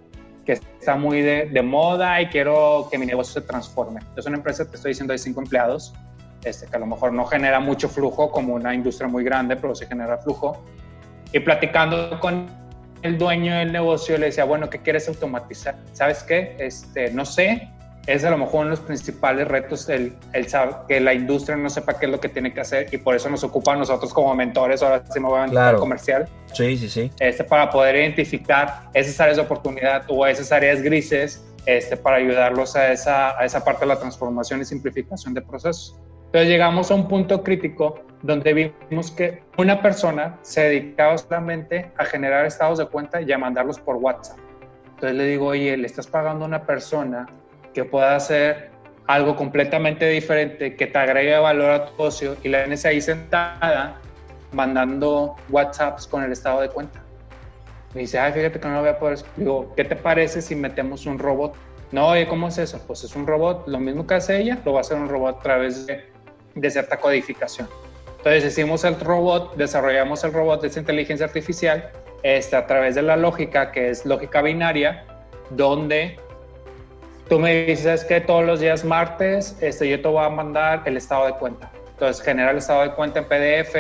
que 0.46 0.52
está 0.52 0.98
muy 0.98 1.22
de, 1.22 1.46
de, 1.46 1.62
moda 1.62 2.20
y 2.22 2.26
quiero 2.26 2.90
que 2.92 2.98
mi 2.98 3.06
negocio 3.06 3.40
se 3.40 3.48
transforme. 3.48 4.02
Es 4.18 4.26
una 4.26 4.36
empresa, 4.36 4.70
te 4.70 4.76
estoy 4.76 4.90
diciendo, 4.90 5.14
de 5.14 5.18
cinco 5.18 5.40
empleados, 5.40 5.94
este, 6.44 6.68
que 6.68 6.76
a 6.76 6.80
lo 6.80 6.86
mejor 6.86 7.14
no 7.14 7.26
genera 7.26 7.60
mucho 7.60 7.90
flujo 7.90 8.32
como 8.32 8.54
una 8.54 8.74
industria 8.74 9.08
muy 9.08 9.24
grande, 9.24 9.56
pero 9.56 9.76
sí 9.76 9.86
genera 9.86 10.18
flujo. 10.18 10.64
Y 11.32 11.40
platicando 11.40 12.20
con 12.20 12.48
el 13.02 13.18
dueño 13.18 13.56
del 13.56 13.72
negocio, 13.72 14.18
le 14.18 14.28
decía, 14.28 14.44
bueno, 14.44 14.70
¿qué 14.70 14.80
quieres 14.80 15.08
automatizar? 15.08 15.76
¿Sabes 15.94 16.24
qué? 16.24 16.56
Este, 16.60 17.12
no 17.12 17.26
sé, 17.26 17.70
es 18.08 18.24
a 18.24 18.32
lo 18.32 18.38
mejor 18.38 18.62
uno 18.62 18.64
de 18.66 18.70
los 18.72 18.80
principales 18.80 19.48
retos 19.48 19.88
el, 19.90 20.14
el 20.34 20.48
saber 20.48 20.76
que 20.88 21.00
la 21.00 21.14
industria 21.14 21.56
no 21.56 21.70
sepa 21.70 22.00
qué 22.00 22.08
es 22.08 22.12
lo 22.12 22.20
que 22.20 22.30
tiene 22.30 22.54
que 22.54 22.62
hacer 22.62 22.88
y 22.92 22.98
por 22.98 23.16
eso 23.16 23.30
nos 23.30 23.44
ocupa 23.44 23.74
a 23.74 23.76
nosotros 23.76 24.14
como 24.14 24.34
mentores, 24.34 24.82
ahora 24.82 25.04
sí 25.12 25.20
me 25.20 25.28
voy 25.28 25.40
a 25.40 25.46
claro. 25.46 25.80
comercial. 25.80 26.28
Sí, 26.54 26.78
sí, 26.78 26.90
sí. 26.90 27.12
Este, 27.20 27.44
para 27.44 27.70
poder 27.70 27.96
identificar 27.96 28.90
esas 28.94 29.20
áreas 29.20 29.38
de 29.38 29.44
oportunidad 29.44 30.04
o 30.08 30.26
esas 30.26 30.52
áreas 30.52 30.82
grises 30.82 31.44
este, 31.66 31.96
para 31.96 32.18
ayudarlos 32.18 32.76
a 32.76 32.92
esa, 32.92 33.38
a 33.40 33.46
esa 33.46 33.64
parte 33.64 33.82
de 33.82 33.88
la 33.88 34.00
transformación 34.00 34.62
y 34.62 34.66
simplificación 34.66 35.34
de 35.34 35.42
procesos. 35.42 35.96
Entonces 36.32 36.48
llegamos 36.48 36.90
a 36.90 36.96
un 36.96 37.10
punto 37.10 37.44
crítico 37.44 38.00
donde 38.22 38.74
vimos 38.90 39.12
que 39.12 39.44
una 39.58 39.82
persona 39.82 40.40
se 40.44 40.62
dedicaba 40.62 41.18
solamente 41.18 41.92
a 41.98 42.06
generar 42.06 42.46
estados 42.46 42.78
de 42.78 42.86
cuenta 42.86 43.20
y 43.20 43.30
a 43.34 43.38
mandarlos 43.38 43.78
por 43.78 43.98
WhatsApp. 43.98 44.38
Entonces 44.94 45.18
le 45.18 45.26
digo, 45.26 45.48
oye, 45.48 45.76
le 45.76 45.86
estás 45.86 46.08
pagando 46.08 46.46
a 46.46 46.48
una 46.48 46.64
persona 46.66 47.28
que 47.74 47.84
pueda 47.84 48.16
hacer 48.16 48.72
algo 49.08 49.36
completamente 49.36 50.08
diferente, 50.08 50.78
que 50.78 50.88
te 50.88 50.98
agregue 50.98 51.38
valor 51.38 51.70
a 51.70 51.86
tu 51.88 51.92
negocio 51.92 52.38
y 52.44 52.48
la 52.48 52.60
tienes 52.60 52.86
ahí 52.86 53.02
sentada 53.02 54.00
mandando 54.54 55.36
WhatsApps 55.50 56.08
con 56.08 56.24
el 56.24 56.32
estado 56.32 56.62
de 56.62 56.70
cuenta. 56.70 57.02
Me 57.94 58.02
dice, 58.02 58.20
ay, 58.20 58.32
fíjate 58.32 58.58
que 58.58 58.68
no 58.70 58.76
lo 58.76 58.80
voy 58.80 58.90
a 58.90 58.98
poder. 58.98 59.20
Digo, 59.36 59.74
¿qué 59.76 59.84
te 59.84 59.98
parece 59.98 60.42
si 60.42 60.56
metemos 60.56 61.06
un 61.06 61.20
robot? 61.20 61.56
No, 61.92 62.08
oye, 62.08 62.26
¿cómo 62.26 62.48
es 62.48 62.58
eso? 62.58 62.82
Pues 62.88 63.04
es 63.04 63.18
un 63.18 63.28
robot, 63.28 63.68
lo 63.68 63.80
mismo 63.80 64.08
que 64.08 64.14
hace 64.14 64.40
ella, 64.40 64.60
lo 64.64 64.72
va 64.72 64.78
a 64.78 64.82
hacer 64.82 64.96
un 64.96 65.10
robot 65.10 65.40
a 65.40 65.42
través 65.42 65.88
de, 65.88 66.11
de 66.56 66.70
cierta 66.70 66.98
codificación. 66.98 67.68
Entonces 68.18 68.46
hicimos 68.46 68.84
el 68.84 69.00
robot, 69.00 69.56
desarrollamos 69.56 70.24
el 70.24 70.34
robot 70.34 70.62
de 70.62 70.68
esa 70.68 70.80
inteligencia 70.80 71.26
artificial 71.26 71.92
este, 72.24 72.56
a 72.56 72.68
través 72.68 72.96
de 72.96 73.02
la 73.02 73.18
lógica, 73.18 73.72
que 73.72 73.90
es 73.90 74.06
lógica 74.06 74.42
binaria, 74.42 75.06
donde 75.50 76.20
tú 77.28 77.40
me 77.40 77.66
dices 77.66 78.06
que 78.06 78.22
todos 78.22 78.46
los 78.46 78.60
días 78.60 78.86
martes 78.86 79.58
este, 79.62 79.90
yo 79.90 80.02
te 80.02 80.08
voy 80.08 80.24
a 80.24 80.30
mandar 80.30 80.84
el 80.86 80.98
estado 80.98 81.26
de 81.26 81.34
cuenta. 81.34 81.72
Entonces 81.94 82.24
genera 82.24 82.52
el 82.52 82.58
estado 82.58 82.84
de 82.84 82.92
cuenta 82.92 83.20
en 83.20 83.26
PDF, 83.26 83.76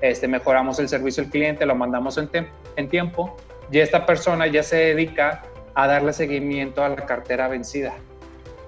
este, 0.00 0.26
mejoramos 0.26 0.78
el 0.78 0.88
servicio 0.88 1.22
al 1.22 1.30
cliente, 1.30 1.66
lo 1.66 1.74
mandamos 1.74 2.18
en 2.18 2.88
tiempo 2.88 3.36
y 3.70 3.78
esta 3.78 4.04
persona 4.06 4.46
ya 4.46 4.62
se 4.62 4.76
dedica 4.76 5.42
a 5.74 5.86
darle 5.86 6.12
seguimiento 6.12 6.84
a 6.84 6.90
la 6.90 7.06
cartera 7.06 7.48
vencida, 7.48 7.94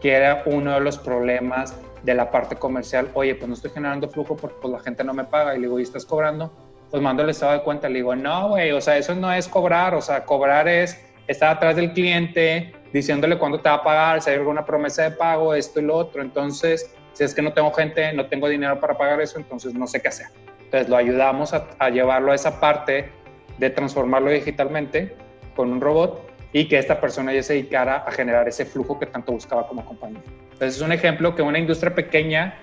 que 0.00 0.12
era 0.12 0.42
uno 0.46 0.72
de 0.72 0.80
los 0.80 0.98
problemas 0.98 1.74
de 2.04 2.14
la 2.14 2.30
parte 2.30 2.56
comercial. 2.56 3.10
Oye, 3.14 3.34
pues 3.34 3.48
no 3.48 3.54
estoy 3.54 3.70
generando 3.70 4.08
flujo 4.08 4.36
porque 4.36 4.56
pues, 4.60 4.72
la 4.72 4.80
gente 4.80 5.02
no 5.04 5.14
me 5.14 5.24
paga. 5.24 5.54
Y 5.54 5.58
le 5.58 5.66
digo, 5.66 5.80
¿y 5.80 5.82
estás 5.82 6.04
cobrando? 6.04 6.52
Pues 6.90 7.02
mando 7.02 7.22
el 7.22 7.30
estado 7.30 7.52
de 7.52 7.62
cuenta. 7.62 7.88
Le 7.88 7.96
digo, 7.96 8.14
no, 8.14 8.50
güey, 8.50 8.70
o 8.72 8.80
sea, 8.80 8.96
eso 8.96 9.14
no 9.14 9.32
es 9.32 9.48
cobrar. 9.48 9.94
O 9.94 10.02
sea, 10.02 10.24
cobrar 10.24 10.68
es 10.68 11.00
estar 11.26 11.56
atrás 11.56 11.76
del 11.76 11.92
cliente, 11.92 12.72
diciéndole 12.92 13.38
cuándo 13.38 13.60
te 13.60 13.68
va 13.68 13.76
a 13.76 13.82
pagar, 13.82 14.22
si 14.22 14.30
hay 14.30 14.36
alguna 14.36 14.64
promesa 14.64 15.02
de 15.02 15.10
pago, 15.12 15.54
esto 15.54 15.80
y 15.80 15.84
lo 15.84 15.96
otro. 15.96 16.22
Entonces, 16.22 16.94
si 17.14 17.24
es 17.24 17.34
que 17.34 17.42
no 17.42 17.52
tengo 17.52 17.72
gente, 17.72 18.12
no 18.12 18.26
tengo 18.26 18.48
dinero 18.48 18.78
para 18.80 18.96
pagar 18.96 19.20
eso, 19.20 19.38
entonces 19.38 19.74
no 19.74 19.86
sé 19.86 20.00
qué 20.00 20.08
hacer. 20.08 20.26
Entonces 20.64 20.88
lo 20.88 20.96
ayudamos 20.96 21.54
a, 21.54 21.90
llevarlo 21.90 22.32
a 22.32 22.34
esa 22.34 22.60
parte 22.60 23.10
de 23.58 23.70
transformarlo 23.70 24.30
digitalmente 24.30 25.16
con 25.54 25.70
un 25.70 25.80
robot 25.80 26.33
y 26.54 26.68
que 26.68 26.78
esta 26.78 27.00
persona 27.00 27.34
ya 27.34 27.42
se 27.42 27.54
dedicara 27.54 28.04
a 28.06 28.12
generar 28.12 28.48
ese 28.48 28.64
flujo 28.64 28.98
que 28.98 29.06
tanto 29.06 29.32
buscaba 29.32 29.66
como 29.66 29.84
compañía. 29.84 30.22
Entonces 30.52 30.76
es 30.76 30.82
un 30.82 30.92
ejemplo 30.92 31.34
que 31.34 31.42
una 31.42 31.58
industria 31.58 31.92
pequeña 31.94 32.54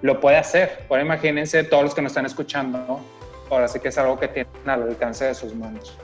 lo 0.00 0.20
puede 0.20 0.38
hacer. 0.38 0.86
Ahora 0.88 1.02
imagínense 1.02 1.62
todos 1.64 1.84
los 1.84 1.94
que 1.94 2.00
nos 2.00 2.12
están 2.12 2.24
escuchando, 2.24 2.98
ahora 3.50 3.68
sí 3.68 3.78
que 3.78 3.88
es 3.88 3.98
algo 3.98 4.18
que 4.18 4.26
tienen 4.26 4.50
al 4.64 4.84
alcance 4.84 5.26
de 5.26 5.34
sus 5.34 5.54
manos. 5.54 5.94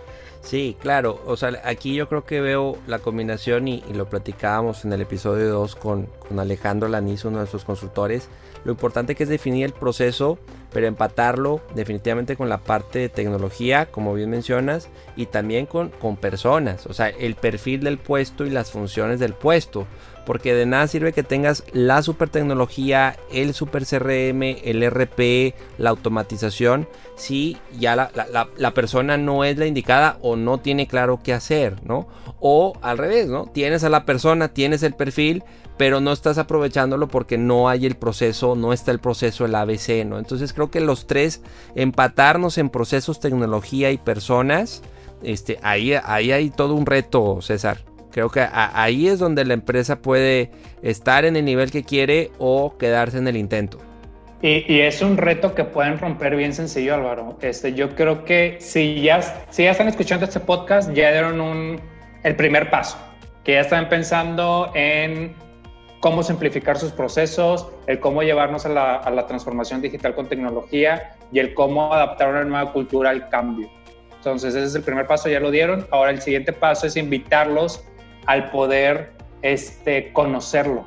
Sí, 0.42 0.76
claro. 0.78 1.22
O 1.24 1.38
sea, 1.38 1.58
aquí 1.64 1.94
yo 1.94 2.06
creo 2.06 2.26
que 2.26 2.42
veo 2.42 2.76
la 2.86 2.98
combinación 2.98 3.66
y, 3.66 3.82
lo 3.94 4.10
platicábamos 4.10 4.84
en 4.84 4.92
el 4.92 5.00
episodio 5.00 5.48
2 5.48 5.74
con, 5.74 6.06
con, 6.28 6.38
Alejandro 6.38 6.86
Laniz, 6.86 7.24
uno 7.24 7.38
de 7.38 7.40
nuestros 7.40 7.64
consultores. 7.64 8.28
Lo 8.66 8.72
importante 8.72 9.14
que 9.14 9.22
es 9.22 9.28
definir 9.28 9.64
el 9.64 9.72
proceso, 9.72 10.40
pero 10.72 10.88
empatarlo 10.88 11.60
definitivamente 11.76 12.34
con 12.34 12.48
la 12.48 12.58
parte 12.58 12.98
de 12.98 13.08
tecnología, 13.08 13.86
como 13.86 14.12
bien 14.12 14.28
mencionas, 14.28 14.88
y 15.14 15.26
también 15.26 15.66
con, 15.66 15.90
con 15.90 16.16
personas. 16.16 16.86
O 16.86 16.92
sea, 16.92 17.10
el 17.10 17.36
perfil 17.36 17.84
del 17.84 17.98
puesto 17.98 18.44
y 18.44 18.50
las 18.50 18.72
funciones 18.72 19.20
del 19.20 19.34
puesto 19.34 19.86
porque 20.26 20.54
de 20.54 20.66
nada 20.66 20.88
sirve 20.88 21.12
que 21.12 21.22
tengas 21.22 21.62
la 21.72 22.02
super 22.02 22.28
tecnología, 22.28 23.16
el 23.32 23.54
super 23.54 23.86
CRM, 23.86 24.42
el 24.42 24.82
RP, 24.82 25.54
la 25.78 25.90
automatización, 25.90 26.88
si 27.14 27.56
ya 27.78 27.94
la, 27.94 28.74
persona 28.74 29.16
no 29.16 29.44
es 29.44 29.56
la 29.56 29.66
indicada 29.66 30.18
o 30.20 30.34
no 30.34 30.58
tiene 30.58 30.88
claro 30.88 31.20
qué 31.22 31.32
hacer, 31.32 31.76
¿no? 31.84 32.08
O 32.40 32.76
al 32.82 32.98
revés, 32.98 33.28
¿no? 33.28 33.46
Tienes 33.46 33.84
a 33.84 33.88
la 33.88 34.04
persona, 34.04 34.48
tienes 34.48 34.82
el 34.82 34.94
perfil, 34.94 35.44
pero 35.76 36.00
no 36.00 36.12
estás 36.12 36.38
aprovechándolo 36.38 37.08
porque 37.08 37.38
no 37.38 37.68
hay 37.68 37.86
el 37.86 37.96
proceso, 37.96 38.54
no 38.56 38.72
está 38.72 38.90
el 38.90 38.98
proceso, 38.98 39.44
el 39.44 39.54
ABC, 39.54 40.04
¿no? 40.06 40.18
Entonces 40.18 40.52
creo 40.52 40.70
que 40.70 40.80
los 40.80 41.06
tres, 41.06 41.42
empatarnos 41.74 42.58
en 42.58 42.70
procesos, 42.70 43.20
tecnología 43.20 43.90
y 43.90 43.98
personas, 43.98 44.82
este, 45.22 45.58
ahí, 45.62 45.92
ahí 45.92 46.32
hay 46.32 46.50
todo 46.50 46.74
un 46.74 46.86
reto, 46.86 47.40
César. 47.42 47.78
Creo 48.10 48.30
que 48.30 48.46
ahí 48.50 49.08
es 49.08 49.18
donde 49.18 49.44
la 49.44 49.52
empresa 49.52 50.00
puede 50.00 50.50
estar 50.80 51.26
en 51.26 51.36
el 51.36 51.44
nivel 51.44 51.70
que 51.70 51.84
quiere 51.84 52.30
o 52.38 52.78
quedarse 52.78 53.18
en 53.18 53.28
el 53.28 53.36
intento. 53.36 53.78
Y, 54.40 54.80
es 54.80 55.02
un 55.02 55.16
reto 55.16 55.54
que 55.54 55.64
pueden 55.64 55.98
romper 55.98 56.36
bien 56.36 56.52
sencillo, 56.52 56.94
Álvaro. 56.94 57.36
Este, 57.42 57.74
yo 57.74 57.94
creo 57.94 58.24
que 58.24 58.56
si 58.60 59.02
ya, 59.02 59.20
si 59.50 59.64
ya 59.64 59.72
están 59.72 59.88
escuchando 59.88 60.24
este 60.24 60.40
podcast, 60.40 60.92
ya 60.92 61.10
dieron 61.10 61.40
un, 61.40 61.80
el 62.22 62.36
primer 62.36 62.70
paso, 62.70 62.96
que 63.44 63.52
ya 63.52 63.60
están 63.60 63.88
pensando 63.88 64.70
en 64.74 65.34
cómo 66.06 66.22
simplificar 66.22 66.78
sus 66.78 66.92
procesos, 66.92 67.66
el 67.88 67.98
cómo 67.98 68.22
llevarnos 68.22 68.64
a 68.64 68.68
la, 68.68 68.94
a 68.94 69.10
la 69.10 69.26
transformación 69.26 69.82
digital 69.82 70.14
con 70.14 70.28
tecnología 70.28 71.16
y 71.32 71.40
el 71.40 71.52
cómo 71.52 71.92
adaptar 71.92 72.28
una 72.28 72.44
nueva 72.44 72.72
cultura 72.72 73.10
al 73.10 73.28
cambio. 73.28 73.68
Entonces, 74.14 74.54
ese 74.54 74.66
es 74.66 74.74
el 74.76 74.82
primer 74.82 75.08
paso, 75.08 75.28
ya 75.28 75.40
lo 75.40 75.50
dieron. 75.50 75.84
Ahora 75.90 76.12
el 76.12 76.22
siguiente 76.22 76.52
paso 76.52 76.86
es 76.86 76.96
invitarlos 76.96 77.84
al 78.26 78.52
poder 78.52 79.14
este, 79.42 80.12
conocerlo, 80.12 80.86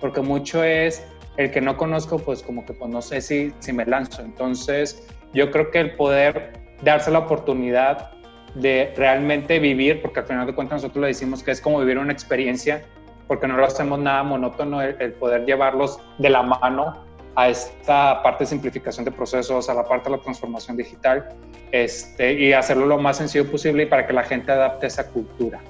porque 0.00 0.20
mucho 0.20 0.62
es 0.62 1.04
el 1.36 1.50
que 1.50 1.60
no 1.60 1.76
conozco, 1.76 2.20
pues 2.20 2.40
como 2.40 2.64
que 2.64 2.72
pues 2.72 2.92
no 2.92 3.02
sé 3.02 3.22
si, 3.22 3.52
si 3.58 3.72
me 3.72 3.84
lanzo. 3.84 4.22
Entonces, 4.22 5.04
yo 5.34 5.50
creo 5.50 5.72
que 5.72 5.80
el 5.80 5.96
poder 5.96 6.52
darse 6.84 7.10
la 7.10 7.18
oportunidad 7.18 8.12
de 8.54 8.94
realmente 8.96 9.58
vivir, 9.58 10.00
porque 10.00 10.20
al 10.20 10.26
final 10.26 10.46
de 10.46 10.54
cuentas 10.54 10.82
nosotros 10.82 11.02
le 11.02 11.08
decimos 11.08 11.42
que 11.42 11.50
es 11.50 11.60
como 11.60 11.80
vivir 11.80 11.98
una 11.98 12.12
experiencia, 12.12 12.84
porque 13.30 13.46
no 13.46 13.56
lo 13.56 13.64
hacemos 13.64 13.96
nada 14.00 14.24
monótono, 14.24 14.82
el, 14.82 14.96
el, 15.00 15.12
poder 15.12 15.46
llevarlos 15.46 16.00
de 16.18 16.30
la 16.30 16.42
mano 16.42 17.04
a 17.36 17.48
esta 17.48 18.24
parte 18.24 18.42
de 18.42 18.50
simplificación 18.50 19.04
de 19.04 19.12
procesos, 19.12 19.70
a 19.70 19.74
la 19.74 19.84
parte 19.84 20.10
de 20.10 20.16
la 20.16 20.20
transformación 20.20 20.76
digital, 20.76 21.28
este, 21.70 22.32
y 22.32 22.52
hacerlo 22.52 22.86
lo 22.86 22.98
más 22.98 23.18
sencillo 23.18 23.48
posible 23.48 23.86
para 23.86 24.04
que 24.04 24.12
la 24.12 24.24
gente 24.24 24.50
adapte 24.50 24.88
esa 24.88 25.06
cultura. 25.10 25.60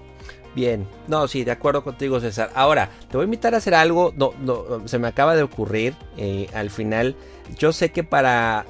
Bien, 0.54 0.86
no, 1.06 1.28
sí, 1.28 1.44
de 1.44 1.50
acuerdo 1.50 1.84
contigo, 1.84 2.18
César. 2.18 2.48
Ahora, 2.54 2.88
te 3.10 3.18
voy 3.18 3.24
a 3.24 3.26
invitar 3.26 3.52
a 3.52 3.58
hacer 3.58 3.74
algo, 3.74 4.14
no, 4.16 4.32
no, 4.40 4.88
se 4.88 4.98
me 4.98 5.08
acaba 5.08 5.36
de 5.36 5.42
ocurrir 5.42 5.94
eh, 6.16 6.48
al 6.54 6.70
final. 6.70 7.14
Yo 7.58 7.74
sé 7.74 7.92
que 7.92 8.04
para 8.04 8.64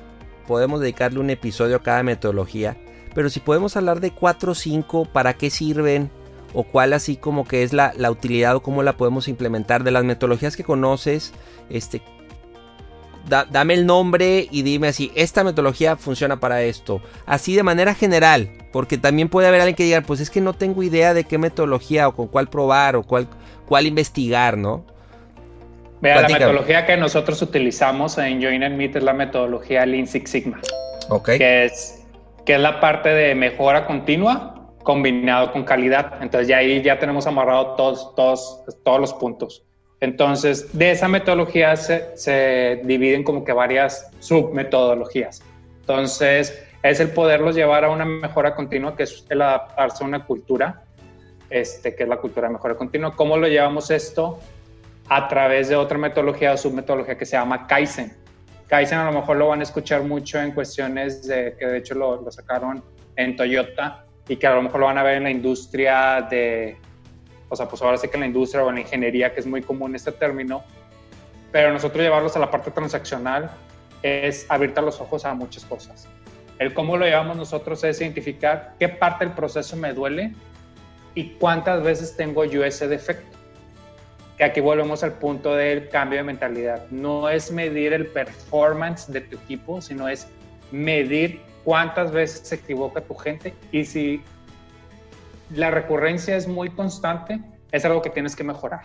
podemos 0.49 0.81
dedicarle 0.81 1.21
un 1.21 1.31
episodio 1.31 1.77
a 1.77 1.83
cada 1.85 2.03
metodología, 2.03 2.77
pero 3.15 3.31
si 3.31 3.39
podemos 3.39 3.77
hablar 3.77 4.01
de 4.01 4.11
4 4.11 4.51
o 4.51 4.55
5, 4.57 5.05
¿para 5.13 5.35
qué 5.35 5.49
sirven? 5.49 6.11
O 6.53 6.65
cuál 6.65 6.93
así 6.93 7.17
como 7.17 7.47
que 7.47 7.63
es 7.63 7.73
la, 7.73 7.93
la 7.97 8.11
utilidad 8.11 8.57
o 8.57 8.63
cómo 8.63 8.83
la 8.83 8.97
podemos 8.97 9.29
implementar 9.29 9.85
de 9.85 9.93
las 9.93 10.05
metodologías 10.05 10.57
que 10.57 10.65
conoces, 10.65 11.33
este, 11.69 12.03
dame 13.51 13.75
el 13.75 13.87
nombre 13.87 14.49
y 14.51 14.63
dime 14.63 14.89
así, 14.89 15.13
esta 15.15 15.45
metodología 15.45 15.97
funciona 15.97 16.41
para 16.41 16.63
esto. 16.63 17.01
Así 17.27 17.55
de 17.55 17.63
manera 17.63 17.95
general, 17.95 18.51
porque 18.73 18.99
también 18.99 19.29
puede 19.29 19.49
haber 19.49 19.61
alguien 19.61 19.77
que 19.77 19.85
diga, 19.85 20.01
pues 20.03 20.21
es 20.21 20.31
que 20.31 20.41
no 20.41 20.53
tengo 20.53 20.83
idea 20.83 21.15
de 21.15 21.25
qué 21.25 21.39
metodología 21.39 22.09
o 22.09 22.15
con 22.15 22.29
cuál 22.29 22.49
probar 22.49 22.97
o 22.97 23.03
cuál, 23.03 23.29
cuál 23.67 23.87
investigar, 23.87 24.57
¿no? 24.57 24.85
Vea, 26.01 26.23
la 26.23 26.29
metodología 26.29 26.87
que 26.87 26.97
nosotros 26.97 27.43
utilizamos 27.43 28.17
en 28.17 28.43
Join 28.43 28.63
and 28.63 28.77
Meet 28.77 28.97
es 28.97 29.03
la 29.03 29.13
metodología 29.13 29.85
Lean 29.85 30.07
Six 30.07 30.31
Sigma. 30.31 30.61
Ok. 31.11 31.33
Que 31.37 31.67
es, 31.67 32.03
que 32.47 32.55
es 32.55 32.61
la 32.61 32.81
parte 32.81 33.11
de 33.11 33.35
mejora 33.35 33.87
continua 33.87 34.60
combinado 34.83 35.53
con 35.53 35.65
calidad. 35.65 36.23
Entonces 36.23 36.49
ya 36.49 36.59
ahí 36.59 36.83
ya 36.83 36.99
tenemos 36.99 37.27
amarrado 37.27 37.75
todos, 37.77 38.15
todos, 38.15 38.63
todos 38.85 39.01
los 39.01 39.15
puntos. 39.15 39.65
Entonces, 40.01 40.77
de 40.77 40.93
esa 40.93 41.09
metodología 41.09 41.77
se, 41.77 42.17
se 42.17 42.81
dividen 42.85 43.23
como 43.23 43.45
que 43.45 43.53
varias 43.53 44.11
submetodologías. 44.21 45.43
Entonces, 45.81 46.65
es 46.83 47.01
el 47.01 47.11
poderlos 47.11 47.55
llevar 47.55 47.85
a 47.85 47.91
una 47.91 48.07
mejora 48.07 48.55
continua, 48.55 48.97
que 48.97 49.03
es 49.03 49.27
el 49.29 49.43
adaptarse 49.43 50.03
a 50.03 50.07
una 50.07 50.25
cultura. 50.25 50.83
este, 51.51 51.95
que 51.97 52.05
es 52.05 52.09
la 52.09 52.17
cultura 52.17 52.47
de 52.47 52.55
mejora 52.55 52.77
continua. 52.77 53.15
¿Cómo 53.15 53.37
lo 53.37 53.49
llevamos 53.49 53.91
esto? 53.91 54.39
A 55.09 55.27
través 55.29 55.69
de 55.69 55.77
otra 55.77 55.99
metodología 55.99 56.53
o 56.53 56.57
submetodología 56.57 57.19
que 57.19 57.27
se 57.27 57.37
llama 57.37 57.67
Kaizen. 57.67 58.13
Kaizen 58.69 58.99
a 58.99 59.11
lo 59.11 59.13
mejor 59.13 59.37
lo 59.37 59.49
van 59.49 59.59
a 59.59 59.65
escuchar 59.65 60.05
mucho 60.05 60.41
en 60.41 60.53
cuestiones 60.53 61.27
de 61.27 61.57
que 61.59 61.67
de 61.67 61.79
hecho 61.79 61.97
lo, 61.97 62.23
lo 62.23 62.31
sacaron 62.31 62.83
en 63.17 63.35
Toyota 63.35 64.07
y 64.29 64.37
que 64.37 64.47
a 64.47 64.55
lo 64.55 64.63
mejor 64.63 64.81
lo 64.81 64.87
van 64.87 64.99
a 64.99 65.03
ver 65.03 65.17
en 65.17 65.25
la 65.25 65.31
industria 65.31 66.27
de, 66.31 66.77
o 67.49 67.57
sea, 67.57 67.69
pues 67.69 67.83
ahora 67.83 67.97
sí 67.97 68.09
que 68.09 68.17
en 68.17 68.21
la 68.21 68.27
industria 68.27 68.65
o 68.65 68.69
en 68.69 68.77
la 68.77 68.81
ingeniería, 68.83 69.35
que 69.35 69.41
es 69.41 69.47
muy 69.47 69.63
común 69.63 69.95
este 69.95 70.13
término, 70.13 70.63
pero 71.53 71.73
nosotros 71.73 72.03
llevarlos 72.03 72.37
a 72.37 72.39
la 72.39 72.51
parte 72.51 72.71
transaccional 72.71 73.51
es 74.03 74.47
abrirte 74.49 74.81
los 74.81 75.01
ojos 75.01 75.25
a 75.25 75.35
muchas 75.35 75.65
cosas. 75.65 76.09
El 76.59 76.75
cómo 76.75 76.97
lo 76.97 77.07
llevamos 77.07 77.37
nosotros 77.37 77.83
es 77.85 78.01
identificar 78.01 78.75
qué 78.79 78.89
parte 78.89 79.25
del 79.25 79.35
proceso 79.35 79.77
me 79.77 79.93
duele 79.93 80.33
y 81.15 81.31
cuántas 81.31 81.83
veces 81.83 82.17
tengo 82.17 82.45
yo 82.45 82.65
ese 82.65 82.87
defecto. 82.87 83.37
Que 84.37 84.45
aquí 84.45 84.61
volvemos 84.61 85.03
al 85.03 85.15
punto 85.15 85.55
del 85.55 85.89
cambio 85.89 86.19
de 86.19 86.25
mentalidad. 86.25 86.87
No 86.91 87.29
es 87.29 87.51
medir 87.51 87.93
el 87.93 88.07
performance 88.07 89.11
de 89.11 89.23
tu 89.23 89.37
equipo, 89.37 89.81
sino 89.81 90.09
es 90.09 90.29
medir 90.71 91.41
cuántas 91.65 92.13
veces 92.13 92.47
se 92.47 92.57
equivoca 92.57 93.01
tu 93.01 93.15
gente 93.15 93.55
y 93.73 93.85
si 93.85 94.23
la 95.55 95.71
recurrencia 95.71 96.37
es 96.37 96.47
muy 96.47 96.71
constante, 96.71 97.41
es 97.73 97.85
algo 97.85 98.03
que 98.03 98.11
tienes 98.11 98.37
que 98.37 98.45
mejorar. 98.45 98.83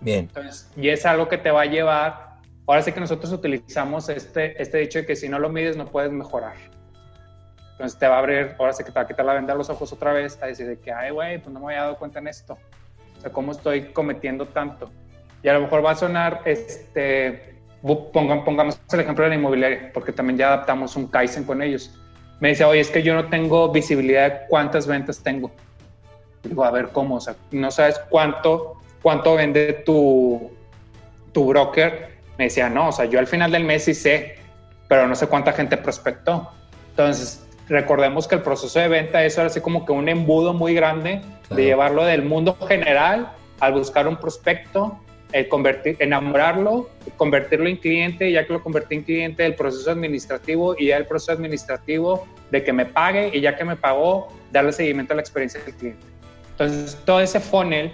Bien. 0.00 0.28
y 0.76 0.88
es 0.88 1.06
algo 1.06 1.28
que 1.28 1.38
te 1.38 1.50
va 1.50 1.62
a 1.62 1.66
llevar. 1.66 2.38
Ahora 2.66 2.82
sí 2.82 2.92
que 2.92 3.00
nosotros 3.00 3.32
utilizamos 3.32 4.08
este, 4.08 4.60
este 4.60 4.78
dicho 4.78 4.98
de 4.98 5.06
que 5.06 5.14
si 5.14 5.28
no 5.28 5.38
lo 5.38 5.48
mides 5.48 5.76
no 5.76 5.86
puedes 5.86 6.10
mejorar. 6.10 6.56
Entonces 7.72 7.98
te 7.98 8.08
va 8.08 8.16
a 8.16 8.18
abrir, 8.20 8.56
ahora 8.58 8.72
sí 8.72 8.82
que 8.82 8.90
te 8.90 8.98
va 8.98 9.02
a 9.02 9.06
quitar 9.06 9.26
la 9.26 9.34
venda 9.34 9.52
a 9.52 9.56
los 9.56 9.68
ojos 9.68 9.92
otra 9.92 10.12
vez, 10.12 10.38
a 10.42 10.46
decir 10.46 10.66
de 10.66 10.78
que, 10.78 10.92
ay, 10.92 11.10
güey, 11.10 11.38
pues 11.38 11.52
no 11.52 11.60
me 11.60 11.66
había 11.66 11.82
dado 11.82 11.98
cuenta 11.98 12.18
en 12.20 12.28
esto. 12.28 12.58
O 13.18 13.20
sea, 13.20 13.30
¿cómo 13.30 13.52
estoy 13.52 13.92
cometiendo 13.92 14.46
tanto? 14.46 14.90
Y 15.42 15.48
a 15.48 15.52
lo 15.54 15.60
mejor 15.60 15.84
va 15.84 15.90
a 15.90 15.94
sonar, 15.94 16.40
este, 16.46 17.55
pongamos 17.82 18.80
el 18.92 19.00
ejemplo 19.00 19.24
de 19.24 19.30
la 19.30 19.36
inmobiliaria, 19.36 19.90
porque 19.92 20.12
también 20.12 20.38
ya 20.38 20.48
adaptamos 20.48 20.96
un 20.96 21.06
Kaizen 21.06 21.44
con 21.44 21.62
ellos. 21.62 21.94
Me 22.40 22.50
dice, 22.50 22.64
oye, 22.64 22.80
es 22.80 22.90
que 22.90 23.02
yo 23.02 23.14
no 23.14 23.28
tengo 23.28 23.70
visibilidad 23.70 24.30
de 24.30 24.38
cuántas 24.48 24.86
ventas 24.86 25.22
tengo. 25.22 25.50
Digo, 26.42 26.64
a 26.64 26.70
ver, 26.70 26.88
¿cómo? 26.88 27.16
O 27.16 27.20
sea, 27.20 27.34
no 27.50 27.70
sabes 27.70 27.98
cuánto, 28.10 28.76
cuánto 29.02 29.34
vende 29.34 29.72
tu, 29.84 30.50
tu 31.32 31.46
broker. 31.46 32.16
Me 32.38 32.44
decía, 32.44 32.68
no, 32.68 32.88
o 32.88 32.92
sea, 32.92 33.06
yo 33.06 33.18
al 33.18 33.26
final 33.26 33.52
del 33.52 33.64
mes 33.64 33.84
sí 33.84 33.94
sé, 33.94 34.36
pero 34.88 35.06
no 35.06 35.14
sé 35.14 35.26
cuánta 35.26 35.52
gente 35.52 35.76
prospectó. 35.76 36.50
Entonces, 36.90 37.46
recordemos 37.68 38.28
que 38.28 38.36
el 38.36 38.42
proceso 38.42 38.78
de 38.78 38.88
venta 38.88 39.24
es 39.24 39.38
ahora 39.38 39.48
así 39.48 39.60
como 39.60 39.84
que 39.84 39.92
un 39.92 40.08
embudo 40.08 40.52
muy 40.52 40.74
grande 40.74 41.22
de 41.50 41.64
llevarlo 41.64 42.04
del 42.04 42.22
mundo 42.22 42.56
general 42.66 43.32
al 43.60 43.72
buscar 43.72 44.06
un 44.06 44.16
prospecto, 44.16 44.98
el 45.36 45.48
convertir, 45.48 45.96
enamorarlo, 45.98 46.88
convertirlo 47.18 47.68
en 47.68 47.76
cliente, 47.76 48.32
ya 48.32 48.46
que 48.46 48.54
lo 48.54 48.62
convertí 48.62 48.94
en 48.94 49.02
cliente, 49.02 49.44
el 49.44 49.54
proceso 49.54 49.90
administrativo 49.90 50.74
y 50.78 50.86
ya 50.86 50.96
el 50.96 51.04
proceso 51.04 51.32
administrativo 51.32 52.26
de 52.50 52.64
que 52.64 52.72
me 52.72 52.86
pague 52.86 53.30
y 53.34 53.42
ya 53.42 53.54
que 53.54 53.62
me 53.62 53.76
pagó, 53.76 54.28
darle 54.50 54.72
seguimiento 54.72 55.12
a 55.12 55.16
la 55.16 55.20
experiencia 55.20 55.62
del 55.62 55.74
cliente. 55.74 56.06
Entonces, 56.52 56.98
todo 57.04 57.20
ese 57.20 57.38
funnel, 57.38 57.92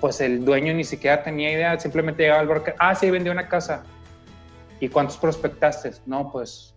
pues 0.00 0.20
el 0.20 0.44
dueño 0.44 0.74
ni 0.74 0.84
siquiera 0.84 1.22
tenía 1.22 1.50
idea, 1.50 1.80
simplemente 1.80 2.24
llegaba 2.24 2.42
al 2.42 2.46
broker, 2.46 2.74
ah, 2.78 2.94
sí, 2.94 3.10
vendí 3.10 3.30
una 3.30 3.48
casa. 3.48 3.82
¿Y 4.80 4.90
cuántos 4.90 5.16
prospectaste? 5.16 5.92
No, 6.04 6.30
pues 6.30 6.74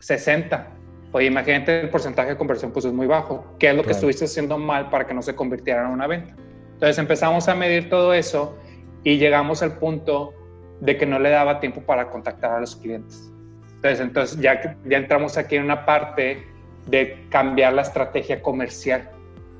60. 0.00 0.66
Oye, 1.12 1.26
imagínate 1.26 1.82
el 1.82 1.88
porcentaje 1.88 2.30
de 2.30 2.36
conversión, 2.36 2.72
pues 2.72 2.84
es 2.84 2.92
muy 2.92 3.06
bajo. 3.06 3.54
¿Qué 3.60 3.70
es 3.70 3.76
lo 3.76 3.84
que 3.84 3.92
estuviste 3.92 4.24
haciendo 4.24 4.58
mal 4.58 4.90
para 4.90 5.06
que 5.06 5.14
no 5.14 5.22
se 5.22 5.36
convirtiera 5.36 5.82
en 5.82 5.92
una 5.92 6.08
venta? 6.08 6.34
Entonces 6.80 6.96
empezamos 6.96 7.46
a 7.46 7.54
medir 7.54 7.90
todo 7.90 8.14
eso 8.14 8.56
y 9.04 9.18
llegamos 9.18 9.62
al 9.62 9.76
punto 9.76 10.32
de 10.80 10.96
que 10.96 11.04
no 11.04 11.18
le 11.18 11.28
daba 11.28 11.60
tiempo 11.60 11.82
para 11.82 12.08
contactar 12.08 12.52
a 12.52 12.60
los 12.60 12.74
clientes. 12.74 13.30
Entonces, 13.74 14.00
entonces 14.00 14.40
ya, 14.40 14.78
ya 14.86 14.96
entramos 14.96 15.36
aquí 15.36 15.56
en 15.56 15.64
una 15.64 15.84
parte 15.84 16.42
de 16.86 17.26
cambiar 17.28 17.74
la 17.74 17.82
estrategia 17.82 18.40
comercial 18.40 19.10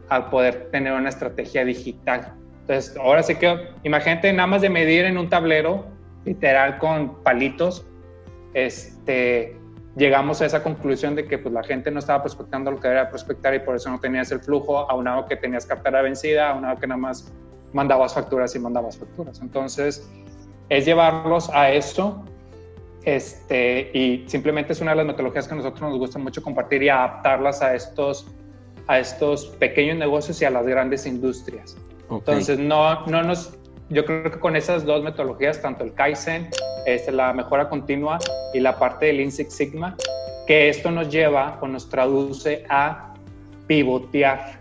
al 0.09 0.31
poder 0.31 0.71
tener 0.71 0.95
una 0.95 1.11
estrategia 1.11 1.63
digital. 1.63 2.33
Entonces, 2.63 2.97
ahora 2.97 3.23
sí 3.23 3.35
que 3.35 3.69
imagínate 3.83 4.33
nada 4.33 4.47
más 4.47 4.63
de 4.63 4.71
medir 4.71 5.05
en 5.05 5.19
un 5.19 5.29
tablero, 5.29 5.85
literal 6.25 6.79
con 6.79 7.23
palitos, 7.23 7.85
este, 8.55 9.60
llegamos 9.97 10.41
a 10.41 10.47
esa 10.47 10.63
conclusión 10.63 11.15
de 11.15 11.27
que 11.27 11.39
pues, 11.39 11.53
la 11.53 11.63
gente 11.63 11.91
no 11.91 11.99
estaba 11.99 12.23
prospectando 12.23 12.71
lo 12.71 12.81
que 12.81 12.89
era 12.89 13.09
prospectar 13.11 13.55
y 13.55 13.61
por 13.61 13.77
eso 13.77 13.91
no 13.91 13.99
tenías 14.01 14.31
el 14.31 14.41
flujo, 14.41 14.91
aunado 14.91 15.27
que 15.27 15.37
tenías 15.37 15.67
cartera 15.67 16.03
vencida, 16.03 16.51
aunado 16.51 16.79
que 16.79 16.87
nada 16.87 17.01
más 17.01 17.33
mandabas 17.73 18.15
facturas 18.15 18.55
y 18.55 18.59
mandabas 18.59 18.99
facturas. 18.99 19.41
Entonces, 19.41 20.09
es 20.69 20.85
llevarlos 20.85 21.51
a 21.51 21.71
eso 21.71 22.25
este, 23.05 23.91
y 23.95 24.25
simplemente 24.29 24.73
es 24.73 24.81
una 24.81 24.91
de 24.91 24.99
las 24.99 25.07
metodologías 25.07 25.49
que 25.49 25.55
a 25.55 25.57
nosotros 25.57 25.83
nos 25.83 25.99
gusta 25.99 26.19
mucho 26.19 26.43
compartir 26.43 26.83
y 26.83 26.89
adaptarlas 26.89 27.63
a 27.63 27.75
estos, 27.75 28.27
a 28.87 28.99
estos 28.99 29.47
pequeños 29.47 29.97
negocios 29.97 30.41
y 30.43 30.45
a 30.45 30.51
las 30.51 30.67
grandes 30.67 31.07
industrias. 31.07 31.77
Entonces, 32.11 32.59
no, 32.59 33.07
no 33.07 33.23
nos, 33.23 33.57
yo 33.91 34.05
creo 34.05 34.31
que 34.31 34.39
con 34.39 34.55
esas 34.55 34.85
dos 34.85 35.03
metodologías, 35.03 35.61
tanto 35.61 35.83
el 35.83 35.93
Kaizen 35.93 36.49
es 36.87 37.13
la 37.13 37.33
mejora 37.33 37.69
continua 37.69 38.19
y 38.55 38.61
la 38.61 38.79
parte 38.79 39.07
del 39.07 39.17
Lean 39.17 39.33
Six 39.33 39.53
Sigma, 39.53 39.97
que 40.47 40.69
esto 40.69 40.93
nos 40.93 41.11
lleva 41.11 41.59
o 41.61 41.67
nos 41.67 41.89
traduce 41.89 42.65
a 42.69 43.15
pivotear. 43.67 44.61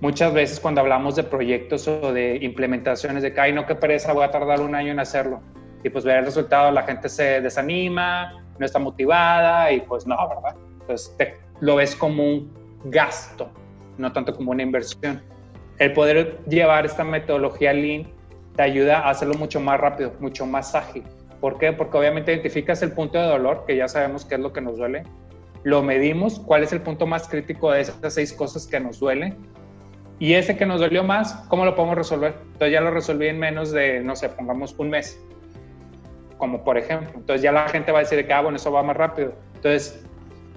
Muchas 0.00 0.32
veces 0.34 0.60
cuando 0.60 0.82
hablamos 0.82 1.16
de 1.16 1.24
proyectos 1.24 1.88
o 1.88 2.12
de 2.12 2.36
implementaciones 2.42 3.22
de 3.22 3.32
que, 3.32 3.40
ay, 3.40 3.52
no, 3.52 3.66
qué 3.66 3.74
pereza, 3.74 4.12
voy 4.12 4.24
a 4.24 4.30
tardar 4.30 4.60
un 4.60 4.74
año 4.74 4.92
en 4.92 5.00
hacerlo. 5.00 5.40
Y 5.82 5.88
pues 5.88 6.04
ver 6.04 6.18
el 6.18 6.26
resultado, 6.26 6.70
la 6.70 6.82
gente 6.82 7.08
se 7.08 7.40
desanima, 7.40 8.44
no 8.58 8.66
está 8.66 8.78
motivada 8.78 9.72
y 9.72 9.80
pues 9.80 10.06
no, 10.06 10.16
¿verdad? 10.28 10.56
Entonces 10.80 11.14
te, 11.16 11.36
lo 11.60 11.76
ves 11.76 11.96
como 11.96 12.22
un 12.22 12.52
gasto, 12.84 13.50
no 13.96 14.12
tanto 14.12 14.34
como 14.34 14.50
una 14.50 14.62
inversión. 14.62 15.22
El 15.78 15.92
poder 15.94 16.38
llevar 16.48 16.84
esta 16.84 17.02
metodología 17.02 17.72
Lean 17.72 18.17
te 18.58 18.64
ayuda 18.64 18.98
a 18.98 19.10
hacerlo 19.10 19.34
mucho 19.34 19.60
más 19.60 19.78
rápido, 19.78 20.12
mucho 20.18 20.44
más 20.44 20.74
ágil. 20.74 21.04
¿Por 21.40 21.58
qué? 21.58 21.72
Porque 21.72 21.96
obviamente 21.96 22.32
identificas 22.32 22.82
el 22.82 22.90
punto 22.90 23.16
de 23.16 23.24
dolor, 23.24 23.62
que 23.68 23.76
ya 23.76 23.86
sabemos 23.86 24.24
qué 24.24 24.34
es 24.34 24.40
lo 24.40 24.52
que 24.52 24.60
nos 24.60 24.78
duele, 24.78 25.04
lo 25.62 25.80
medimos, 25.80 26.40
cuál 26.40 26.64
es 26.64 26.72
el 26.72 26.80
punto 26.80 27.06
más 27.06 27.28
crítico 27.28 27.70
de 27.70 27.82
esas 27.82 28.12
seis 28.12 28.32
cosas 28.32 28.66
que 28.66 28.80
nos 28.80 28.98
duelen, 28.98 29.36
y 30.18 30.34
ese 30.34 30.56
que 30.56 30.66
nos 30.66 30.80
dolió 30.80 31.04
más, 31.04 31.34
¿cómo 31.48 31.64
lo 31.64 31.76
podemos 31.76 31.98
resolver? 31.98 32.34
Entonces 32.46 32.72
ya 32.72 32.80
lo 32.80 32.90
resolví 32.90 33.28
en 33.28 33.38
menos 33.38 33.70
de, 33.70 34.00
no 34.00 34.16
sé, 34.16 34.28
pongamos 34.28 34.74
un 34.76 34.90
mes, 34.90 35.22
como 36.36 36.64
por 36.64 36.78
ejemplo. 36.78 37.12
Entonces 37.14 37.42
ya 37.42 37.52
la 37.52 37.68
gente 37.68 37.92
va 37.92 37.98
a 37.98 38.02
decir 38.02 38.26
que, 38.26 38.32
ah, 38.32 38.40
bueno, 38.40 38.56
eso 38.56 38.72
va 38.72 38.82
más 38.82 38.96
rápido. 38.96 39.34
Entonces 39.54 40.04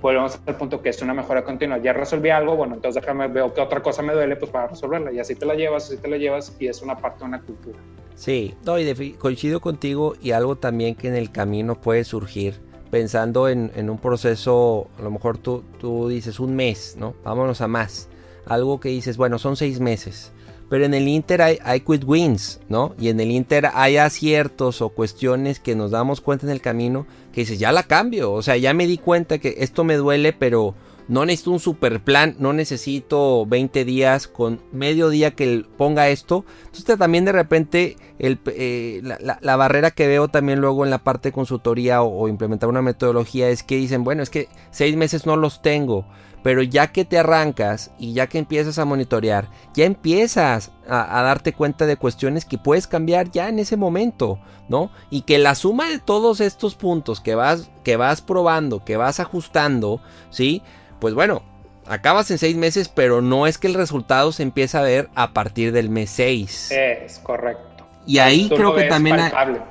volvemos 0.02 0.40
al 0.46 0.56
punto 0.58 0.82
que 0.82 0.90
es 0.90 1.02
una 1.02 1.14
mejora 1.14 1.44
continua. 1.44 1.78
Ya 1.78 1.94
resolví 1.94 2.30
algo, 2.30 2.56
bueno, 2.56 2.76
entonces 2.76 3.02
déjame, 3.02 3.28
veo 3.28 3.54
que 3.54 3.62
otra 3.62 3.82
cosa 3.82 4.02
me 4.02 4.14
duele, 4.14 4.36
pues 4.36 4.52
para 4.52 4.68
resolverla. 4.68 5.12
Y 5.12 5.20
así 5.20 5.36
te 5.36 5.46
la 5.46 5.54
llevas, 5.54 5.86
así 5.86 5.98
te 5.98 6.08
la 6.08 6.18
llevas, 6.18 6.56
y 6.60 6.68
es 6.68 6.82
una 6.82 6.98
parte 6.98 7.20
de 7.20 7.26
una 7.26 7.42
cultura. 7.42 7.78
Sí, 8.16 8.56
no, 8.66 8.78
y 8.78 9.14
coincido 9.14 9.62
contigo 9.62 10.16
y 10.22 10.32
algo 10.32 10.56
también 10.56 10.96
que 10.96 11.08
en 11.08 11.16
el 11.16 11.32
camino 11.32 11.76
puede 11.76 12.04
surgir. 12.04 12.60
Pensando 12.92 13.48
en, 13.48 13.72
en 13.76 13.90
un 13.90 13.98
proceso, 13.98 14.88
a 15.00 15.02
lo 15.02 15.12
mejor 15.12 15.38
tú, 15.38 15.64
tú 15.80 16.10
dices 16.10 16.42
un 16.42 16.56
mes, 16.56 16.98
¿no? 17.00 17.16
Vámonos 17.24 17.62
a 17.62 17.68
más. 17.68 18.10
Algo 18.46 18.82
que 18.82 18.90
dices, 18.90 19.16
bueno, 19.16 19.40
son 19.40 19.56
seis 19.56 19.80
meses. 19.80 20.34
Pero 20.72 20.86
en 20.86 20.94
el 20.94 21.10
Inter 21.10 21.42
hay, 21.42 21.60
hay 21.66 21.82
quit 21.82 22.06
wins, 22.06 22.62
¿no? 22.70 22.96
Y 22.98 23.10
en 23.10 23.20
el 23.20 23.30
Inter 23.30 23.68
hay 23.74 23.98
aciertos 23.98 24.82
o 24.82 24.88
cuestiones 24.88 25.60
que 25.60 25.76
nos 25.76 25.92
damos 25.92 26.22
cuenta 26.22 26.46
en 26.46 26.52
el 26.54 26.62
camino 26.62 27.06
que 27.34 27.42
dices, 27.42 27.60
ya 27.60 27.74
la 27.74 27.84
cambio. 27.84 28.32
O 28.32 28.42
sea, 28.42 28.56
ya 28.56 28.74
me 28.74 28.88
di 28.88 28.98
cuenta 28.98 29.38
que 29.38 29.56
esto 29.58 29.84
me 29.84 29.98
duele, 29.98 30.32
pero 30.32 30.74
no 31.10 31.26
necesito 31.26 31.52
un 31.52 31.60
super 31.60 32.00
plan, 32.00 32.38
no 32.40 32.54
necesito 32.54 33.46
20 33.46 33.84
días 33.84 34.30
con 34.30 34.62
medio 34.72 35.10
día 35.10 35.32
que 35.32 35.66
ponga 35.76 36.08
esto. 36.08 36.46
Entonces 36.68 36.98
también 36.98 37.26
de 37.26 37.34
repente 37.34 37.98
eh, 38.18 39.02
la, 39.04 39.56
barrera 39.58 39.92
que 39.92 40.08
veo 40.08 40.30
también 40.30 40.62
luego 40.62 40.86
en 40.86 40.90
la 40.90 41.00
parte 41.00 41.28
de 41.28 41.34
consultoría 41.34 42.02
o, 42.02 42.30
implementar 42.30 42.70
una 42.70 42.82
metodología 42.82 43.50
es 43.50 43.62
que 43.62 43.76
dicen, 43.76 44.06
bueno, 44.06 44.24
es 44.24 44.30
que 44.30 44.48
seis 44.72 44.96
meses 44.96 45.26
no 45.26 45.36
los 45.36 45.62
tengo. 45.62 46.06
Pero 46.44 46.64
ya 46.64 46.88
que 46.88 47.06
te 47.06 47.20
arrancas 47.20 47.92
y 48.00 48.14
ya 48.14 48.28
que 48.28 48.40
empiezas 48.40 48.80
a 48.80 48.86
monitorear, 48.86 49.50
ya 49.74 49.86
empiezas 49.86 50.72
a, 50.88 51.20
a, 51.20 51.24
darte 51.24 51.54
cuenta 51.54 51.86
de 51.86 51.98
cuestiones 51.98 52.46
que 52.46 52.58
puedes 52.58 52.88
cambiar 52.88 53.30
ya 53.32 53.50
en 53.50 53.60
ese 53.60 53.78
momento, 53.78 54.40
¿no? 54.68 54.92
Y 55.10 55.22
que 55.22 55.38
la 55.38 55.56
suma 55.56 55.88
de 55.88 56.00
todos 56.00 56.42
estos 56.42 56.76
puntos 56.76 57.22
que 57.22 57.36
vas, 57.36 57.70
que 57.84 57.96
vas 57.96 58.22
probando, 58.22 58.84
que 58.84 58.98
vas 58.98 59.20
ajustando, 59.20 60.02
¿sí? 60.32 60.64
Pues 61.00 61.14
bueno, 61.14 61.44
acabas 61.88 62.32
en 62.32 62.38
seis 62.38 62.56
meses, 62.56 62.90
pero 62.90 63.22
no 63.22 63.48
es 63.48 63.58
que 63.58 63.68
el 63.68 63.74
resultado 63.74 64.32
se 64.32 64.44
empiece 64.44 64.78
a 64.78 64.82
ver 64.82 65.10
a 65.16 65.34
partir 65.34 65.72
del 65.72 65.90
mes 65.90 66.10
6. 66.12 66.72
Es 66.72 67.20
correcto. 67.20 67.86
Y 68.06 68.18
ahí 68.18 68.50
creo 68.50 68.74
que 68.76 68.86
también... 68.86 69.20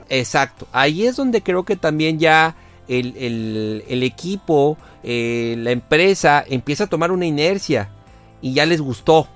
exacto. 0.08 0.66
Ahí 0.72 1.06
es 1.06 1.16
donde 1.16 1.42
creo 1.42 1.64
que 1.64 1.76
también 1.76 2.18
ya 2.18 2.54
el, 2.98 4.02
equipo, 4.02 4.76
eh, 5.02 5.54
la 5.58 5.70
empresa 5.70 6.44
empieza 6.46 6.84
a 6.84 6.86
tomar 6.88 7.12
una 7.12 7.26
inercia 7.26 7.90
y 8.42 8.52
ya 8.52 8.66
les 8.66 8.80
gustó. 8.80 9.28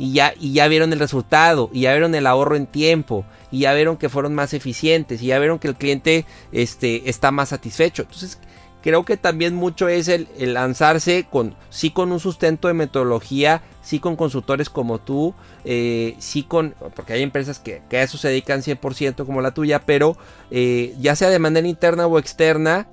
y 0.00 0.12
ya, 0.12 0.32
y 0.38 0.52
ya 0.52 0.68
vieron 0.68 0.92
el 0.92 1.00
resultado, 1.00 1.70
y 1.72 1.80
ya 1.80 1.92
vieron 1.92 2.14
el 2.14 2.28
ahorro 2.28 2.54
en 2.54 2.66
tiempo, 2.66 3.24
y 3.50 3.60
ya 3.60 3.74
vieron 3.74 3.96
que 3.96 4.08
fueron 4.08 4.32
más 4.32 4.54
eficientes, 4.54 5.20
y 5.20 5.26
ya 5.26 5.40
vieron 5.40 5.58
que 5.58 5.66
el 5.66 5.74
cliente 5.74 6.24
este, 6.52 7.10
está 7.10 7.32
más 7.32 7.48
satisfecho. 7.48 8.02
Entonces, 8.02 8.38
creo 8.82 9.04
que 9.04 9.16
también 9.16 9.54
mucho 9.54 9.88
es 9.88 10.08
el, 10.08 10.28
lanzarse 10.38 11.26
con, 11.30 11.54
sí 11.70 11.90
con 11.90 12.12
un 12.12 12.20
sustento 12.20 12.68
de 12.68 12.74
metodología, 12.74 13.62
sí 13.82 13.98
con 13.98 14.16
consultores 14.16 14.70
como 14.70 14.98
tú, 14.98 15.34
eh, 15.64 16.14
sí 16.18 16.42
con, 16.42 16.74
porque 16.94 17.14
hay 17.14 17.22
empresas 17.22 17.58
que, 17.58 17.82
a 17.90 18.02
eso 18.02 18.18
se 18.18 18.28
dedican 18.28 18.62
100% 18.62 19.26
como 19.26 19.40
la 19.40 19.52
tuya, 19.52 19.80
pero 19.80 20.16
eh, 20.50 20.94
ya 21.00 21.16
sea 21.16 21.30
de 21.30 21.38
manera 21.38 21.66
interna 21.66 22.06
o 22.06 22.18
externa, 22.18 22.88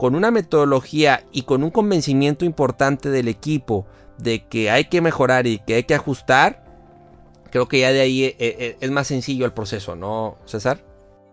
con 0.00 0.14
una 0.14 0.30
metodología 0.30 1.24
y 1.30 1.42
con 1.42 1.62
un 1.62 1.68
convencimiento 1.68 2.46
importante 2.46 3.10
del 3.10 3.28
equipo 3.28 3.84
de 4.16 4.46
que 4.46 4.70
hay 4.70 4.84
que 4.84 5.02
mejorar 5.02 5.46
y 5.46 5.58
que 5.58 5.74
hay 5.74 5.82
que 5.82 5.94
ajustar, 5.94 6.64
creo 7.50 7.68
que 7.68 7.80
ya 7.80 7.92
de 7.92 8.00
ahí 8.00 8.24
eh, 8.38 8.78
es 8.80 8.90
más 8.90 9.08
sencillo 9.08 9.44
el 9.44 9.52
proceso, 9.52 9.96
¿no, 9.96 10.38
César? 10.46 10.78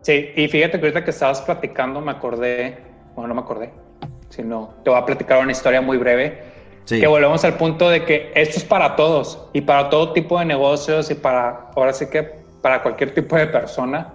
Sí, 0.01 0.32
y 0.36 0.49
fíjate 0.49 0.82
que 0.82 0.86
ahorita 0.86 1.05
que 1.05 1.11
estabas 1.11 1.41
platicando 1.43 2.01
me 2.01 2.11
acordé, 2.11 2.80
bueno, 3.15 3.30
no 3.30 3.36
me 3.36 3.39
acordé, 3.39 3.72
sino 4.28 4.74
te 4.84 4.89
voy 4.89 4.99
a 4.99 5.05
platicar 5.05 5.41
una 5.41 5.53
historia 5.53 5.80
muy 5.80 5.95
breve. 5.95 6.43
Que 6.88 7.07
volvemos 7.07 7.45
al 7.45 7.55
punto 7.55 7.89
de 7.89 8.03
que 8.03 8.34
esto 8.36 8.57
es 8.57 8.65
para 8.65 8.97
todos 8.97 9.47
y 9.53 9.61
para 9.61 9.89
todo 9.89 10.11
tipo 10.11 10.38
de 10.39 10.43
negocios 10.43 11.09
y 11.09 11.15
para, 11.15 11.70
ahora 11.74 11.93
sí 11.93 12.07
que 12.09 12.24
para 12.61 12.84
cualquier 12.84 13.13
tipo 13.13 13.38
de 13.38 13.47
persona. 13.47 14.13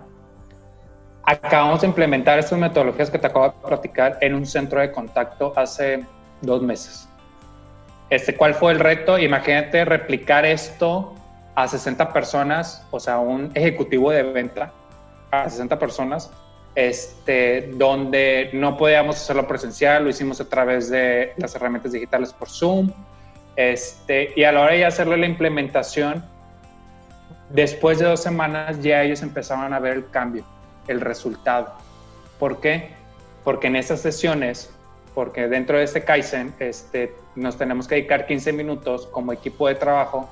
Acabamos 1.25 1.81
de 1.83 1.87
implementar 1.87 2.39
estas 2.39 2.59
metodologías 2.59 3.11
que 3.11 3.19
te 3.19 3.27
acabo 3.27 3.47
de 3.47 3.67
platicar 3.67 4.19
en 4.21 4.35
un 4.35 4.45
centro 4.47 4.81
de 4.81 4.91
contacto 4.91 5.53
hace 5.57 6.05
dos 6.41 6.63
meses. 6.63 7.09
Este, 8.11 8.35
¿Cuál 8.37 8.55
fue 8.55 8.73
el 8.73 8.81
reto? 8.81 9.19
Imagínate 9.19 9.85
replicar 9.85 10.45
esto 10.45 11.15
a 11.55 11.69
60 11.69 12.13
personas, 12.13 12.87
o 12.91 12.99
sea, 12.99 13.19
un 13.19 13.51
ejecutivo 13.55 14.11
de 14.11 14.23
venta 14.23 14.73
a 15.31 15.49
60 15.49 15.79
personas 15.79 16.31
este, 16.75 17.71
donde 17.75 18.51
no 18.53 18.77
podíamos 18.77 19.17
hacerlo 19.17 19.47
presencial, 19.47 20.05
lo 20.05 20.11
hicimos 20.11 20.41
a 20.41 20.49
través 20.49 20.89
de 20.89 21.33
las 21.37 21.55
herramientas 21.55 21.93
digitales 21.93 22.33
por 22.33 22.49
Zoom, 22.49 22.91
este, 23.57 24.33
y 24.35 24.45
a 24.45 24.53
la 24.53 24.63
hora 24.63 24.73
de 24.73 24.85
hacerle 24.85 25.17
la 25.19 25.27
implementación, 25.27 26.25
después 27.51 27.99
de 27.99 28.07
dos 28.07 28.23
semanas 28.23 28.81
ya 28.81 29.03
ellos 29.03 29.23
empezaban 29.23 29.75
a 29.75 29.79
ver 29.79 29.99
el 29.99 30.11
cambio, 30.11 30.45
el 30.89 31.01
resultado. 31.01 31.73
¿Por 32.39 32.61
qué? 32.61 32.91
Porque 33.45 33.69
en 33.69 33.77
esas 33.77 34.01
sesiones, 34.01 34.71
porque 35.15 35.49
dentro 35.49 35.79
de 35.79 35.85
este 35.85 36.05
Kaizen, 36.05 36.55
este, 36.59 37.15
nos 37.35 37.57
tenemos 37.57 37.87
que 37.87 37.97
dedicar 37.97 38.27
15 38.27 38.53
minutos 38.53 39.07
como 39.07 39.33
equipo 39.33 39.69
de 39.69 39.75
trabajo 39.75 40.29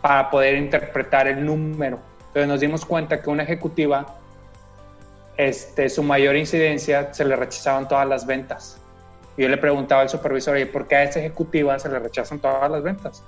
para 0.00 0.30
poder 0.30 0.56
interpretar 0.56 1.26
el 1.26 1.44
número. 1.44 1.98
Entonces 2.28 2.48
nos 2.48 2.60
dimos 2.60 2.84
cuenta 2.84 3.20
que 3.20 3.30
una 3.30 3.42
ejecutiva 3.42 4.18
este, 5.36 5.88
su 5.88 6.02
mayor 6.02 6.36
incidencia 6.36 7.14
se 7.14 7.24
le 7.24 7.36
rechazaban 7.36 7.88
todas 7.88 8.06
las 8.06 8.26
ventas. 8.26 8.78
Y 9.36 9.42
yo 9.42 9.48
le 9.48 9.56
preguntaba 9.56 10.02
al 10.02 10.08
supervisor, 10.08 10.56
oye, 10.56 10.66
¿por 10.66 10.88
qué 10.88 10.96
a 10.96 11.02
esa 11.04 11.20
ejecutiva 11.20 11.78
se 11.78 11.88
le 11.88 11.98
rechazan 12.00 12.40
todas 12.40 12.70
las 12.70 12.82
ventas? 12.82 13.22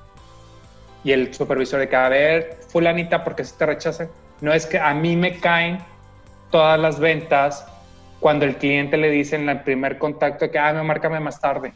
Y 1.04 1.12
el 1.12 1.32
supervisor 1.32 1.78
de 1.80 1.88
que, 1.88 1.96
a 1.96 2.08
ver, 2.08 2.58
fulanita, 2.68 3.22
¿por 3.22 3.36
qué 3.36 3.44
se 3.44 3.56
te 3.56 3.64
rechazan? 3.64 4.08
No 4.40 4.52
es 4.52 4.66
que 4.66 4.78
a 4.78 4.92
mí 4.92 5.16
me 5.16 5.38
caen 5.38 5.78
todas 6.50 6.78
las 6.78 6.98
ventas 6.98 7.66
cuando 8.20 8.44
el 8.44 8.56
cliente 8.56 8.96
le 8.96 9.10
dice 9.10 9.36
en 9.36 9.48
el 9.48 9.60
primer 9.62 9.98
contacto 9.98 10.50
que, 10.50 10.58
ah, 10.58 10.72
me 10.72 10.82
márcame 10.82 11.20
más 11.20 11.40
tarde, 11.40 11.72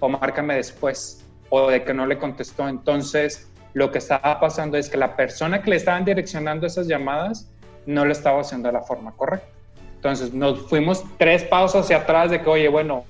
o 0.00 0.08
márcame 0.08 0.54
después, 0.54 1.24
o 1.50 1.68
de 1.68 1.84
que 1.84 1.92
no 1.92 2.06
le 2.06 2.18
contestó. 2.18 2.68
Entonces, 2.68 3.50
lo 3.74 3.90
que 3.90 3.98
estaba 3.98 4.40
pasando 4.40 4.78
es 4.78 4.88
que 4.88 4.96
la 4.96 5.16
persona 5.16 5.60
que 5.62 5.70
le 5.70 5.76
estaban 5.76 6.04
direccionando 6.04 6.66
esas 6.66 6.86
llamadas 6.86 7.50
no 7.86 8.04
lo 8.04 8.12
estaba 8.12 8.40
haciendo 8.40 8.68
de 8.68 8.72
la 8.72 8.82
forma 8.82 9.12
correcta. 9.12 9.48
Entonces 9.96 10.32
nos 10.32 10.68
fuimos 10.68 11.02
tres 11.18 11.44
pasos 11.44 11.84
hacia 11.84 11.98
atrás 11.98 12.30
de 12.30 12.40
que, 12.40 12.48
oye, 12.48 12.68
bueno, 12.68 13.04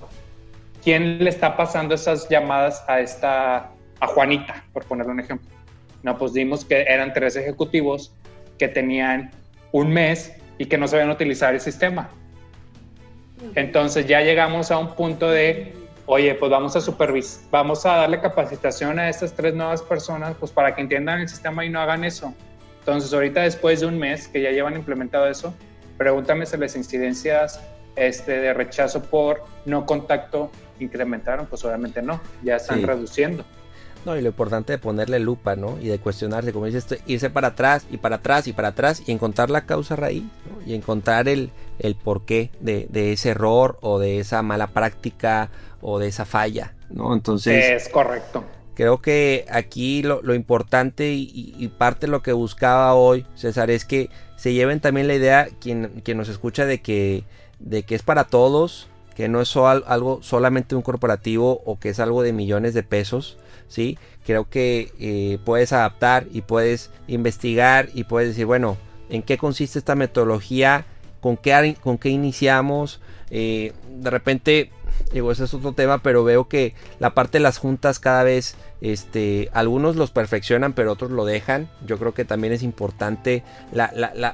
¿quién 0.83 1.23
le 1.23 1.29
está 1.29 1.55
pasando 1.55 1.93
esas 1.95 2.27
llamadas 2.29 2.83
a 2.87 2.99
esta, 2.99 3.69
a 3.99 4.07
Juanita, 4.07 4.63
por 4.73 4.85
ponerle 4.85 5.11
un 5.11 5.19
ejemplo? 5.19 5.49
No, 6.03 6.17
pues 6.17 6.33
dimos 6.33 6.63
que 6.65 6.81
eran 6.83 7.13
tres 7.13 7.35
ejecutivos 7.35 8.13
que 8.57 8.67
tenían 8.67 9.31
un 9.71 9.89
mes 9.89 10.33
y 10.57 10.65
que 10.65 10.77
no 10.77 10.87
sabían 10.87 11.09
utilizar 11.09 11.53
el 11.53 11.61
sistema. 11.61 12.09
Entonces 13.55 14.07
ya 14.07 14.21
llegamos 14.21 14.71
a 14.71 14.77
un 14.77 14.95
punto 14.95 15.29
de, 15.29 15.73
oye, 16.05 16.35
pues 16.35 16.49
vamos 16.49 16.75
a 16.75 16.81
supervisar, 16.81 17.43
vamos 17.51 17.85
a 17.85 17.97
darle 17.97 18.19
capacitación 18.21 18.99
a 18.99 19.09
estas 19.09 19.33
tres 19.33 19.53
nuevas 19.53 19.81
personas, 19.81 20.35
pues 20.39 20.51
para 20.51 20.73
que 20.73 20.81
entiendan 20.81 21.21
el 21.21 21.29
sistema 21.29 21.65
y 21.65 21.69
no 21.69 21.79
hagan 21.79 22.03
eso. 22.03 22.33
Entonces 22.79 23.13
ahorita 23.13 23.41
después 23.41 23.81
de 23.81 23.87
un 23.87 23.97
mes 23.97 24.27
que 24.27 24.41
ya 24.41 24.51
llevan 24.51 24.75
implementado 24.75 25.27
eso, 25.27 25.53
Pregúntame 25.97 26.45
si 26.45 26.57
las 26.57 26.75
incidencias 26.75 27.61
este, 27.95 28.39
de 28.39 28.53
rechazo 28.53 29.03
por 29.03 29.43
no 29.65 29.85
contacto 29.85 30.51
incrementaron, 30.79 31.45
pues 31.45 31.63
obviamente 31.63 32.01
no, 32.01 32.21
ya 32.43 32.57
están 32.57 32.83
reduciendo. 32.83 33.45
No, 34.05 34.15
y 34.15 34.21
lo 34.21 34.29
importante 34.29 34.73
de 34.73 34.77
ponerle 34.77 35.19
lupa, 35.19 35.55
¿no? 35.55 35.79
Y 35.81 35.87
de 35.87 35.97
cuestionarse, 35.97 36.53
como 36.53 36.67
dices, 36.67 36.85
irse 37.07 37.31
para 37.31 37.49
atrás 37.49 37.87
y 37.89 37.97
para 37.97 38.17
atrás 38.17 38.47
y 38.47 38.53
para 38.53 38.69
atrás 38.69 39.01
y 39.05 39.11
encontrar 39.11 39.49
la 39.49 39.65
causa 39.65 39.95
raíz, 39.95 40.23
¿no? 40.23 40.65
Y 40.65 40.75
encontrar 40.75 41.27
el, 41.27 41.49
el 41.79 41.95
porqué 41.95 42.51
de, 42.59 42.87
de, 42.91 43.13
ese 43.13 43.29
error 43.29 43.79
o 43.81 43.97
de 43.97 44.19
esa 44.19 44.43
mala 44.43 44.67
práctica 44.67 45.49
o 45.81 45.97
de 45.97 46.07
esa 46.07 46.25
falla, 46.25 46.75
¿no? 46.91 47.13
Entonces... 47.13 47.83
Es 47.83 47.89
correcto. 47.89 48.43
Creo 48.75 49.01
que 49.01 49.45
aquí 49.49 50.03
lo, 50.03 50.21
lo 50.21 50.35
importante 50.35 51.13
y, 51.13 51.55
y, 51.57 51.67
parte 51.69 52.07
de 52.07 52.11
lo 52.11 52.21
que 52.21 52.33
buscaba 52.33 52.93
hoy, 52.93 53.25
César, 53.33 53.71
es 53.71 53.85
que 53.85 54.09
se 54.35 54.53
lleven 54.53 54.81
también 54.81 55.07
la 55.07 55.15
idea, 55.15 55.47
quien, 55.61 56.01
quien 56.03 56.17
nos 56.17 56.27
escucha, 56.27 56.65
de 56.65 56.81
que, 56.81 57.23
de 57.59 57.83
que 57.83 57.95
es 57.95 58.03
para 58.03 58.25
todos, 58.25 58.89
que 59.15 59.29
no 59.29 59.41
es 59.41 59.55
algo 59.55 60.19
solamente 60.21 60.75
un 60.75 60.81
corporativo 60.81 61.61
o 61.65 61.79
que 61.79 61.87
es 61.87 62.01
algo 62.01 62.21
de 62.21 62.33
millones 62.33 62.73
de 62.73 62.83
pesos, 62.83 63.37
¿sí? 63.67 63.97
Creo 64.25 64.49
que 64.49 64.91
eh, 64.99 65.37
puedes 65.45 65.73
adaptar 65.73 66.27
y 66.31 66.41
puedes 66.41 66.91
investigar 67.07 67.89
y 67.93 68.05
puedes 68.05 68.29
decir, 68.29 68.45
bueno, 68.45 68.77
¿en 69.09 69.21
qué 69.21 69.37
consiste 69.37 69.79
esta 69.79 69.95
metodología? 69.95 70.85
¿Con 71.21 71.37
qué, 71.37 71.75
con 71.81 71.97
qué 71.97 72.09
iniciamos? 72.09 73.01
Eh, 73.29 73.73
de 73.89 74.09
repente 74.09 74.71
Digo, 75.13 75.31
ese 75.31 75.43
es 75.43 75.53
otro 75.53 75.73
tema, 75.73 75.99
pero 75.99 76.23
veo 76.23 76.47
que 76.47 76.73
la 76.99 77.13
parte 77.13 77.37
de 77.37 77.43
las 77.43 77.57
juntas 77.57 77.99
cada 77.99 78.23
vez, 78.23 78.55
este, 78.81 79.49
algunos 79.53 79.95
los 79.95 80.11
perfeccionan, 80.11 80.73
pero 80.73 80.91
otros 80.91 81.11
lo 81.11 81.25
dejan. 81.25 81.69
Yo 81.85 81.97
creo 81.99 82.13
que 82.13 82.25
también 82.25 82.53
es 82.53 82.63
importante 82.63 83.43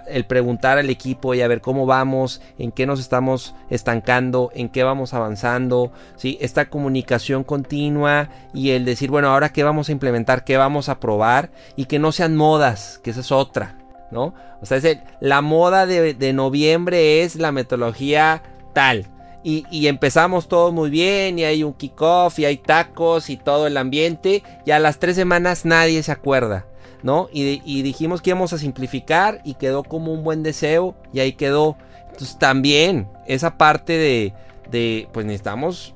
el 0.07 0.25
preguntar 0.25 0.77
al 0.77 0.89
equipo 0.89 1.33
y 1.33 1.41
a 1.41 1.47
ver 1.47 1.61
cómo 1.61 1.85
vamos, 1.85 2.41
en 2.57 2.71
qué 2.71 2.85
nos 2.85 2.99
estamos 2.99 3.53
estancando, 3.69 4.49
en 4.55 4.69
qué 4.69 4.83
vamos 4.83 5.13
avanzando, 5.13 5.91
¿sí? 6.15 6.37
Esta 6.41 6.69
comunicación 6.69 7.43
continua 7.43 8.29
y 8.53 8.71
el 8.71 8.85
decir, 8.85 9.11
bueno, 9.11 9.27
ahora 9.27 9.53
qué 9.53 9.63
vamos 9.63 9.89
a 9.89 9.91
implementar, 9.91 10.45
qué 10.45 10.57
vamos 10.57 10.89
a 10.89 10.99
probar 10.99 11.51
y 11.75 11.85
que 11.85 11.99
no 11.99 12.11
sean 12.11 12.35
modas, 12.35 12.99
que 13.03 13.11
esa 13.11 13.19
es 13.19 13.31
otra, 13.31 13.77
¿no? 14.09 14.33
O 14.61 14.65
sea, 14.65 14.77
es 14.77 14.97
la 15.19 15.41
moda 15.41 15.85
de 15.85 16.33
noviembre 16.33 17.23
es 17.23 17.35
la 17.35 17.51
metodología 17.51 18.41
tal 18.73 19.10
y, 19.43 19.87
empezamos 19.87 20.47
todo 20.47 20.71
muy 20.71 20.89
bien 20.89 21.39
y 21.39 21.43
hay 21.43 21.63
un 21.63 21.73
kickoff 21.73 22.37
y 22.39 22.45
hay 22.45 22.57
tacos 22.57 23.29
y 23.29 23.37
todo 23.37 23.67
el 23.67 23.77
ambiente 23.77 24.43
y 24.65 24.71
a 24.71 24.79
las 24.79 24.99
tres 24.99 25.15
semanas 25.15 25.65
nadie 25.65 26.03
se 26.03 26.11
acuerda, 26.11 26.65
¿no? 27.03 27.29
Y, 27.31 27.81
dijimos 27.81 28.21
que 28.21 28.29
íbamos 28.31 28.53
a 28.53 28.57
simplificar 28.57 29.41
y 29.43 29.55
quedó 29.55 29.83
como 29.83 30.13
un 30.13 30.23
buen 30.23 30.43
deseo 30.43 30.95
y 31.13 31.19
ahí 31.19 31.33
quedó. 31.33 31.77
Entonces 32.11 32.37
también 32.37 33.07
esa 33.25 33.57
parte 33.57 33.93
de, 33.93 34.33
de 34.69 35.07
pues 35.11 35.25
necesitamos 35.25 35.95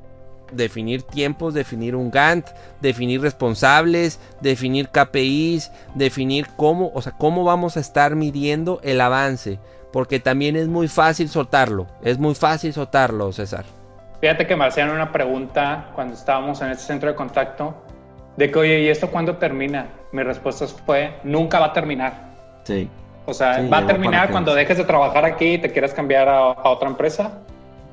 definir 0.52 1.04
tiempos, 1.04 1.54
definir 1.54 1.96
un 1.96 2.10
Gantt, 2.10 2.48
definir 2.82 3.22
responsables, 3.22 4.20
definir 4.42 4.90
KPIs, 4.90 5.72
definir 5.94 6.48
cómo, 6.56 6.92
o 6.94 7.02
sea, 7.02 7.12
cómo 7.18 7.44
vamos 7.44 7.78
a 7.78 7.80
estar 7.80 8.16
midiendo 8.16 8.80
el 8.84 9.02
avance 9.02 9.60
porque 9.96 10.20
también 10.20 10.58
es 10.58 10.68
muy 10.68 10.90
fácil 10.90 11.30
soltarlo, 11.30 11.88
es 12.04 12.20
muy 12.20 12.36
fácil 12.36 12.74
soltarlo, 12.74 13.32
César. 13.32 13.64
Fíjate 14.20 14.46
que 14.46 14.54
me 14.54 14.66
hacían 14.66 14.90
una 14.90 15.14
pregunta 15.14 15.92
cuando 15.96 16.16
estábamos 16.16 16.62
en 16.62 16.72
este 16.72 16.84
centro 16.84 17.08
de 17.08 17.16
contacto 17.16 17.74
de 18.36 18.52
que, 18.52 18.60
oye, 18.60 18.82
¿y 18.82 18.90
esto 18.90 19.10
cuándo 19.10 19.38
termina? 19.38 19.88
Mi 20.12 20.22
respuesta 20.22 20.68
fue, 20.86 21.16
nunca 21.24 21.62
va 21.62 21.68
a 21.68 21.72
terminar. 21.72 22.12
Sí. 22.66 22.90
O 23.26 23.34
sea, 23.34 23.66
va 23.72 23.78
a 23.78 23.88
terminar 23.88 24.32
cuando 24.32 24.54
dejes 24.54 24.78
de 24.78 24.84
trabajar 24.84 25.24
aquí 25.24 25.54
y 25.54 25.58
te 25.60 25.72
quieras 25.72 25.94
cambiar 25.94 26.28
a, 26.28 26.50
otra 26.70 26.90
empresa 26.90 27.32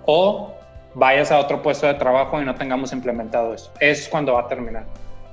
o 0.05 0.53
vayas 0.95 1.31
a 1.31 1.39
otro 1.39 1.63
puesto 1.63 1.87
de 1.87 1.95
trabajo 1.95 2.43
y 2.43 2.45
no 2.45 2.57
tengamos 2.57 2.93
implementado 2.93 3.55
eso. 3.55 3.71
Es 3.79 4.09
cuando 4.09 4.33
va 4.33 4.41
a 4.41 4.49
terminar. 4.49 4.87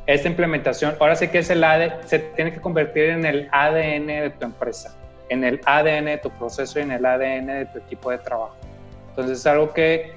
Esta 0.05 0.27
implementación, 0.27 0.95
ahora 0.99 1.15
sí 1.15 1.29
que 1.29 1.39
es 1.39 1.49
el 1.49 1.63
AD, 1.63 2.03
se 2.05 2.19
tiene 2.19 2.53
que 2.53 2.61
convertir 2.61 3.05
en 3.05 3.25
el 3.25 3.49
ADN 3.51 4.05
de 4.05 4.29
tu 4.37 4.45
empresa 4.45 4.95
en 5.29 5.43
el 5.43 5.61
ADN 5.65 6.05
de 6.05 6.17
tu 6.17 6.29
proceso 6.31 6.79
y 6.79 6.83
en 6.83 6.91
el 6.91 7.05
ADN 7.05 7.47
de 7.47 7.65
tu 7.65 7.79
equipo 7.79 8.11
de 8.11 8.17
trabajo. 8.19 8.55
Entonces 9.09 9.39
es 9.39 9.45
algo 9.47 9.73
que 9.73 10.13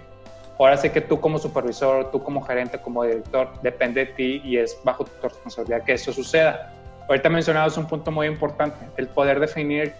ahora 0.58 0.76
sé 0.76 0.92
que 0.92 1.00
tú 1.00 1.20
como 1.20 1.38
supervisor, 1.38 2.10
tú 2.10 2.22
como 2.22 2.42
gerente, 2.42 2.78
como 2.78 3.04
director, 3.04 3.48
depende 3.62 4.06
de 4.06 4.12
ti 4.12 4.42
y 4.44 4.58
es 4.58 4.78
bajo 4.84 5.04
tu 5.04 5.28
responsabilidad 5.28 5.82
que 5.84 5.94
eso 5.94 6.12
suceda. 6.12 6.72
ahorita 7.08 7.28
mencionabas 7.28 7.76
un 7.76 7.86
punto 7.86 8.10
muy 8.10 8.26
importante, 8.26 8.76
el 8.96 9.08
poder 9.08 9.40
definir 9.40 9.92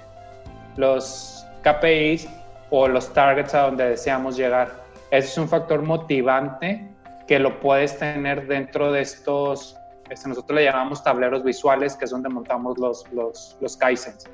los 0.77 1.45
KPIs 1.63 2.29
o 2.71 2.89
los 2.89 3.13
targets 3.13 3.55
a 3.55 3.63
donde 3.63 3.91
deseamos 3.91 4.37
llegar. 4.37 4.71
Ese 5.11 5.29
es 5.29 5.39
un 5.39 5.49
factor 5.49 5.83
motivante 5.83 6.89
que 7.27 7.39
lo 7.39 7.61
puedes 7.61 7.99
tener 7.99 8.47
dentro 8.47 8.93
de 8.93 9.03
estos, 9.03 9.77
este, 10.11 10.29
nosotros 10.29 10.57
le 10.57 10.65
llamamos 10.65 11.03
tableros 11.03 11.45
visuales, 11.45 11.97
que 11.97 12.05
es 12.05 12.11
donde 12.11 12.29
montamos 12.29 12.79
los, 12.79 13.11
los, 13.13 13.57
los 13.61 13.77
Kaizens. 13.77 14.29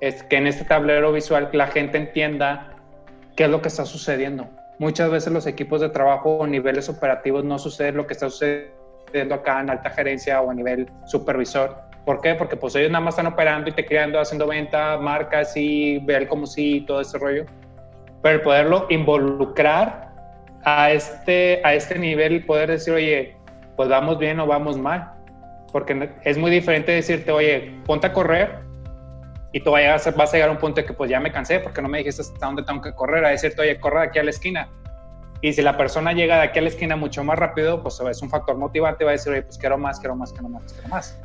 Es 0.00 0.22
que 0.24 0.36
en 0.36 0.46
este 0.46 0.64
tablero 0.64 1.12
visual 1.12 1.48
la 1.52 1.66
gente 1.68 1.98
entienda 1.98 2.74
qué 3.36 3.44
es 3.44 3.50
lo 3.50 3.62
que 3.62 3.68
está 3.68 3.84
sucediendo. 3.84 4.48
Muchas 4.78 5.10
veces 5.10 5.32
los 5.32 5.46
equipos 5.46 5.80
de 5.80 5.88
trabajo 5.88 6.36
o 6.38 6.46
niveles 6.46 6.88
operativos 6.88 7.44
no 7.44 7.58
sucede 7.58 7.92
lo 7.92 8.06
que 8.06 8.14
está 8.14 8.28
sucediendo 8.28 9.34
acá 9.34 9.60
en 9.60 9.70
alta 9.70 9.90
gerencia 9.90 10.40
o 10.40 10.50
a 10.50 10.54
nivel 10.54 10.90
supervisor. 11.06 11.76
¿Por 12.04 12.20
qué? 12.20 12.34
Porque 12.34 12.56
pues 12.56 12.74
ellos 12.74 12.90
nada 12.90 13.04
más 13.04 13.14
están 13.14 13.32
operando 13.32 13.70
y 13.70 13.72
te 13.72 13.86
creando, 13.86 14.20
haciendo 14.20 14.46
venta, 14.46 14.98
marcas 14.98 15.56
y 15.56 15.98
ver 16.00 16.28
como 16.28 16.46
sí, 16.46 16.84
todo 16.86 17.00
ese 17.00 17.18
rollo. 17.18 17.46
Pero 18.22 18.42
poderlo 18.42 18.86
involucrar 18.90 20.12
a 20.64 20.90
este, 20.90 21.60
a 21.64 21.74
este 21.74 21.98
nivel, 21.98 22.44
poder 22.44 22.70
decir, 22.70 22.94
oye, 22.94 23.36
pues 23.76 23.88
vamos 23.88 24.18
bien 24.18 24.40
o 24.40 24.46
vamos 24.46 24.76
mal. 24.76 25.12
Porque 25.72 26.10
es 26.24 26.36
muy 26.36 26.50
diferente 26.50 26.92
decirte, 26.92 27.30
oye, 27.30 27.74
ponte 27.86 28.06
a 28.08 28.12
correr 28.12 28.63
y 29.54 29.60
tú 29.60 29.70
vas 29.70 30.04
a, 30.04 30.10
a 30.10 30.32
llegar 30.32 30.48
a 30.48 30.52
un 30.52 30.58
punto 30.58 30.80
de 30.80 30.84
que 30.84 30.92
pues 30.94 31.08
ya 31.08 31.20
me 31.20 31.30
cansé 31.30 31.60
porque 31.60 31.80
no 31.80 31.88
me 31.88 31.98
dijiste 31.98 32.22
hasta 32.22 32.44
dónde 32.44 32.64
tengo 32.64 32.82
que 32.82 32.92
correr, 32.92 33.24
a 33.24 33.28
decirte, 33.28 33.62
oye, 33.62 33.78
corre 33.78 34.00
de 34.00 34.06
aquí 34.08 34.18
a 34.18 34.24
la 34.24 34.30
esquina. 34.30 34.68
Y 35.40 35.52
si 35.52 35.62
la 35.62 35.76
persona 35.76 36.12
llega 36.12 36.38
de 36.38 36.42
aquí 36.42 36.58
a 36.58 36.62
la 36.62 36.70
esquina 36.70 36.96
mucho 36.96 37.22
más 37.22 37.38
rápido, 37.38 37.80
pues 37.80 38.00
es 38.00 38.20
un 38.20 38.30
factor 38.30 38.56
motivante, 38.56 39.04
va 39.04 39.10
a 39.10 39.12
decir, 39.12 39.30
oye, 39.30 39.42
pues 39.42 39.56
quiero 39.56 39.78
más, 39.78 40.00
quiero 40.00 40.16
más, 40.16 40.32
quiero 40.32 40.48
más, 40.48 40.72
quiero 40.72 40.88
más. 40.88 41.16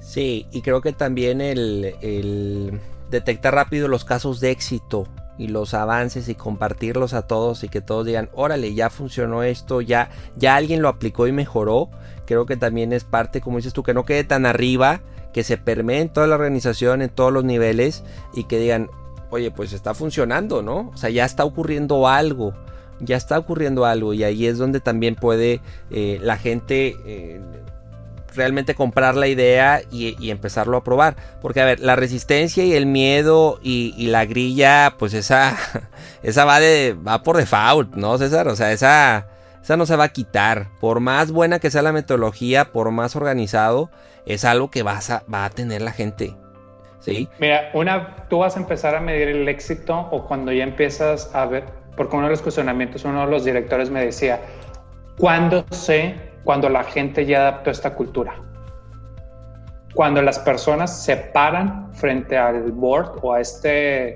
Sí, 0.00 0.48
y 0.50 0.62
creo 0.62 0.80
que 0.80 0.92
también 0.92 1.40
el, 1.40 1.94
el 2.00 2.80
detectar 3.08 3.54
rápido 3.54 3.86
los 3.86 4.04
casos 4.04 4.40
de 4.40 4.50
éxito 4.50 5.06
y 5.38 5.46
los 5.46 5.72
avances 5.72 6.28
y 6.28 6.34
compartirlos 6.34 7.14
a 7.14 7.28
todos 7.28 7.62
y 7.62 7.68
que 7.68 7.82
todos 7.82 8.04
digan, 8.04 8.30
órale, 8.32 8.74
ya 8.74 8.90
funcionó 8.90 9.44
esto, 9.44 9.80
ya, 9.80 10.10
ya 10.34 10.56
alguien 10.56 10.82
lo 10.82 10.88
aplicó 10.88 11.28
y 11.28 11.32
mejoró. 11.32 11.90
Creo 12.26 12.46
que 12.46 12.56
también 12.56 12.92
es 12.92 13.04
parte, 13.04 13.40
como 13.40 13.58
dices 13.58 13.72
tú, 13.72 13.84
que 13.84 13.94
no 13.94 14.04
quede 14.04 14.24
tan 14.24 14.44
arriba, 14.44 15.02
que 15.36 15.44
se 15.44 15.58
permee 15.58 16.00
en 16.00 16.08
toda 16.08 16.26
la 16.26 16.36
organización, 16.36 17.02
en 17.02 17.10
todos 17.10 17.30
los 17.30 17.44
niveles 17.44 18.04
y 18.32 18.44
que 18.44 18.58
digan, 18.58 18.88
oye, 19.28 19.50
pues 19.50 19.74
está 19.74 19.92
funcionando, 19.92 20.62
¿no? 20.62 20.90
O 20.94 20.96
sea, 20.96 21.10
ya 21.10 21.26
está 21.26 21.44
ocurriendo 21.44 22.08
algo, 22.08 22.54
ya 23.00 23.18
está 23.18 23.38
ocurriendo 23.38 23.84
algo 23.84 24.14
y 24.14 24.24
ahí 24.24 24.46
es 24.46 24.56
donde 24.56 24.80
también 24.80 25.14
puede 25.14 25.60
eh, 25.90 26.18
la 26.22 26.38
gente 26.38 26.96
eh, 27.04 27.42
realmente 28.34 28.74
comprar 28.74 29.14
la 29.14 29.28
idea 29.28 29.82
y, 29.90 30.30
empezarlo 30.30 30.78
a 30.78 30.82
probar. 30.82 31.16
Porque, 31.42 31.60
a 31.60 31.66
ver, 31.66 31.80
la 31.80 31.96
resistencia 31.96 32.64
y 32.64 32.72
el 32.72 32.86
miedo 32.86 33.60
y, 33.62 34.06
la 34.06 34.24
grilla, 34.24 34.94
pues 34.98 35.12
esa, 35.12 35.54
esa 36.22 36.46
va, 36.46 36.60
de, 36.60 36.96
va 37.06 37.22
por 37.22 37.36
default, 37.36 37.94
¿no, 37.94 38.16
César? 38.16 38.48
O 38.48 38.56
sea, 38.56 38.72
esa, 38.72 39.26
esa 39.66 39.76
no 39.76 39.84
se 39.84 39.96
va 39.96 40.04
a 40.04 40.08
quitar. 40.10 40.68
Por 40.78 41.00
más 41.00 41.32
buena 41.32 41.58
que 41.58 41.72
sea 41.72 41.82
la 41.82 41.90
metodología, 41.90 42.66
por 42.66 42.92
más 42.92 43.16
organizado, 43.16 43.90
es 44.24 44.44
algo 44.44 44.70
que 44.70 44.84
vas 44.84 45.10
a, 45.10 45.24
va 45.32 45.44
a 45.44 45.50
tener 45.50 45.82
la 45.82 45.90
gente. 45.90 46.36
¿Sí? 47.00 47.28
Mira, 47.40 47.70
una, 47.74 48.28
tú 48.28 48.38
vas 48.38 48.56
a 48.56 48.60
empezar 48.60 48.94
a 48.94 49.00
medir 49.00 49.26
el 49.26 49.48
éxito 49.48 50.08
o 50.12 50.24
cuando 50.24 50.52
ya 50.52 50.62
empiezas 50.62 51.34
a 51.34 51.46
ver, 51.46 51.64
porque 51.96 52.14
uno 52.14 52.26
de 52.26 52.30
los 52.30 52.42
cuestionamientos, 52.42 53.04
uno 53.04 53.24
de 53.24 53.32
los 53.32 53.44
directores 53.44 53.90
me 53.90 54.04
decía, 54.04 54.40
¿cuándo 55.18 55.64
sé 55.72 56.14
cuando 56.44 56.68
la 56.68 56.84
gente 56.84 57.26
ya 57.26 57.40
adaptó 57.40 57.70
esta 57.70 57.92
cultura? 57.92 58.36
Cuando 59.94 60.22
las 60.22 60.38
personas 60.38 60.96
se 61.04 61.16
paran 61.16 61.92
frente 61.92 62.38
al 62.38 62.70
board 62.70 63.18
o 63.20 63.32
a, 63.32 63.40
este, 63.40 64.14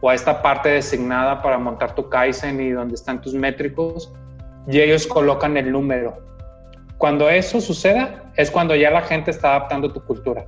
o 0.00 0.08
a 0.08 0.14
esta 0.14 0.40
parte 0.40 0.70
designada 0.70 1.42
para 1.42 1.58
montar 1.58 1.94
tu 1.94 2.08
Kaizen 2.08 2.58
y 2.58 2.70
donde 2.70 2.94
están 2.94 3.20
tus 3.20 3.34
métricos 3.34 4.14
y 4.68 4.80
ellos 4.80 5.06
colocan 5.06 5.56
el 5.56 5.72
número 5.72 6.28
cuando 6.98 7.30
eso 7.30 7.60
suceda, 7.60 8.24
es 8.36 8.50
cuando 8.50 8.74
ya 8.74 8.90
la 8.90 9.02
gente 9.02 9.30
está 9.30 9.50
adaptando 9.50 9.92
tu 9.92 10.04
cultura. 10.04 10.44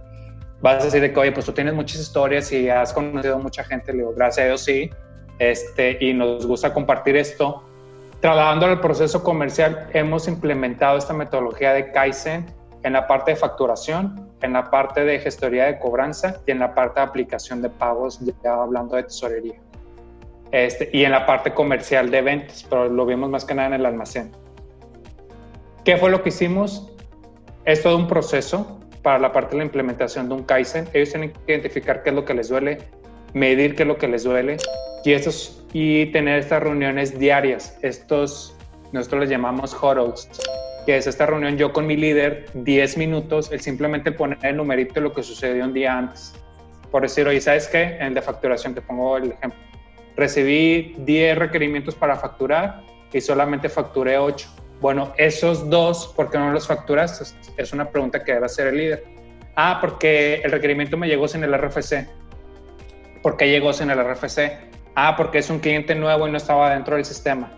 Vas 0.61 0.83
a 0.83 0.85
decir 0.87 1.01
de 1.01 1.13
que, 1.13 1.21
oye, 1.21 1.33
pues 1.33 1.47
tú 1.47 1.53
tienes 1.53 1.73
muchas 1.73 2.01
historias 2.01 2.51
y 2.51 2.69
has 2.69 2.93
conocido 2.93 3.39
mucha 3.39 3.63
gente. 3.63 3.93
Le 3.93 3.99
digo, 3.99 4.13
gracias 4.15 4.45
a 4.45 4.49
Dios 4.49 4.61
sí. 4.63 4.91
Este, 5.39 5.97
y 6.01 6.13
nos 6.13 6.45
gusta 6.45 6.75
compartir 6.75 7.17
esto. 7.17 7.63
Trabajando 8.21 8.67
en 8.67 8.73
el 8.73 8.81
proceso 8.81 9.23
comercial, 9.23 9.89
hemos 9.95 10.27
implementado 10.27 10.99
esta 10.99 11.15
metodología 11.15 11.73
de 11.73 11.93
Kaizen 11.93 12.45
en 12.83 12.93
la 12.95 13.07
parte 13.07 13.31
de 13.31 13.37
facturación, 13.37 14.29
en 14.43 14.53
la 14.53 14.71
parte 14.71 15.05
de 15.05 15.21
gestoría 15.21 15.67
de 15.67 15.79
cobranza 15.79 16.41
y 16.47 16.51
en 16.51 16.59
la 16.59 16.75
parte 16.75 17.01
de 17.01 17.07
aplicación 17.07 17.63
de 17.63 17.71
pagos, 17.71 18.21
ya 18.43 18.55
hablando 18.55 18.97
de 18.97 19.05
tesorería. 19.05 19.61
Este, 20.53 20.91
y 20.93 21.05
en 21.05 21.13
la 21.13 21.27
parte 21.27 21.53
comercial 21.53 22.11
de 22.11 22.23
ventas, 22.23 22.67
pero 22.69 22.89
lo 22.89 23.07
vimos 23.07 23.31
más 23.31 23.45
que 23.45 23.55
nada 23.55 23.69
en 23.69 23.75
el 23.75 23.87
almacén. 23.87 24.33
¿Qué 25.85 25.97
fue 25.97 26.11
lo 26.11 26.23
que 26.23 26.31
hicimos? 26.31 26.91
Es 27.65 27.83
todo 27.83 27.97
un 27.97 28.09
proceso 28.09 28.81
para 29.03 29.19
la 29.19 29.33
parte 29.33 29.53
de 29.53 29.59
la 29.59 29.65
implementación 29.65 30.29
de 30.29 30.35
un 30.35 30.43
Kaizen. 30.43 30.89
Ellos 30.93 31.11
tienen 31.11 31.33
que 31.33 31.53
identificar 31.53 32.03
qué 32.03 32.11
es 32.11 32.17
lo 32.17 32.25
que 32.25 32.35
les 32.35 32.49
duele, 32.49 32.79
medir 33.33 33.75
qué 33.77 33.85
es 33.85 33.89
lo 33.89 33.97
que 33.97 34.09
les 34.09 34.25
duele 34.25 34.57
y, 35.05 35.13
estos, 35.13 35.65
y 35.73 36.07
tener 36.07 36.41
estas 36.41 36.63
reuniones 36.63 37.19
diarias. 37.19 37.79
Estos, 37.83 38.57
nosotros 38.93 39.23
les 39.23 39.31
llamamos 39.31 39.75
huddles, 39.75 40.29
que 40.85 40.97
es 40.97 41.07
esta 41.07 41.27
reunión 41.27 41.57
yo 41.57 41.73
con 41.73 41.87
mi 41.87 41.97
líder, 41.97 42.47
10 42.55 42.99
minutos, 42.99 43.53
el 43.53 43.61
simplemente 43.61 44.13
poner 44.13 44.39
el 44.43 44.57
numerito 44.57 44.95
de 44.95 45.03
lo 45.03 45.13
que 45.13 45.23
sucedió 45.23 45.65
un 45.65 45.73
día 45.73 45.97
antes. 45.97 46.35
Por 46.91 47.03
decir, 47.03 47.27
oye, 47.29 47.41
¿sabes 47.41 47.69
qué? 47.69 47.97
En 47.97 48.09
el 48.09 48.15
de 48.15 48.23
facturación, 48.23 48.75
te 48.75 48.83
pongo 48.83 49.17
el 49.17 49.33
ejemplo. 49.33 49.70
Recibí 50.17 50.95
10 50.99 51.39
requerimientos 51.39 51.95
para 51.95 52.17
facturar 52.17 52.83
y 53.13 53.21
solamente 53.21 53.69
facturé 53.69 54.19
8 54.19 54.49
bueno, 54.81 55.13
esos 55.19 55.69
dos, 55.69 56.13
¿por 56.17 56.31
qué 56.31 56.39
no 56.39 56.53
los 56.53 56.67
facturas? 56.67 57.37
Es 57.59 57.73
una 57.73 57.91
pregunta 57.91 58.25
que 58.25 58.33
debe 58.33 58.47
hacer 58.47 58.69
el 58.69 58.79
líder. 58.79 59.05
Ah, 59.55 59.77
porque 59.79 60.37
el 60.43 60.51
requerimiento 60.51 60.97
me 60.97 61.07
llegó 61.07 61.29
sin 61.29 61.45
el 61.45 61.53
RFC. 61.53 62.09
¿Por 63.23 63.37
qué 63.37 63.51
llegó 63.51 63.75
sin 63.75 63.91
el 63.91 64.03
RFC? 64.03 64.59
Ah, 64.95 65.17
porque 65.19 65.39
es 65.39 65.51
un 65.51 65.59
cliente 65.59 65.95
nuevo 65.95 66.27
y 66.27 66.31
no 66.31 66.39
estaba 66.39 66.71
dentro 66.71 66.97
del 66.97 67.05
sistema. 67.05 67.53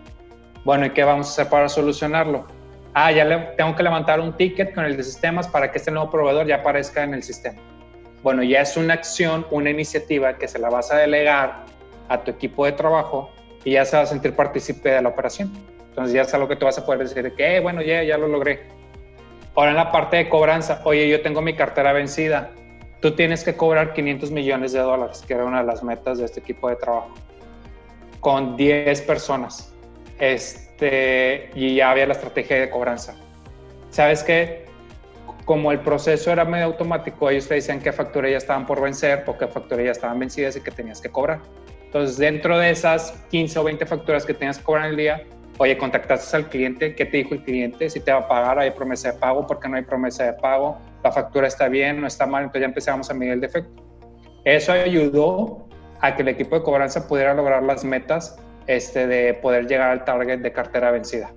Bueno, 0.65 0.85
¿y 0.85 0.89
qué 0.89 1.05
vamos 1.05 1.27
a 1.27 1.29
hacer 1.31 1.47
para 1.47 1.69
solucionarlo? 1.69 2.45
Ah, 2.93 3.09
ya 3.13 3.23
le, 3.23 3.37
tengo 3.55 3.73
que 3.73 3.83
levantar 3.83 4.19
un 4.19 4.35
ticket 4.35 4.75
con 4.75 4.83
el 4.83 4.97
de 4.97 5.03
sistemas 5.03 5.47
para 5.47 5.71
que 5.71 5.77
este 5.77 5.91
nuevo 5.91 6.11
proveedor 6.11 6.45
ya 6.45 6.57
aparezca 6.57 7.03
en 7.03 7.13
el 7.13 7.23
sistema. 7.23 7.61
Bueno, 8.21 8.43
ya 8.43 8.61
es 8.61 8.75
una 8.75 8.95
acción, 8.95 9.47
una 9.49 9.69
iniciativa 9.69 10.37
que 10.37 10.49
se 10.49 10.59
la 10.59 10.69
vas 10.69 10.91
a 10.91 10.97
delegar 10.97 11.65
a 12.13 12.23
tu 12.23 12.31
equipo 12.31 12.65
de 12.65 12.73
trabajo 12.73 13.29
y 13.63 13.71
ya 13.71 13.85
se 13.85 13.97
va 13.97 14.03
a 14.03 14.05
sentir 14.05 14.35
partícipe 14.35 14.89
de 14.89 15.01
la 15.01 15.09
operación. 15.09 15.51
Entonces 15.89 16.13
ya 16.13 16.21
es 16.23 16.33
algo 16.33 16.47
que 16.47 16.55
tú 16.55 16.65
vas 16.65 16.77
a 16.77 16.85
poder 16.85 17.07
decir 17.07 17.33
que, 17.35 17.57
eh, 17.57 17.59
bueno, 17.59 17.81
ya, 17.81 18.03
ya 18.03 18.17
lo 18.17 18.27
logré. 18.27 18.61
Ahora 19.55 19.71
en 19.71 19.77
la 19.77 19.91
parte 19.91 20.17
de 20.17 20.29
cobranza, 20.29 20.81
oye, 20.85 21.07
yo 21.07 21.21
tengo 21.21 21.41
mi 21.41 21.55
cartera 21.55 21.93
vencida. 21.93 22.51
Tú 22.99 23.11
tienes 23.11 23.43
que 23.43 23.55
cobrar 23.55 23.93
500 23.93 24.31
millones 24.31 24.71
de 24.73 24.79
dólares, 24.79 25.23
que 25.27 25.33
era 25.33 25.45
una 25.45 25.61
de 25.61 25.67
las 25.67 25.83
metas 25.83 26.17
de 26.17 26.25
este 26.25 26.39
equipo 26.39 26.69
de 26.69 26.77
trabajo, 26.77 27.13
con 28.19 28.57
10 28.57 29.01
personas. 29.01 29.73
Este, 30.19 31.51
y 31.53 31.75
ya 31.75 31.91
había 31.91 32.07
la 32.07 32.13
estrategia 32.13 32.59
de 32.59 32.69
cobranza. 32.69 33.15
¿Sabes 33.91 34.23
qué? 34.23 34.65
Como 35.45 35.71
el 35.71 35.79
proceso 35.81 36.31
era 36.31 36.45
medio 36.45 36.65
automático, 36.65 37.29
ellos 37.29 37.47
te 37.47 37.55
decían 37.55 37.79
qué 37.79 37.91
factura 37.91 38.29
ya 38.29 38.37
estaban 38.37 38.65
por 38.65 38.81
vencer 38.81 39.23
o 39.27 39.37
qué 39.37 39.47
factura 39.47 39.83
ya 39.83 39.91
estaban 39.91 40.17
vencidas 40.17 40.55
y 40.55 40.61
que 40.61 40.71
tenías 40.71 40.99
que 41.01 41.09
cobrar. 41.09 41.41
Entonces, 41.93 42.17
dentro 42.17 42.57
de 42.57 42.71
esas 42.71 43.11
15 43.29 43.59
o 43.59 43.63
20 43.65 43.85
facturas 43.85 44.25
que 44.25 44.33
tenías 44.33 44.57
que 44.57 44.63
cobrar 44.63 44.85
en 44.85 44.91
el 44.91 44.97
día, 44.97 45.23
Oye, 45.59 45.77
contactaste 45.77 46.35
al 46.35 46.49
cliente, 46.49 46.95
¿qué 46.95 47.05
te 47.05 47.17
dijo 47.17 47.35
el 47.35 47.43
cliente? 47.43 47.87
Si 47.87 47.99
te 47.99 48.11
va 48.11 48.19
a 48.19 48.27
pagar, 48.27 48.57
hay 48.57 48.71
promesa 48.71 49.11
de 49.11 49.19
pago, 49.19 49.45
porque 49.45 49.69
no 49.69 49.77
hay 49.77 49.83
promesa 49.83 50.25
de 50.25 50.33
pago, 50.33 50.79
la 51.03 51.11
factura 51.11 51.47
está 51.47 51.67
bien, 51.67 52.01
no 52.01 52.07
está 52.07 52.25
mal, 52.25 52.45
entonces 52.45 52.61
ya 52.61 52.65
empezamos 52.65 53.09
a 53.11 53.13
medir 53.13 53.33
el 53.33 53.41
defecto. 53.41 53.83
Eso 54.45 54.71
ayudó 54.71 55.67
a 56.01 56.15
que 56.15 56.23
el 56.23 56.29
equipo 56.29 56.55
de 56.55 56.63
cobranza 56.63 57.07
pudiera 57.07 57.35
lograr 57.35 57.61
las 57.61 57.83
metas 57.83 58.35
este, 58.65 59.05
de 59.05 59.35
poder 59.35 59.67
llegar 59.67 59.91
al 59.91 60.03
target 60.05 60.39
de 60.39 60.51
cartera 60.51 60.89
vencida. 60.89 61.31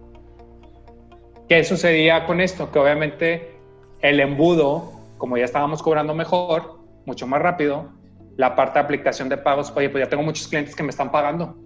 ¿Qué 1.46 1.62
sucedía 1.62 2.24
con 2.24 2.40
esto? 2.40 2.72
Que 2.72 2.78
obviamente 2.78 3.54
el 4.00 4.18
embudo, 4.18 4.92
como 5.18 5.36
ya 5.36 5.44
estábamos 5.44 5.82
cobrando 5.82 6.14
mejor, 6.14 6.80
mucho 7.04 7.26
más 7.26 7.42
rápido, 7.42 7.90
la 8.36 8.54
parte 8.54 8.78
de 8.78 8.84
aplicación 8.84 9.28
de 9.28 9.36
pagos, 9.36 9.72
oye, 9.76 9.88
pues 9.88 10.04
ya 10.04 10.10
tengo 10.10 10.22
muchos 10.22 10.48
clientes 10.48 10.74
que 10.74 10.82
me 10.82 10.90
están 10.90 11.10
pagando 11.10 11.56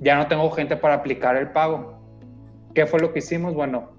ya 0.00 0.16
no 0.16 0.26
tengo 0.26 0.50
gente 0.50 0.76
para 0.76 0.94
aplicar 0.94 1.36
el 1.36 1.50
pago. 1.50 1.98
¿Qué 2.74 2.86
fue 2.86 3.00
lo 3.00 3.12
que 3.12 3.20
hicimos? 3.20 3.54
Bueno, 3.54 3.92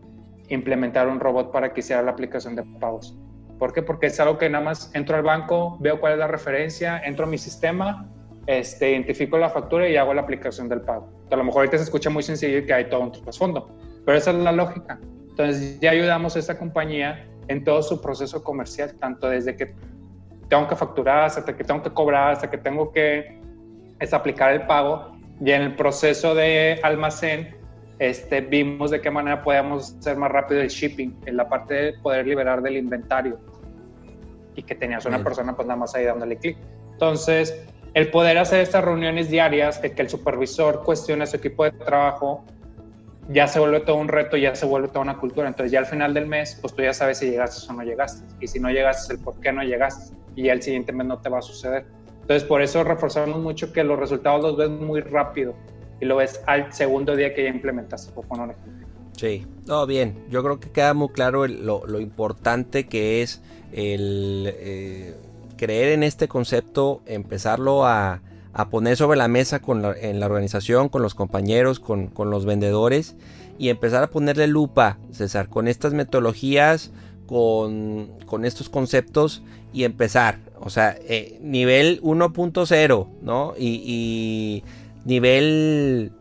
implementar 0.50 1.08
un 1.08 1.20
robot 1.20 1.52
para 1.52 1.74
que 1.74 1.80
hiciera 1.80 2.02
la 2.02 2.12
aplicación 2.12 2.56
de 2.56 2.64
pagos. 2.80 3.18
¿Por 3.58 3.74
qué? 3.74 3.82
Porque 3.82 4.08
es 4.08 4.20
algo 4.20 4.38
que 4.38 4.50
nada 4.50 4.64
más 4.64 4.92
entro 4.94 5.16
al 5.16 5.24
banco, 5.24 5.78
veo 5.80 6.00
cuál 6.00 6.14
es 6.14 6.20
la 6.20 6.28
referencia, 6.28 7.00
entro 7.04 7.26
a 7.26 7.30
mi 7.30 7.40
sistema, 7.40 8.08
este, 8.46 8.92
identifico 8.92 9.38
la 9.38 9.50
factura 9.50 9.90
y 9.90 9.98
hago 9.98 10.14
la 10.14 10.22
aplicación 10.22 10.70
del 10.70 10.82
pago. 10.82 11.10
A 11.32 11.36
lo 11.36 11.44
mejor 11.44 11.62
ahorita 11.62 11.78
se 11.78 11.86
escucha 11.86 12.12
muy 12.12 12.22
sencillo 12.22 12.60
y 12.60 12.66
que 12.66 12.74
hay 12.74 12.88
todo 12.88 13.02
un 13.02 13.12
trasfondo, 13.12 13.76
pero 14.06 14.18
esa 14.18 14.30
es 14.30 14.38
la 14.38 14.52
lógica. 14.52 15.00
Entonces 15.30 15.80
ya 15.80 15.92
ayudamos 15.92 16.36
a 16.36 16.40
esta 16.40 16.58
compañía 16.58 17.28
en 17.48 17.64
todo 17.64 17.82
su 17.82 18.00
proceso 18.00 18.44
comercial, 18.44 18.94
tanto 19.00 19.28
desde 19.28 19.56
que 19.56 19.74
tengo 20.50 20.68
que 20.68 20.76
facturar 20.76 21.26
hasta 21.26 21.56
que 21.56 21.64
tengo 21.64 21.82
que 21.84 21.92
cobrar, 21.92 22.34
hasta 22.34 22.50
que 22.50 22.58
tengo 22.58 22.92
que 22.92 23.40
es 24.00 24.14
aplicar 24.14 24.54
el 24.54 24.66
pago. 24.66 25.14
Y 25.40 25.52
en 25.52 25.62
el 25.62 25.76
proceso 25.76 26.34
de 26.34 26.80
almacén 26.84 27.56
este, 28.00 28.42
vimos 28.42 28.92
de 28.92 29.02
qué 29.02 29.10
manera 29.10 29.42
podíamos 29.42 29.96
hacer 30.00 30.18
más 30.18 30.32
rápido 30.32 30.62
el 30.62 30.70
shipping, 30.70 31.16
en 31.26 31.38
la 31.38 31.48
parte 31.50 31.74
de 31.74 31.94
poder 31.94 32.28
liberar 32.28 32.62
del 32.62 32.78
inventario. 32.78 33.40
Y 34.56 34.64
que 34.64 34.76
tenías 34.76 35.06
una 35.06 35.24
persona 35.24 35.56
pues 35.56 35.68
nada 35.68 35.80
más 35.80 35.96
ahí 35.96 36.06
dándole 36.06 36.38
clic. 36.38 36.58
Entonces, 36.94 37.68
el 37.94 38.10
poder 38.10 38.38
hacer 38.38 38.62
estas 38.62 38.84
reuniones 38.84 39.30
diarias, 39.30 39.82
de 39.82 39.92
que 39.92 40.02
el 40.02 40.10
supervisor 40.10 40.84
cuestione 40.84 41.24
a 41.24 41.28
su 41.28 41.38
equipo 41.38 41.64
de 41.64 41.72
trabajo, 41.72 42.44
ya 43.30 43.48
se 43.48 43.60
vuelve 43.60 43.82
todo 43.82 43.98
un 43.98 44.08
reto, 44.08 44.38
ya 44.38 44.56
se 44.56 44.66
vuelve 44.66 44.88
toda 44.88 45.02
una 45.02 45.18
cultura. 45.18 45.48
Entonces 45.48 45.72
ya 45.72 45.80
al 45.80 45.86
final 45.86 46.14
del 46.14 46.28
mes, 46.28 46.58
pues 46.62 46.74
tú 46.74 46.82
ya 46.82 46.94
sabes 46.94 47.20
si 47.20 47.30
llegaste 47.30 47.72
o 47.72 47.74
no 47.74 47.84
llegaste. 47.84 48.26
Y 48.40 48.48
si 48.48 48.60
no 48.60 48.70
llegaste, 48.70 49.14
el 49.14 49.20
por 49.20 49.40
qué 49.40 49.52
no 49.52 49.64
llegaste. 49.64 50.16
Y 50.36 50.44
ya 50.44 50.54
el 50.54 50.62
siguiente 50.62 50.94
mes 50.94 51.08
no 51.08 51.20
te 51.20 51.30
va 51.30 51.40
a 51.40 51.42
suceder. 51.42 51.86
Entonces 52.22 52.44
por 52.48 52.62
eso 52.62 52.84
reforzamos 52.84 53.40
mucho 53.40 53.72
que 53.72 53.84
los 53.84 53.98
resultados 53.98 54.42
los 54.42 54.58
ves 54.58 54.70
muy 54.70 55.02
rápido 55.02 55.56
y 56.02 56.06
lo 56.06 56.18
ves 56.18 56.42
al 56.46 56.72
segundo 56.74 57.16
día 57.16 57.34
que 57.34 57.44
ya 57.44 57.50
implementaste, 57.50 58.12
por 58.12 58.28
poner 58.28 58.56
Sí, 59.16 59.48
todo 59.66 59.88
bien. 59.88 60.26
Yo 60.30 60.44
creo 60.44 60.60
que 60.60 60.70
queda 60.70 60.94
muy 60.94 61.10
claro 61.10 61.48
lo, 61.48 62.00
importante 62.00 62.88
que 62.88 63.24
es 63.24 63.42
el 63.72 64.54
eh, 64.56 65.16
creer 65.58 65.94
en 65.94 66.04
este 66.04 66.28
concepto, 66.28 67.02
empezarlo 67.06 67.86
a, 67.86 68.22
a 68.54 68.70
poner 68.70 68.98
sobre 68.98 69.18
la 69.18 69.28
mesa 69.28 69.60
con 69.60 69.84
en 70.02 70.20
la 70.20 70.26
organización, 70.26 70.90
con 70.90 71.02
los 71.02 71.16
compañeros, 71.16 71.80
con, 71.80 72.12
los 72.18 72.46
vendedores 72.46 73.16
y 73.58 73.70
empezar 73.70 74.04
a 74.04 74.10
ponerle 74.10 74.48
lupa, 74.48 74.98
César, 75.12 75.50
con 75.50 75.68
estas 75.68 75.94
metodologías, 75.94 76.92
con, 77.26 78.10
estos 78.44 78.70
conceptos 78.70 79.44
y 79.74 79.84
empezar. 79.84 80.40
O 80.60 80.70
sea, 80.70 80.98
eh, 81.02 81.38
nivel 81.42 82.02
1.0, 82.02 83.08
¿no? 83.22 83.54
Y, 83.58 84.64
nivel, 85.06 86.12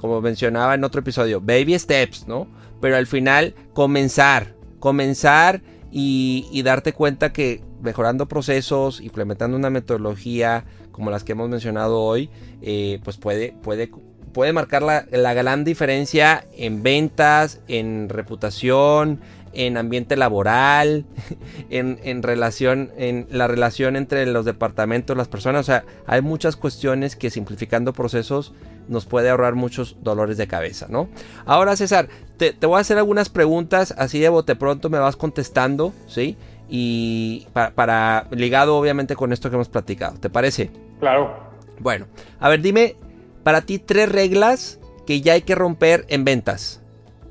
como 0.00 0.20
mencionaba 0.20 0.74
en 0.74 0.84
otro 0.84 1.00
episodio, 1.00 1.40
baby 1.40 1.78
steps, 1.78 2.26
¿no? 2.28 2.46
Pero 2.80 2.96
al 2.96 3.06
final 3.06 3.54
comenzar, 3.72 4.54
comenzar 4.78 5.62
y, 5.90 6.46
y 6.52 6.62
darte 6.62 6.92
cuenta 6.92 7.32
que 7.32 7.62
mejorando 7.80 8.26
procesos, 8.28 9.00
implementando 9.00 9.56
una 9.56 9.70
metodología, 9.70 10.64
como 10.96 11.10
las 11.10 11.24
que 11.24 11.32
hemos 11.32 11.50
mencionado 11.50 12.00
hoy, 12.00 12.30
eh, 12.62 13.00
pues 13.04 13.18
puede, 13.18 13.54
puede, 13.62 13.90
puede 14.32 14.54
marcar 14.54 14.82
la, 14.82 15.34
gran 15.34 15.62
diferencia 15.62 16.46
en 16.56 16.82
ventas, 16.82 17.60
en 17.68 18.08
reputación, 18.08 19.20
en 19.52 19.76
ambiente 19.76 20.16
laboral, 20.16 21.04
en, 21.70 22.22
relación, 22.22 22.92
en 22.96 23.26
la 23.30 23.46
relación 23.46 23.94
entre 23.94 24.24
los 24.24 24.46
departamentos, 24.46 25.18
las 25.18 25.28
personas. 25.28 25.60
O 25.60 25.64
sea, 25.64 25.84
hay 26.06 26.22
muchas 26.22 26.56
cuestiones 26.56 27.14
que 27.14 27.28
simplificando 27.28 27.92
procesos 27.92 28.54
nos 28.88 29.04
puede 29.04 29.28
ahorrar 29.28 29.54
muchos 29.54 29.98
dolores 30.00 30.38
de 30.38 30.46
cabeza, 30.46 30.86
¿no? 30.88 31.10
Ahora, 31.44 31.76
César, 31.76 32.08
te, 32.38 32.54
te 32.54 32.66
voy 32.66 32.78
a 32.78 32.80
hacer 32.80 32.96
algunas 32.96 33.28
preguntas, 33.28 33.94
así 33.98 34.18
de 34.18 34.30
bote 34.30 34.56
pronto 34.56 34.88
me 34.88 34.98
vas 34.98 35.16
contestando, 35.16 35.92
¿sí? 36.06 36.38
Y 36.70 37.46
para 37.52 38.26
ligado 38.30 38.76
obviamente 38.76 39.14
con 39.14 39.32
esto 39.32 39.50
que 39.50 39.56
hemos 39.56 39.68
platicado, 39.68 40.18
¿te 40.18 40.30
parece? 40.30 40.70
Claro. 41.00 41.36
Bueno, 41.78 42.06
a 42.40 42.48
ver, 42.48 42.60
dime 42.60 42.96
para 43.42 43.60
ti 43.60 43.78
tres 43.78 44.10
reglas 44.10 44.80
que 45.06 45.20
ya 45.20 45.34
hay 45.34 45.42
que 45.42 45.54
romper 45.54 46.04
en 46.08 46.24
ventas, 46.24 46.82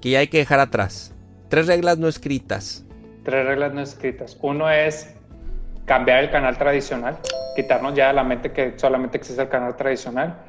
que 0.01 0.11
ya 0.11 0.19
hay 0.19 0.27
que 0.27 0.37
dejar 0.37 0.59
atrás. 0.59 1.13
Tres 1.49 1.67
reglas 1.67 1.97
no 1.97 2.07
escritas. 2.07 2.85
Tres 3.23 3.45
reglas 3.45 3.73
no 3.73 3.81
escritas. 3.81 4.37
Uno 4.41 4.69
es 4.69 5.13
cambiar 5.85 6.23
el 6.23 6.31
canal 6.31 6.57
tradicional, 6.57 7.17
quitarnos 7.55 7.95
ya 7.95 8.07
de 8.07 8.13
la 8.13 8.23
mente 8.23 8.51
que 8.51 8.73
solamente 8.77 9.17
existe 9.17 9.41
el 9.41 9.49
canal 9.49 9.75
tradicional. 9.75 10.41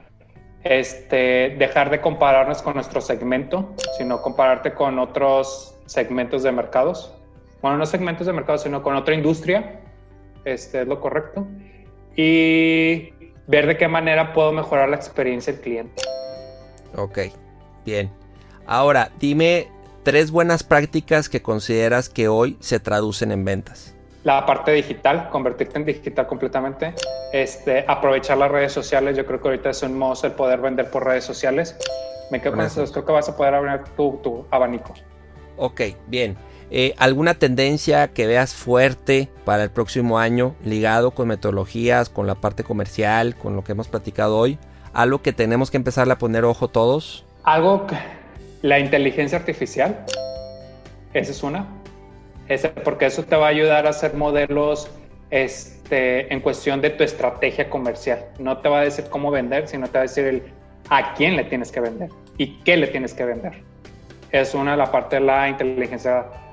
Este, 0.63 1.57
dejar 1.59 1.91
de 1.91 2.01
compararnos 2.01 2.61
con 2.61 2.75
nuestro 2.75 3.01
segmento, 3.01 3.75
sino 3.99 4.21
compararte 4.21 4.73
con 4.73 4.99
otros 4.99 5.79
segmentos 5.87 6.43
de 6.43 6.53
mercados. 6.53 7.15
Bueno, 7.63 7.79
no 7.79 7.87
segmentos 7.87 8.27
de 8.27 8.33
mercado, 8.33 8.59
sino 8.59 8.83
con 8.83 8.97
otra 8.97 9.15
industria. 9.15 9.81
Este 10.45 10.83
es 10.83 10.89
lo 10.89 11.01
correcto 11.01 11.47
y 12.17 13.13
ver 13.47 13.67
de 13.67 13.77
qué 13.77 13.89
manera 13.89 14.33
puedo 14.33 14.53
mejorar 14.53 14.89
la 14.89 14.97
experiencia 14.97 15.53
del 15.53 15.63
cliente. 15.63 16.03
Ok, 16.97 17.19
bien. 17.85 18.11
Ahora, 18.67 19.13
dime 19.21 19.69
tres 20.03 20.31
buenas 20.31 20.63
prácticas 20.65 21.29
que 21.29 21.43
consideras 21.43 22.09
que 22.09 22.29
hoy 22.29 22.57
se 22.61 22.81
traducen 22.81 23.33
en 23.33 23.45
ventas. 23.45 23.95
La 24.25 24.45
parte 24.45 24.73
digital, 24.73 25.29
convertirte 25.31 25.79
en 25.79 25.85
digital 25.85 26.27
completamente. 26.27 26.95
Este, 27.33 27.85
aprovechar 27.87 28.39
las 28.39 28.51
redes 28.51 28.73
sociales. 28.73 29.17
Yo 29.17 29.25
creo 29.25 29.41
que 29.41 29.49
ahorita 29.49 29.71
es 29.71 29.83
un 29.83 29.97
modo 29.97 30.21
el 30.25 30.33
poder 30.33 30.61
vender 30.61 30.91
por 30.91 31.05
redes 31.05 31.25
sociales. 31.25 31.77
Me 32.33 32.41
quedo 32.41 32.53
con 32.53 32.65
eso. 32.65 32.85
Creo 32.91 33.05
que 33.05 33.13
vas 33.13 33.29
a 33.29 33.37
poder 33.37 33.55
abrir 33.55 33.85
tu, 33.97 34.19
tu 34.23 34.45
abanico. 34.51 34.95
Ok, 35.59 35.83
bien. 36.09 36.37
Eh, 36.71 36.95
¿Alguna 36.99 37.35
tendencia 37.35 38.09
que 38.09 38.27
veas 38.27 38.55
fuerte 38.55 39.29
para 39.45 39.63
el 39.63 39.71
próximo 39.71 40.19
año 40.19 40.57
ligado 40.65 41.13
con 41.13 41.29
metodologías, 41.29 42.09
con 42.09 42.27
la 42.27 42.35
parte 42.35 42.65
comercial, 42.65 43.37
con 43.37 43.55
lo 43.55 43.63
que 43.63 43.73
hemos 43.73 43.89
platicado 43.89 44.37
hoy? 44.37 44.59
¿Algo 44.93 45.23
que 45.23 45.33
tenemos 45.33 45.71
que 45.71 45.77
empezar 45.77 46.11
a 46.11 46.19
poner 46.19 46.45
ojo 46.45 46.69
todos? 46.69 47.25
Algo 47.45 47.87
que 47.87 47.97
la 48.63 48.81
inteligencia 48.81 49.39
artificial, 49.39 50.05
esa 51.13 51.31
es 51.31 51.43
una. 51.43 51.69
Ese, 52.49 52.69
porque 52.69 53.07
eso 53.07 53.25
te 53.25 53.37
va 53.37 53.47
a 53.47 53.51
ayudar 53.51 53.87
a 53.87 53.91
hacer 53.91 54.15
modelos 54.15 54.89
este, 55.31 56.33
en 56.33 56.41
cuestión 56.41 56.81
de 56.81 56.91
tu 56.91 57.05
estrategia 57.05 57.71
comercial. 57.71 58.25
No 58.39 58.59
te 58.59 58.69
va 58.69 58.81
a 58.81 58.83
decir 58.83 59.05
cómo 59.11 59.31
vender, 59.31 59.69
sino 59.69 59.87
te 59.87 59.93
va 59.95 60.01
a 60.01 60.03
decir 60.03 60.25
el, 60.25 60.43
a 60.89 61.15
quién 61.15 61.37
le 61.37 61.45
tienes 61.45 61.71
que 61.71 61.81
vender 61.81 62.11
y 62.39 62.59
qué 62.65 62.77
le 62.77 62.89
tienes 62.89 63.15
que 63.15 63.25
vender. 63.25 63.63
Es 64.33 64.55
una 64.55 64.77
la 64.77 64.91
parte 64.91 65.17
de 65.17 65.23
la 65.23 65.49
inteligencia 65.49 66.19
artificial. 66.19 66.46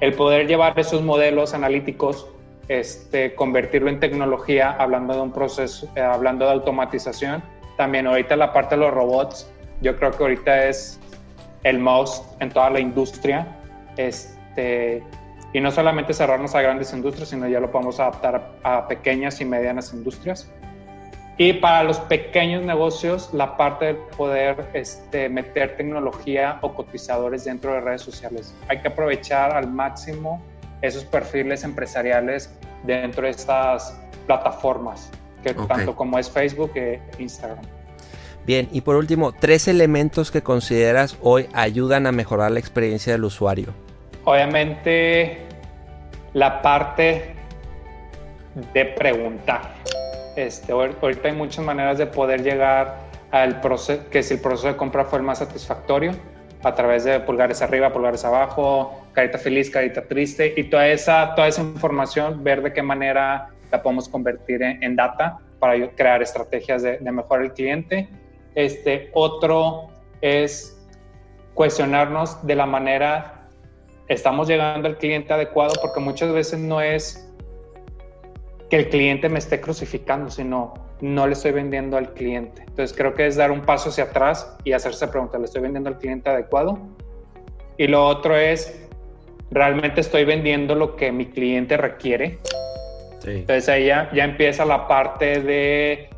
El 0.00 0.14
poder 0.14 0.46
llevar 0.46 0.78
esos 0.78 1.02
modelos 1.02 1.54
analíticos, 1.54 2.28
este, 2.68 3.34
convertirlo 3.34 3.88
en 3.88 4.00
tecnología, 4.00 4.72
hablando 4.78 5.14
de 5.14 5.20
un 5.20 5.32
proceso, 5.32 5.88
eh, 5.96 6.00
hablando 6.00 6.46
de 6.46 6.52
automatización. 6.52 7.42
También 7.76 8.06
ahorita 8.06 8.36
la 8.36 8.52
parte 8.52 8.74
de 8.74 8.82
los 8.82 8.92
robots, 8.92 9.50
yo 9.80 9.96
creo 9.96 10.10
que 10.12 10.22
ahorita 10.22 10.68
es 10.68 11.00
el 11.62 11.78
most 11.78 12.24
en 12.40 12.50
toda 12.50 12.70
la 12.70 12.80
industria. 12.80 13.46
Este, 13.96 15.02
y 15.52 15.60
no 15.60 15.70
solamente 15.70 16.12
cerrarnos 16.12 16.54
a 16.54 16.62
grandes 16.62 16.92
industrias, 16.92 17.28
sino 17.28 17.46
ya 17.48 17.60
lo 17.60 17.70
podemos 17.70 18.00
adaptar 18.00 18.50
a 18.64 18.88
pequeñas 18.88 19.40
y 19.40 19.44
medianas 19.44 19.94
industrias. 19.94 20.50
Y 21.36 21.54
para 21.54 21.82
los 21.82 21.98
pequeños 21.98 22.62
negocios, 22.62 23.30
la 23.32 23.56
parte 23.56 23.86
de 23.86 23.94
poder 23.94 24.68
este, 24.72 25.28
meter 25.28 25.76
tecnología 25.76 26.58
o 26.60 26.74
cotizadores 26.74 27.44
dentro 27.44 27.72
de 27.72 27.80
redes 27.80 28.02
sociales. 28.02 28.54
Hay 28.68 28.80
que 28.80 28.88
aprovechar 28.88 29.52
al 29.52 29.68
máximo 29.68 30.40
esos 30.80 31.04
perfiles 31.04 31.64
empresariales 31.64 32.54
dentro 32.84 33.24
de 33.24 33.30
estas 33.30 33.98
plataformas, 34.26 35.10
que 35.42 35.54
tanto 35.54 35.96
como 35.96 36.18
es 36.18 36.30
Facebook 36.30 36.70
e 36.76 37.00
Instagram. 37.18 37.64
Bien, 38.46 38.68
y 38.70 38.82
por 38.82 38.94
último, 38.94 39.32
tres 39.32 39.66
elementos 39.66 40.30
que 40.30 40.42
consideras 40.42 41.16
hoy 41.20 41.48
ayudan 41.52 42.06
a 42.06 42.12
mejorar 42.12 42.52
la 42.52 42.60
experiencia 42.60 43.12
del 43.12 43.24
usuario. 43.24 43.68
Obviamente, 44.24 45.38
la 46.34 46.62
parte 46.62 47.34
de 48.72 48.84
preguntar 48.84 49.74
este, 50.36 50.72
ahorita 50.72 51.28
hay 51.28 51.34
muchas 51.34 51.64
maneras 51.64 51.98
de 51.98 52.06
poder 52.06 52.42
llegar 52.42 52.98
al 53.30 53.60
proceso, 53.60 54.02
que 54.10 54.22
si 54.22 54.34
el 54.34 54.40
proceso 54.40 54.68
de 54.68 54.76
compra 54.76 55.04
fue 55.04 55.18
el 55.18 55.24
más 55.24 55.38
satisfactorio, 55.38 56.12
a 56.62 56.74
través 56.74 57.04
de 57.04 57.20
pulgares 57.20 57.60
arriba, 57.62 57.92
pulgares 57.92 58.24
abajo, 58.24 59.04
carita 59.12 59.38
feliz, 59.38 59.70
carita 59.70 60.02
triste, 60.02 60.54
y 60.56 60.64
toda 60.64 60.88
esa, 60.88 61.34
toda 61.34 61.48
esa 61.48 61.62
información, 61.62 62.42
ver 62.42 62.62
de 62.62 62.72
qué 62.72 62.82
manera 62.82 63.50
la 63.70 63.82
podemos 63.82 64.08
convertir 64.08 64.62
en, 64.62 64.96
data 64.96 65.38
para 65.58 65.88
crear 65.90 66.22
estrategias 66.22 66.82
de, 66.82 66.98
de 66.98 67.12
mejorar 67.12 67.44
el 67.44 67.52
cliente. 67.52 68.08
Este, 68.54 69.10
otro 69.12 69.88
es 70.20 70.80
cuestionarnos 71.54 72.44
de 72.46 72.54
la 72.54 72.66
manera, 72.66 73.48
estamos 74.08 74.48
llegando 74.48 74.88
al 74.88 74.96
cliente 74.96 75.32
adecuado, 75.32 75.74
porque 75.82 76.00
muchas 76.00 76.32
veces 76.32 76.58
no 76.58 76.80
es 76.80 77.23
que 78.74 78.80
el 78.80 78.88
cliente 78.88 79.28
me 79.28 79.38
esté 79.38 79.60
crucificando, 79.60 80.28
sino 80.28 80.74
no 81.00 81.28
le 81.28 81.34
estoy 81.34 81.52
vendiendo 81.52 81.96
al 81.96 82.12
cliente. 82.12 82.64
Entonces 82.66 82.96
creo 82.96 83.14
que 83.14 83.24
es 83.24 83.36
dar 83.36 83.52
un 83.52 83.60
paso 83.60 83.90
hacia 83.90 84.02
atrás 84.02 84.56
y 84.64 84.72
hacerse 84.72 85.06
preguntar, 85.06 85.38
¿le 85.38 85.46
estoy 85.46 85.62
vendiendo 85.62 85.90
al 85.90 85.98
cliente 85.98 86.28
adecuado? 86.28 86.80
Y 87.78 87.86
lo 87.86 88.04
otro 88.04 88.36
es, 88.36 88.84
¿realmente 89.52 90.00
estoy 90.00 90.24
vendiendo 90.24 90.74
lo 90.74 90.96
que 90.96 91.12
mi 91.12 91.26
cliente 91.26 91.76
requiere? 91.76 92.40
Entonces 93.24 93.68
ahí 93.68 93.86
ya, 93.86 94.10
ya 94.12 94.24
empieza 94.24 94.64
la 94.64 94.88
parte 94.88 95.40
de 95.40 96.08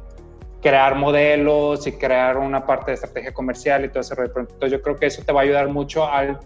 crear 0.63 0.95
modelos 0.95 1.87
y 1.87 1.93
crear 1.93 2.39
una 2.39 2.65
parte 2.65 2.93
de 2.93 2.95
estrategia 2.95 3.35
comercial 3.35 3.85
y 3.85 3.91
todo 3.91 4.01
ese 4.01 4.15
rollo. 4.15 4.33
Entonces 4.35 4.73
yo 4.73 4.81
creo 4.81 4.97
que 4.97 5.05
eso 5.05 5.23
te 5.23 5.31
va 5.31 5.41
a 5.41 5.45
ayudar 5.45 5.69
mucho 5.69 6.11
al 6.11 6.41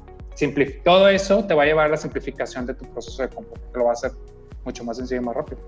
todo 0.84 1.08
eso 1.08 1.44
te 1.44 1.54
va 1.54 1.64
a 1.64 1.66
llevar 1.66 1.86
a 1.86 1.90
la 1.90 1.96
simplificación 1.96 2.64
de 2.66 2.74
tu 2.74 2.84
proceso 2.86 3.22
de 3.22 3.28
compra, 3.28 3.60
que 3.72 3.78
lo 3.78 3.84
va 3.84 3.90
a 3.90 3.92
hacer 3.92 4.10
mucho 4.64 4.84
más 4.84 4.96
sencillo 4.96 5.20
y 5.20 5.24
más 5.24 5.36
rápido. 5.36 5.60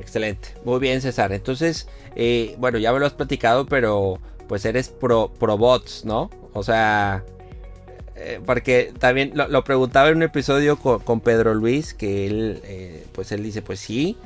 Excelente, 0.00 0.50
muy 0.64 0.78
bien 0.80 1.00
César. 1.00 1.32
Entonces, 1.32 1.88
eh, 2.14 2.54
bueno, 2.58 2.78
ya 2.78 2.92
me 2.92 2.98
lo 2.98 3.06
has 3.06 3.14
platicado, 3.14 3.66
pero 3.66 4.18
pues 4.46 4.64
eres 4.64 4.88
pro, 4.88 5.32
pro 5.38 5.58
bots, 5.58 6.04
¿no? 6.04 6.30
O 6.52 6.62
sea, 6.62 7.24
eh, 8.16 8.40
porque 8.44 8.92
también 8.98 9.32
lo, 9.34 9.64
preguntaba 9.64 10.08
en 10.08 10.16
un 10.16 10.22
episodio 10.22 10.76
con, 10.76 11.20
Pedro 11.20 11.54
Luis, 11.54 11.94
que 11.94 12.26
él, 12.26 12.60
eh, 12.64 13.06
pues 13.12 13.32
él 13.32 13.42
dice, 13.42 13.62
pues 13.62 13.80
sí, 13.80 14.16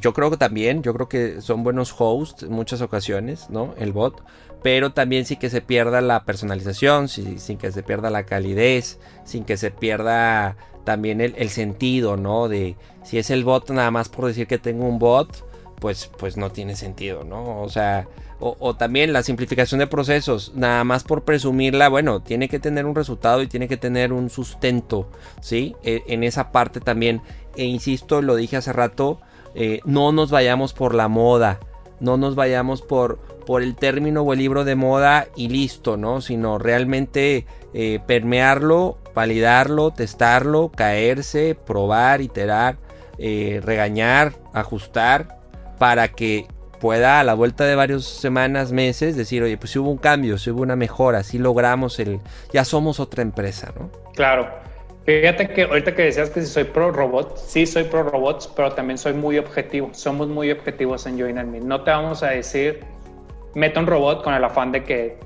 yo 0.00 0.12
creo 0.12 0.30
que 0.30 0.36
también, 0.36 0.82
yo 0.82 0.92
creo 0.92 1.08
que 1.08 1.40
son 1.40 1.62
buenos 1.62 1.94
hosts 1.96 2.42
en 2.42 2.52
muchas 2.52 2.80
ocasiones, 2.80 3.48
¿no? 3.50 3.74
El 3.78 3.92
bot, 3.92 4.20
pero 4.62 4.90
también 4.92 5.24
sin 5.24 5.38
que 5.38 5.50
se 5.50 5.60
pierda 5.60 6.00
la 6.00 6.24
personalización, 6.24 7.08
sin, 7.08 7.58
que 7.58 7.72
se 7.72 7.82
pierda 7.82 8.10
la 8.10 8.24
calidez, 8.24 8.98
sin 9.24 9.44
que 9.44 9.56
se 9.56 9.70
pierda 9.70 10.56
también 10.84 11.20
el, 11.20 11.50
sentido, 11.50 12.16
¿no? 12.16 12.48
De 12.48 12.76
si 13.02 13.18
es 13.18 13.30
el 13.30 13.44
bot 13.44 13.70
nada 13.70 13.90
más 13.90 14.08
por 14.08 14.26
decir 14.26 14.46
que 14.46 14.58
tengo 14.58 14.86
un 14.86 14.98
bot, 14.98 15.44
pues, 15.80 16.10
pues 16.18 16.36
no 16.36 16.50
tiene 16.50 16.76
sentido, 16.76 17.24
¿no? 17.24 17.62
O 17.62 17.68
sea, 17.68 18.06
o, 18.40 18.74
también 18.74 19.12
la 19.12 19.22
simplificación 19.22 19.80
de 19.80 19.86
procesos, 19.86 20.52
nada 20.54 20.82
más 20.82 21.04
por 21.04 21.24
presumirla, 21.24 21.88
bueno, 21.88 22.20
tiene 22.20 22.48
que 22.48 22.58
tener 22.58 22.86
un 22.86 22.94
resultado 22.94 23.42
y 23.42 23.48
tiene 23.48 23.68
que 23.68 23.76
tener 23.76 24.14
un 24.14 24.30
sustento, 24.30 25.08
¿sí? 25.42 25.76
E, 25.82 26.02
en 26.06 26.24
esa 26.24 26.50
parte 26.50 26.80
también, 26.80 27.20
e 27.56 27.64
insisto, 27.64 28.22
lo 28.22 28.36
dije 28.36 28.56
hace 28.56 28.72
rato, 28.72 29.20
eh, 29.54 29.80
no 29.84 30.12
nos 30.12 30.30
vayamos 30.30 30.72
por 30.72 30.94
la 30.94 31.08
moda, 31.08 31.60
no 32.00 32.16
nos 32.16 32.34
vayamos 32.34 32.82
por, 32.82 33.18
por 33.46 33.62
el 33.62 33.76
término 33.76 34.22
o 34.22 34.32
el 34.32 34.38
libro 34.38 34.64
de 34.64 34.74
moda 34.74 35.28
y 35.36 35.48
listo, 35.48 35.96
¿no? 35.96 36.20
Sino 36.20 36.58
realmente 36.58 37.46
eh, 37.74 38.00
permearlo, 38.06 38.98
validarlo, 39.14 39.90
testarlo, 39.90 40.70
caerse, 40.70 41.54
probar, 41.54 42.20
iterar, 42.20 42.76
eh, 43.18 43.60
regañar, 43.62 44.32
ajustar, 44.52 45.38
para 45.78 46.08
que 46.08 46.46
pueda 46.80 47.20
a 47.20 47.24
la 47.24 47.34
vuelta 47.34 47.64
de 47.64 47.74
varias 47.74 48.04
semanas, 48.04 48.72
meses, 48.72 49.16
decir, 49.16 49.42
oye, 49.42 49.56
pues 49.58 49.70
si 49.70 49.78
hubo 49.78 49.90
un 49.90 49.98
cambio, 49.98 50.38
si 50.38 50.50
hubo 50.50 50.62
una 50.62 50.76
mejora, 50.76 51.22
si 51.22 51.38
logramos 51.38 51.98
el, 52.00 52.20
ya 52.52 52.64
somos 52.64 52.98
otra 52.98 53.22
empresa, 53.22 53.72
¿no? 53.78 53.90
Claro. 54.14 54.48
Fíjate 55.10 55.48
que 55.48 55.62
ahorita 55.64 55.92
que 55.96 56.02
decías 56.02 56.30
que 56.30 56.40
si 56.40 56.46
soy 56.46 56.62
pro 56.62 56.92
robot, 56.92 57.36
sí 57.36 57.66
soy 57.66 57.82
pro 57.82 58.04
robots, 58.04 58.46
pero 58.54 58.70
también 58.70 58.96
soy 58.96 59.12
muy 59.12 59.38
objetivo. 59.38 59.88
Somos 59.90 60.28
muy 60.28 60.52
objetivos 60.52 61.04
en 61.04 61.18
Join 61.18 61.50
Me. 61.50 61.58
No 61.58 61.82
te 61.82 61.90
vamos 61.90 62.22
a 62.22 62.28
decir, 62.28 62.84
meta 63.56 63.80
un 63.80 63.88
robot 63.88 64.22
con 64.22 64.34
el 64.34 64.44
afán 64.44 64.70
de 64.70 64.84
que 64.84 65.18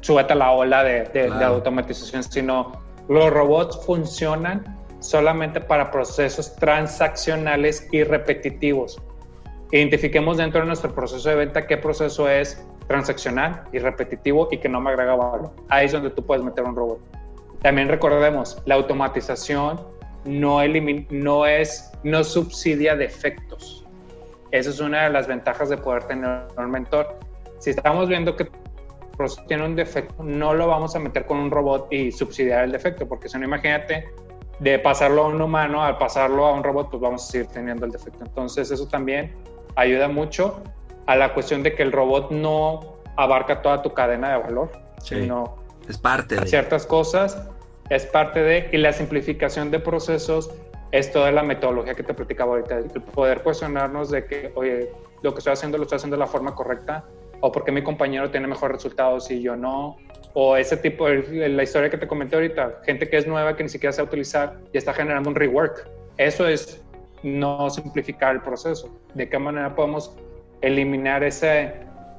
súbete 0.00 0.34
a 0.34 0.36
la 0.36 0.52
ola 0.52 0.84
de, 0.84 1.32
automatización, 1.42 2.22
sino 2.22 2.70
los 3.08 3.28
robots 3.30 3.84
funcionan 3.84 4.64
solamente 5.00 5.60
para 5.60 5.90
procesos 5.90 6.54
transaccionales 6.54 7.88
y 7.90 8.04
repetitivos. 8.04 8.96
Identifiquemos 9.72 10.36
dentro 10.36 10.60
de 10.60 10.68
nuestro 10.68 10.94
proceso 10.94 11.28
de 11.28 11.34
venta 11.34 11.66
qué 11.66 11.76
proceso 11.76 12.30
es 12.30 12.64
transaccional 12.86 13.64
y 13.72 13.80
repetitivo 13.80 14.46
y 14.52 14.58
que 14.58 14.68
no 14.68 14.80
me 14.80 14.90
agrega 14.90 15.16
valor. 15.16 15.50
Ahí 15.68 15.86
es 15.86 15.92
donde 15.92 16.10
tú 16.10 16.24
puedes 16.24 16.44
meter 16.44 16.62
un 16.62 16.76
robot. 16.76 17.25
También 17.62 17.88
recordemos, 17.88 18.60
la 18.64 18.76
automatización 18.76 19.80
no, 20.24 20.60
no, 21.10 21.46
es, 21.46 21.92
no 22.02 22.24
subsidia 22.24 22.96
defectos. 22.96 23.84
Esa 24.50 24.70
es 24.70 24.80
una 24.80 25.04
de 25.04 25.10
las 25.10 25.26
ventajas 25.26 25.68
de 25.68 25.76
poder 25.76 26.04
tener 26.04 26.46
un 26.56 26.70
mentor. 26.70 27.18
Si 27.58 27.70
estamos 27.70 28.08
viendo 28.08 28.36
que 28.36 28.48
tiene 29.48 29.64
un 29.64 29.74
defecto, 29.74 30.22
no 30.22 30.54
lo 30.54 30.68
vamos 30.68 30.94
a 30.94 30.98
meter 30.98 31.26
con 31.26 31.38
un 31.38 31.50
robot 31.50 31.88
y 31.90 32.12
subsidiar 32.12 32.64
el 32.64 32.72
defecto, 32.72 33.08
porque 33.08 33.28
si 33.28 33.38
no, 33.38 33.44
imagínate, 33.44 34.08
de 34.58 34.78
pasarlo 34.78 35.24
a 35.24 35.28
un 35.28 35.40
humano 35.40 35.82
al 35.82 35.98
pasarlo 35.98 36.46
a 36.46 36.52
un 36.52 36.62
robot, 36.62 36.90
pues 36.90 37.00
vamos 37.00 37.24
a 37.24 37.32
seguir 37.32 37.46
teniendo 37.48 37.86
el 37.86 37.92
defecto. 37.92 38.24
Entonces, 38.24 38.70
eso 38.70 38.86
también 38.86 39.34
ayuda 39.74 40.08
mucho 40.08 40.62
a 41.06 41.16
la 41.16 41.32
cuestión 41.32 41.62
de 41.62 41.74
que 41.74 41.82
el 41.82 41.92
robot 41.92 42.30
no 42.30 42.96
abarca 43.16 43.62
toda 43.62 43.82
tu 43.82 43.92
cadena 43.94 44.32
de 44.32 44.42
valor, 44.42 44.70
sino 45.02 45.56
es 45.88 45.98
parte 45.98 46.36
de 46.36 46.46
ciertas 46.46 46.86
cosas 46.86 47.36
es 47.90 48.06
parte 48.06 48.40
de, 48.40 48.68
y 48.72 48.78
la 48.78 48.92
simplificación 48.92 49.70
de 49.70 49.78
procesos 49.78 50.50
es 50.92 51.12
toda 51.12 51.30
la 51.30 51.42
metodología 51.42 51.94
que 51.94 52.02
te 52.02 52.14
platicaba 52.14 52.52
ahorita, 52.52 52.78
el 52.78 53.02
poder 53.02 53.42
cuestionarnos 53.42 54.10
de 54.10 54.24
que, 54.24 54.52
oye, 54.54 54.90
lo 55.22 55.32
que 55.32 55.38
estoy 55.38 55.52
haciendo 55.52 55.78
lo 55.78 55.84
estoy 55.84 55.96
haciendo 55.96 56.16
de 56.16 56.20
la 56.20 56.26
forma 56.26 56.54
correcta, 56.54 57.04
o 57.40 57.52
porque 57.52 57.70
mi 57.70 57.82
compañero 57.82 58.30
tiene 58.30 58.46
mejores 58.46 58.76
resultados 58.76 59.30
y 59.30 59.42
yo 59.42 59.56
no, 59.56 59.96
o 60.34 60.56
ese 60.56 60.76
tipo, 60.76 61.06
de, 61.06 61.48
la 61.48 61.62
historia 61.62 61.90
que 61.90 61.98
te 61.98 62.06
comenté 62.06 62.36
ahorita, 62.36 62.80
gente 62.84 63.08
que 63.08 63.16
es 63.16 63.26
nueva, 63.26 63.56
que 63.56 63.62
ni 63.62 63.68
siquiera 63.68 63.92
sabe 63.92 64.08
utilizar 64.08 64.58
y 64.72 64.78
está 64.78 64.92
generando 64.92 65.28
un 65.28 65.36
rework. 65.36 65.88
Eso 66.16 66.48
es 66.48 66.82
no 67.22 67.68
simplificar 67.70 68.36
el 68.36 68.42
proceso. 68.42 68.98
¿De 69.14 69.28
qué 69.28 69.38
manera 69.38 69.74
podemos 69.74 70.16
eliminar 70.60 71.24
ese, 71.24 71.74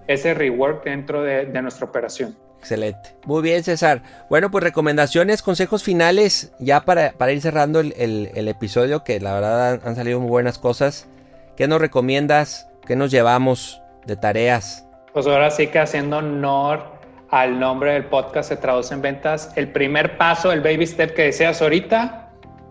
ese 0.07 0.34
rework 0.34 0.84
dentro 0.84 1.24
de, 1.24 1.45
de 1.45 1.61
nuestra 1.61 1.86
operación? 1.86 2.36
Excelente. 2.59 3.15
Muy 3.25 3.41
bien, 3.41 3.63
César. 3.63 4.01
Bueno, 4.29 4.51
pues 4.51 4.63
recomendaciones, 4.63 5.41
consejos 5.41 5.83
finales, 5.83 6.53
ya 6.59 6.81
para, 6.81 7.11
para 7.13 7.31
ir 7.31 7.41
cerrando 7.41 7.79
el, 7.79 8.47
episodio, 8.47 9.03
que 9.03 9.19
la 9.19 9.33
verdad 9.33 9.79
han, 9.85 9.95
salido 9.95 10.19
muy 10.19 10.29
buenas 10.29 10.57
cosas. 10.57 11.07
¿Qué 11.55 11.67
nos 11.67 11.79
recomiendas? 11.79 12.69
¿Qué 12.85 12.95
nos 12.95 13.11
llevamos 13.11 13.81
de 14.05 14.15
tareas? 14.15 14.85
Pues 15.13 15.27
ahora 15.27 15.49
sí 15.49 15.67
que 15.67 15.79
haciendo 15.79 16.17
honor 16.17 16.97
al 17.29 17.59
nombre 17.59 17.93
del 17.93 18.05
podcast 18.05 18.49
Se 18.49 18.57
Traduce 18.57 18.93
en 18.93 19.01
Ventas, 19.01 19.51
el 19.55 19.71
primer 19.71 20.17
paso, 20.17 20.51
el 20.51 20.61
baby 20.61 20.87
step 20.87 21.13
que 21.13 21.23
deseas 21.23 21.61
ahorita 21.61 22.29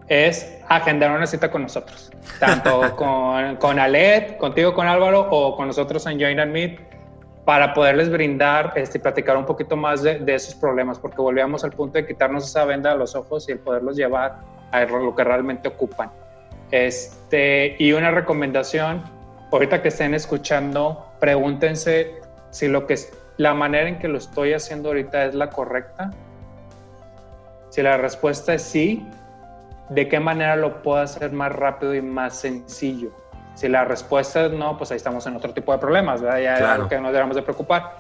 es 0.09 0.59
agendar 0.69 1.11
una 1.11 1.27
cita 1.27 1.51
con 1.51 1.63
nosotros. 1.63 2.11
Tanto 2.39 2.97
con, 2.97 3.57
con 3.57 3.79
Alet, 3.79 4.37
contigo 4.39 4.75
con 4.75 4.87
Álvaro 4.87 5.29
o 5.31 5.57
con 5.57 5.67
nosotros 5.69 6.07
en 6.07 6.21
Join 6.21 6.41
and 6.41 6.53
Meet 6.53 6.96
para 7.47 7.73
poderles 7.73 8.11
brindar 8.11 8.73
este, 8.75 8.99
platicar 8.99 9.37
un 9.37 9.47
poquito 9.47 9.77
más 9.77 10.03
de, 10.03 10.21
esos 10.27 10.57
problemas, 10.57 10.99
porque 10.99 11.19
volvíamos 11.19 11.63
al 11.63 11.71
punto 11.71 11.97
de 11.97 12.05
quitarnos 12.05 12.45
esa 12.45 12.65
venda 12.65 12.91
de 12.91 12.99
los 12.99 13.15
ojos 13.15 13.49
y 13.49 13.53
el 13.53 13.61
poderlos 13.61 13.97
llevar 13.97 14.41
a 14.73 14.85
lo 14.85 15.15
que 15.15 15.23
realmente 15.23 15.69
ocupan. 15.69 16.11
Este, 16.73 17.77
y 17.79 17.93
una 17.93 18.11
recomendación, 18.11 19.01
ahorita 19.53 19.81
que 19.81 19.89
estén 19.89 20.13
escuchando, 20.13 21.07
pregúntense 21.21 22.17
si 22.51 22.67
lo 22.67 22.85
que 22.89 22.97
la 23.37 23.55
manera 23.55 23.89
en 23.89 24.01
que 24.01 24.09
lo 24.09 24.19
estoy 24.19 24.53
haciendo 24.53 24.89
ahorita 24.89 25.27
es 25.27 25.35
la 25.37 25.49
correcta. 25.49 26.11
Si 27.69 27.81
la 27.81 27.97
respuesta 27.97 28.55
es 28.55 28.63
sí, 28.63 29.07
¿de 29.91 30.09
qué 30.09 30.19
manera 30.19 30.57
lo 30.57 30.83
puedo 30.83 30.99
hacer 30.99 31.31
más 31.31 31.53
rápido 31.53 31.95
y 31.95 32.03
más 32.03 32.41
sencillo? 32.41 33.13
Si 33.57 33.69
la 33.69 33.87
respuesta 33.87 34.47
es 34.47 34.53
no, 34.53 34.77
pues 34.77 34.91
ahí 34.91 34.99
estamos 34.99 35.27
en 35.27 35.35
otro 35.35 35.53
tipo 35.55 35.73
de 35.73 35.79
problemas, 35.79 36.21
¿verdad? 36.21 36.41
Ya 36.41 36.57
es 36.59 36.63
algo 36.63 36.89
que 36.89 37.01
nos 37.01 37.11
debemos 37.11 37.35
de 37.35 37.43
preocupar, 37.43 37.97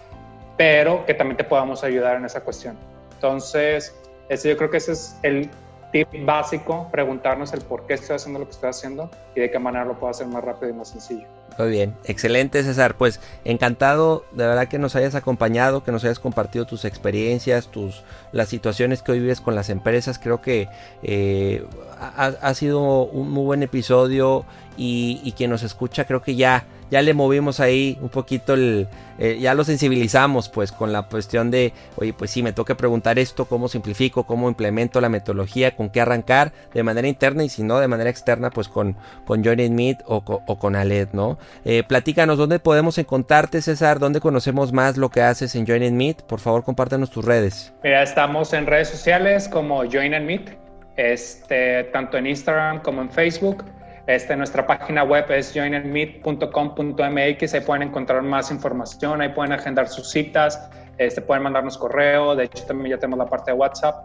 pero 0.58 1.04
que 1.06 1.14
también 1.14 1.38
te 1.38 1.44
podamos 1.44 1.82
ayudar 1.82 2.16
en 2.16 2.26
esa 2.26 2.42
cuestión. 2.42 2.76
Entonces, 3.14 3.98
ese, 4.28 4.50
yo 4.50 4.56
creo 4.58 4.70
que 4.70 4.76
ese 4.76 4.92
es 4.92 5.18
el 5.22 5.50
tip 5.92 6.08
básico, 6.26 6.88
preguntarnos 6.92 7.54
el 7.54 7.62
por 7.62 7.86
qué 7.86 7.94
estoy 7.94 8.16
haciendo 8.16 8.38
lo 8.38 8.44
que 8.44 8.50
estoy 8.50 8.68
haciendo 8.68 9.10
y 9.34 9.40
de 9.40 9.50
qué 9.50 9.58
manera 9.58 9.86
lo 9.86 9.94
puedo 9.94 10.10
hacer 10.10 10.26
más 10.26 10.44
rápido 10.44 10.68
y 10.68 10.74
más 10.74 10.88
sencillo. 10.88 11.26
Muy 11.58 11.70
bien, 11.70 11.94
excelente 12.04 12.62
César. 12.62 12.96
Pues 12.96 13.20
encantado 13.44 14.24
de 14.32 14.46
verdad 14.46 14.68
que 14.68 14.78
nos 14.78 14.94
hayas 14.94 15.14
acompañado, 15.14 15.82
que 15.84 15.92
nos 15.92 16.04
hayas 16.04 16.18
compartido 16.18 16.66
tus 16.66 16.84
experiencias, 16.84 17.68
tus 17.68 18.02
las 18.32 18.48
situaciones 18.48 19.02
que 19.02 19.12
hoy 19.12 19.20
vives 19.20 19.40
con 19.40 19.54
las 19.54 19.70
empresas. 19.70 20.18
Creo 20.18 20.42
que 20.42 20.68
eh, 21.02 21.64
ha, 21.98 22.54
sido 22.54 23.04
un 23.04 23.30
muy 23.30 23.44
buen 23.44 23.62
episodio 23.62 24.44
y, 24.76 25.20
y 25.24 25.32
quien 25.32 25.50
nos 25.50 25.62
escucha 25.62 26.04
creo 26.04 26.20
que 26.20 26.36
ya 26.36 26.66
ya 26.90 27.02
le 27.02 27.14
movimos 27.14 27.60
ahí 27.60 27.98
un 28.00 28.08
poquito 28.08 28.54
el, 28.54 28.88
eh, 29.18 29.38
ya 29.40 29.54
lo 29.54 29.64
sensibilizamos 29.64 30.48
pues 30.48 30.72
con 30.72 30.92
la 30.92 31.02
cuestión 31.02 31.50
de, 31.50 31.72
oye 31.96 32.12
pues 32.12 32.30
sí, 32.30 32.42
me 32.42 32.52
toca 32.52 32.76
preguntar 32.76 33.18
esto, 33.18 33.46
cómo 33.46 33.68
simplifico, 33.68 34.24
cómo 34.24 34.48
implemento 34.48 35.00
la 35.00 35.08
metodología, 35.08 35.74
con 35.74 35.90
qué 35.90 36.00
arrancar 36.00 36.52
de 36.74 36.82
manera 36.82 37.08
interna 37.08 37.44
y 37.44 37.48
si 37.48 37.62
no 37.62 37.78
de 37.80 37.88
manera 37.88 38.10
externa 38.10 38.50
pues 38.50 38.68
con, 38.68 38.96
con 39.24 39.44
Join 39.44 39.74
Meet 39.74 40.02
o, 40.06 40.22
o, 40.24 40.58
con 40.58 40.76
Aled, 40.76 41.08
¿no? 41.12 41.38
Eh, 41.64 41.82
platícanos 41.82 42.38
dónde 42.38 42.58
podemos 42.58 42.98
encontrarte 42.98 43.62
César, 43.62 43.98
dónde 43.98 44.20
conocemos 44.20 44.72
más 44.72 44.96
lo 44.96 45.10
que 45.10 45.22
haces 45.22 45.54
en 45.54 45.66
Join 45.66 45.96
Meet, 45.96 46.22
por 46.22 46.40
favor 46.40 46.64
compártanos 46.64 47.10
tus 47.10 47.24
redes. 47.24 47.72
Mira, 47.82 48.02
estamos 48.02 48.52
en 48.52 48.66
redes 48.66 48.88
sociales 48.88 49.48
como 49.48 49.82
Join 49.90 50.26
Meet, 50.26 50.58
este, 50.96 51.84
tanto 51.84 52.18
en 52.18 52.26
Instagram 52.26 52.82
como 52.82 53.02
en 53.02 53.10
Facebook. 53.10 53.64
Este, 54.06 54.36
nuestra 54.36 54.66
página 54.66 55.02
web 55.02 55.24
es 55.30 55.52
joinandmeet.com.mx, 55.52 57.54
ahí 57.54 57.60
pueden 57.60 57.82
encontrar 57.82 58.22
más 58.22 58.52
información, 58.52 59.20
ahí 59.20 59.30
pueden 59.30 59.52
agendar 59.52 59.88
sus 59.88 60.10
citas, 60.10 60.70
este, 60.98 61.20
pueden 61.20 61.42
mandarnos 61.42 61.76
correo, 61.76 62.36
de 62.36 62.44
hecho 62.44 62.64
también 62.66 62.90
ya 62.90 62.98
tenemos 62.98 63.18
la 63.18 63.26
parte 63.26 63.50
de 63.50 63.56
WhatsApp 63.56 63.96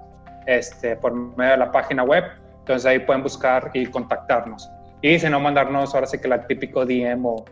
este, 0.48 0.96
por 0.96 1.14
medio 1.14 1.52
de 1.52 1.58
la 1.58 1.72
página 1.72 2.04
web, 2.04 2.24
entonces 2.60 2.86
ahí 2.88 3.00
pueden 3.00 3.22
buscar 3.22 3.70
y 3.76 3.86
contactarnos. 3.86 4.68
Y 5.04 5.20
si 5.20 5.30
no, 5.30 5.40
mandarnos 5.40 5.94
ahora 5.94 6.08
sí 6.08 6.18
que 6.18 6.28
la 6.28 6.48
típico 6.48 6.86
DM 6.86 7.26
o, 7.26 7.46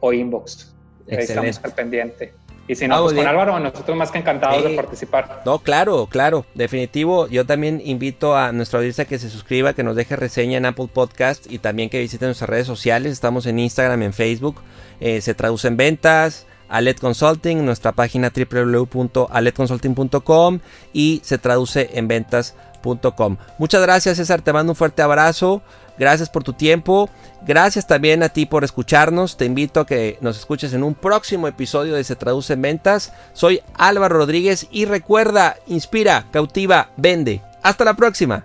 o 0.00 0.12
inbox. 0.12 0.74
Ahí 1.10 1.18
estamos 1.18 1.60
al 1.64 1.72
pendiente. 1.72 2.32
Y 2.68 2.76
si 2.76 2.86
no, 2.86 3.02
pues 3.02 3.14
con. 3.14 3.26
Álvaro, 3.26 3.58
nosotros 3.58 3.96
más 3.96 4.10
que 4.10 4.18
encantados 4.18 4.62
de 4.62 4.70
participar. 4.70 5.42
No, 5.44 5.58
claro, 5.58 6.06
claro, 6.06 6.46
definitivo. 6.54 7.28
Yo 7.28 7.44
también 7.44 7.82
invito 7.84 8.36
a 8.36 8.52
nuestra 8.52 8.78
audiencia 8.78 9.04
que 9.04 9.18
se 9.18 9.30
suscriba, 9.30 9.74
que 9.74 9.82
nos 9.82 9.96
deje 9.96 10.16
reseña 10.16 10.58
en 10.58 10.66
Apple 10.66 10.88
Podcast 10.92 11.50
y 11.50 11.58
también 11.58 11.90
que 11.90 11.98
visiten 11.98 12.28
nuestras 12.28 12.48
redes 12.48 12.66
sociales. 12.66 13.12
Estamos 13.12 13.46
en 13.46 13.58
Instagram, 13.58 14.02
en 14.02 14.12
Facebook. 14.12 14.60
Eh, 15.00 15.20
se 15.20 15.34
traduce 15.34 15.68
en 15.68 15.76
ventas. 15.76 16.46
Alet 16.72 16.98
Consulting, 16.98 17.64
nuestra 17.66 17.92
página 17.92 18.32
www.aletconsulting.com 18.34 20.60
y 20.94 21.20
se 21.22 21.36
traduce 21.36 21.90
en 21.92 22.08
ventas.com. 22.08 23.36
Muchas 23.58 23.82
gracias 23.82 24.16
César, 24.16 24.40
te 24.40 24.54
mando 24.54 24.72
un 24.72 24.76
fuerte 24.76 25.02
abrazo. 25.02 25.60
Gracias 26.02 26.28
por 26.28 26.42
tu 26.42 26.52
tiempo. 26.52 27.08
Gracias 27.46 27.86
también 27.86 28.24
a 28.24 28.28
ti 28.28 28.44
por 28.44 28.64
escucharnos. 28.64 29.36
Te 29.36 29.44
invito 29.44 29.78
a 29.78 29.86
que 29.86 30.18
nos 30.20 30.36
escuches 30.36 30.72
en 30.72 30.82
un 30.82 30.96
próximo 30.96 31.46
episodio 31.46 31.94
de 31.94 32.02
Se 32.02 32.16
Traduce 32.16 32.54
en 32.54 32.62
Ventas. 32.62 33.12
Soy 33.34 33.60
Álvaro 33.74 34.16
Rodríguez 34.16 34.66
y 34.72 34.84
recuerda, 34.86 35.54
inspira, 35.68 36.26
cautiva, 36.32 36.90
vende. 36.96 37.40
Hasta 37.62 37.84
la 37.84 37.94
próxima. 37.94 38.44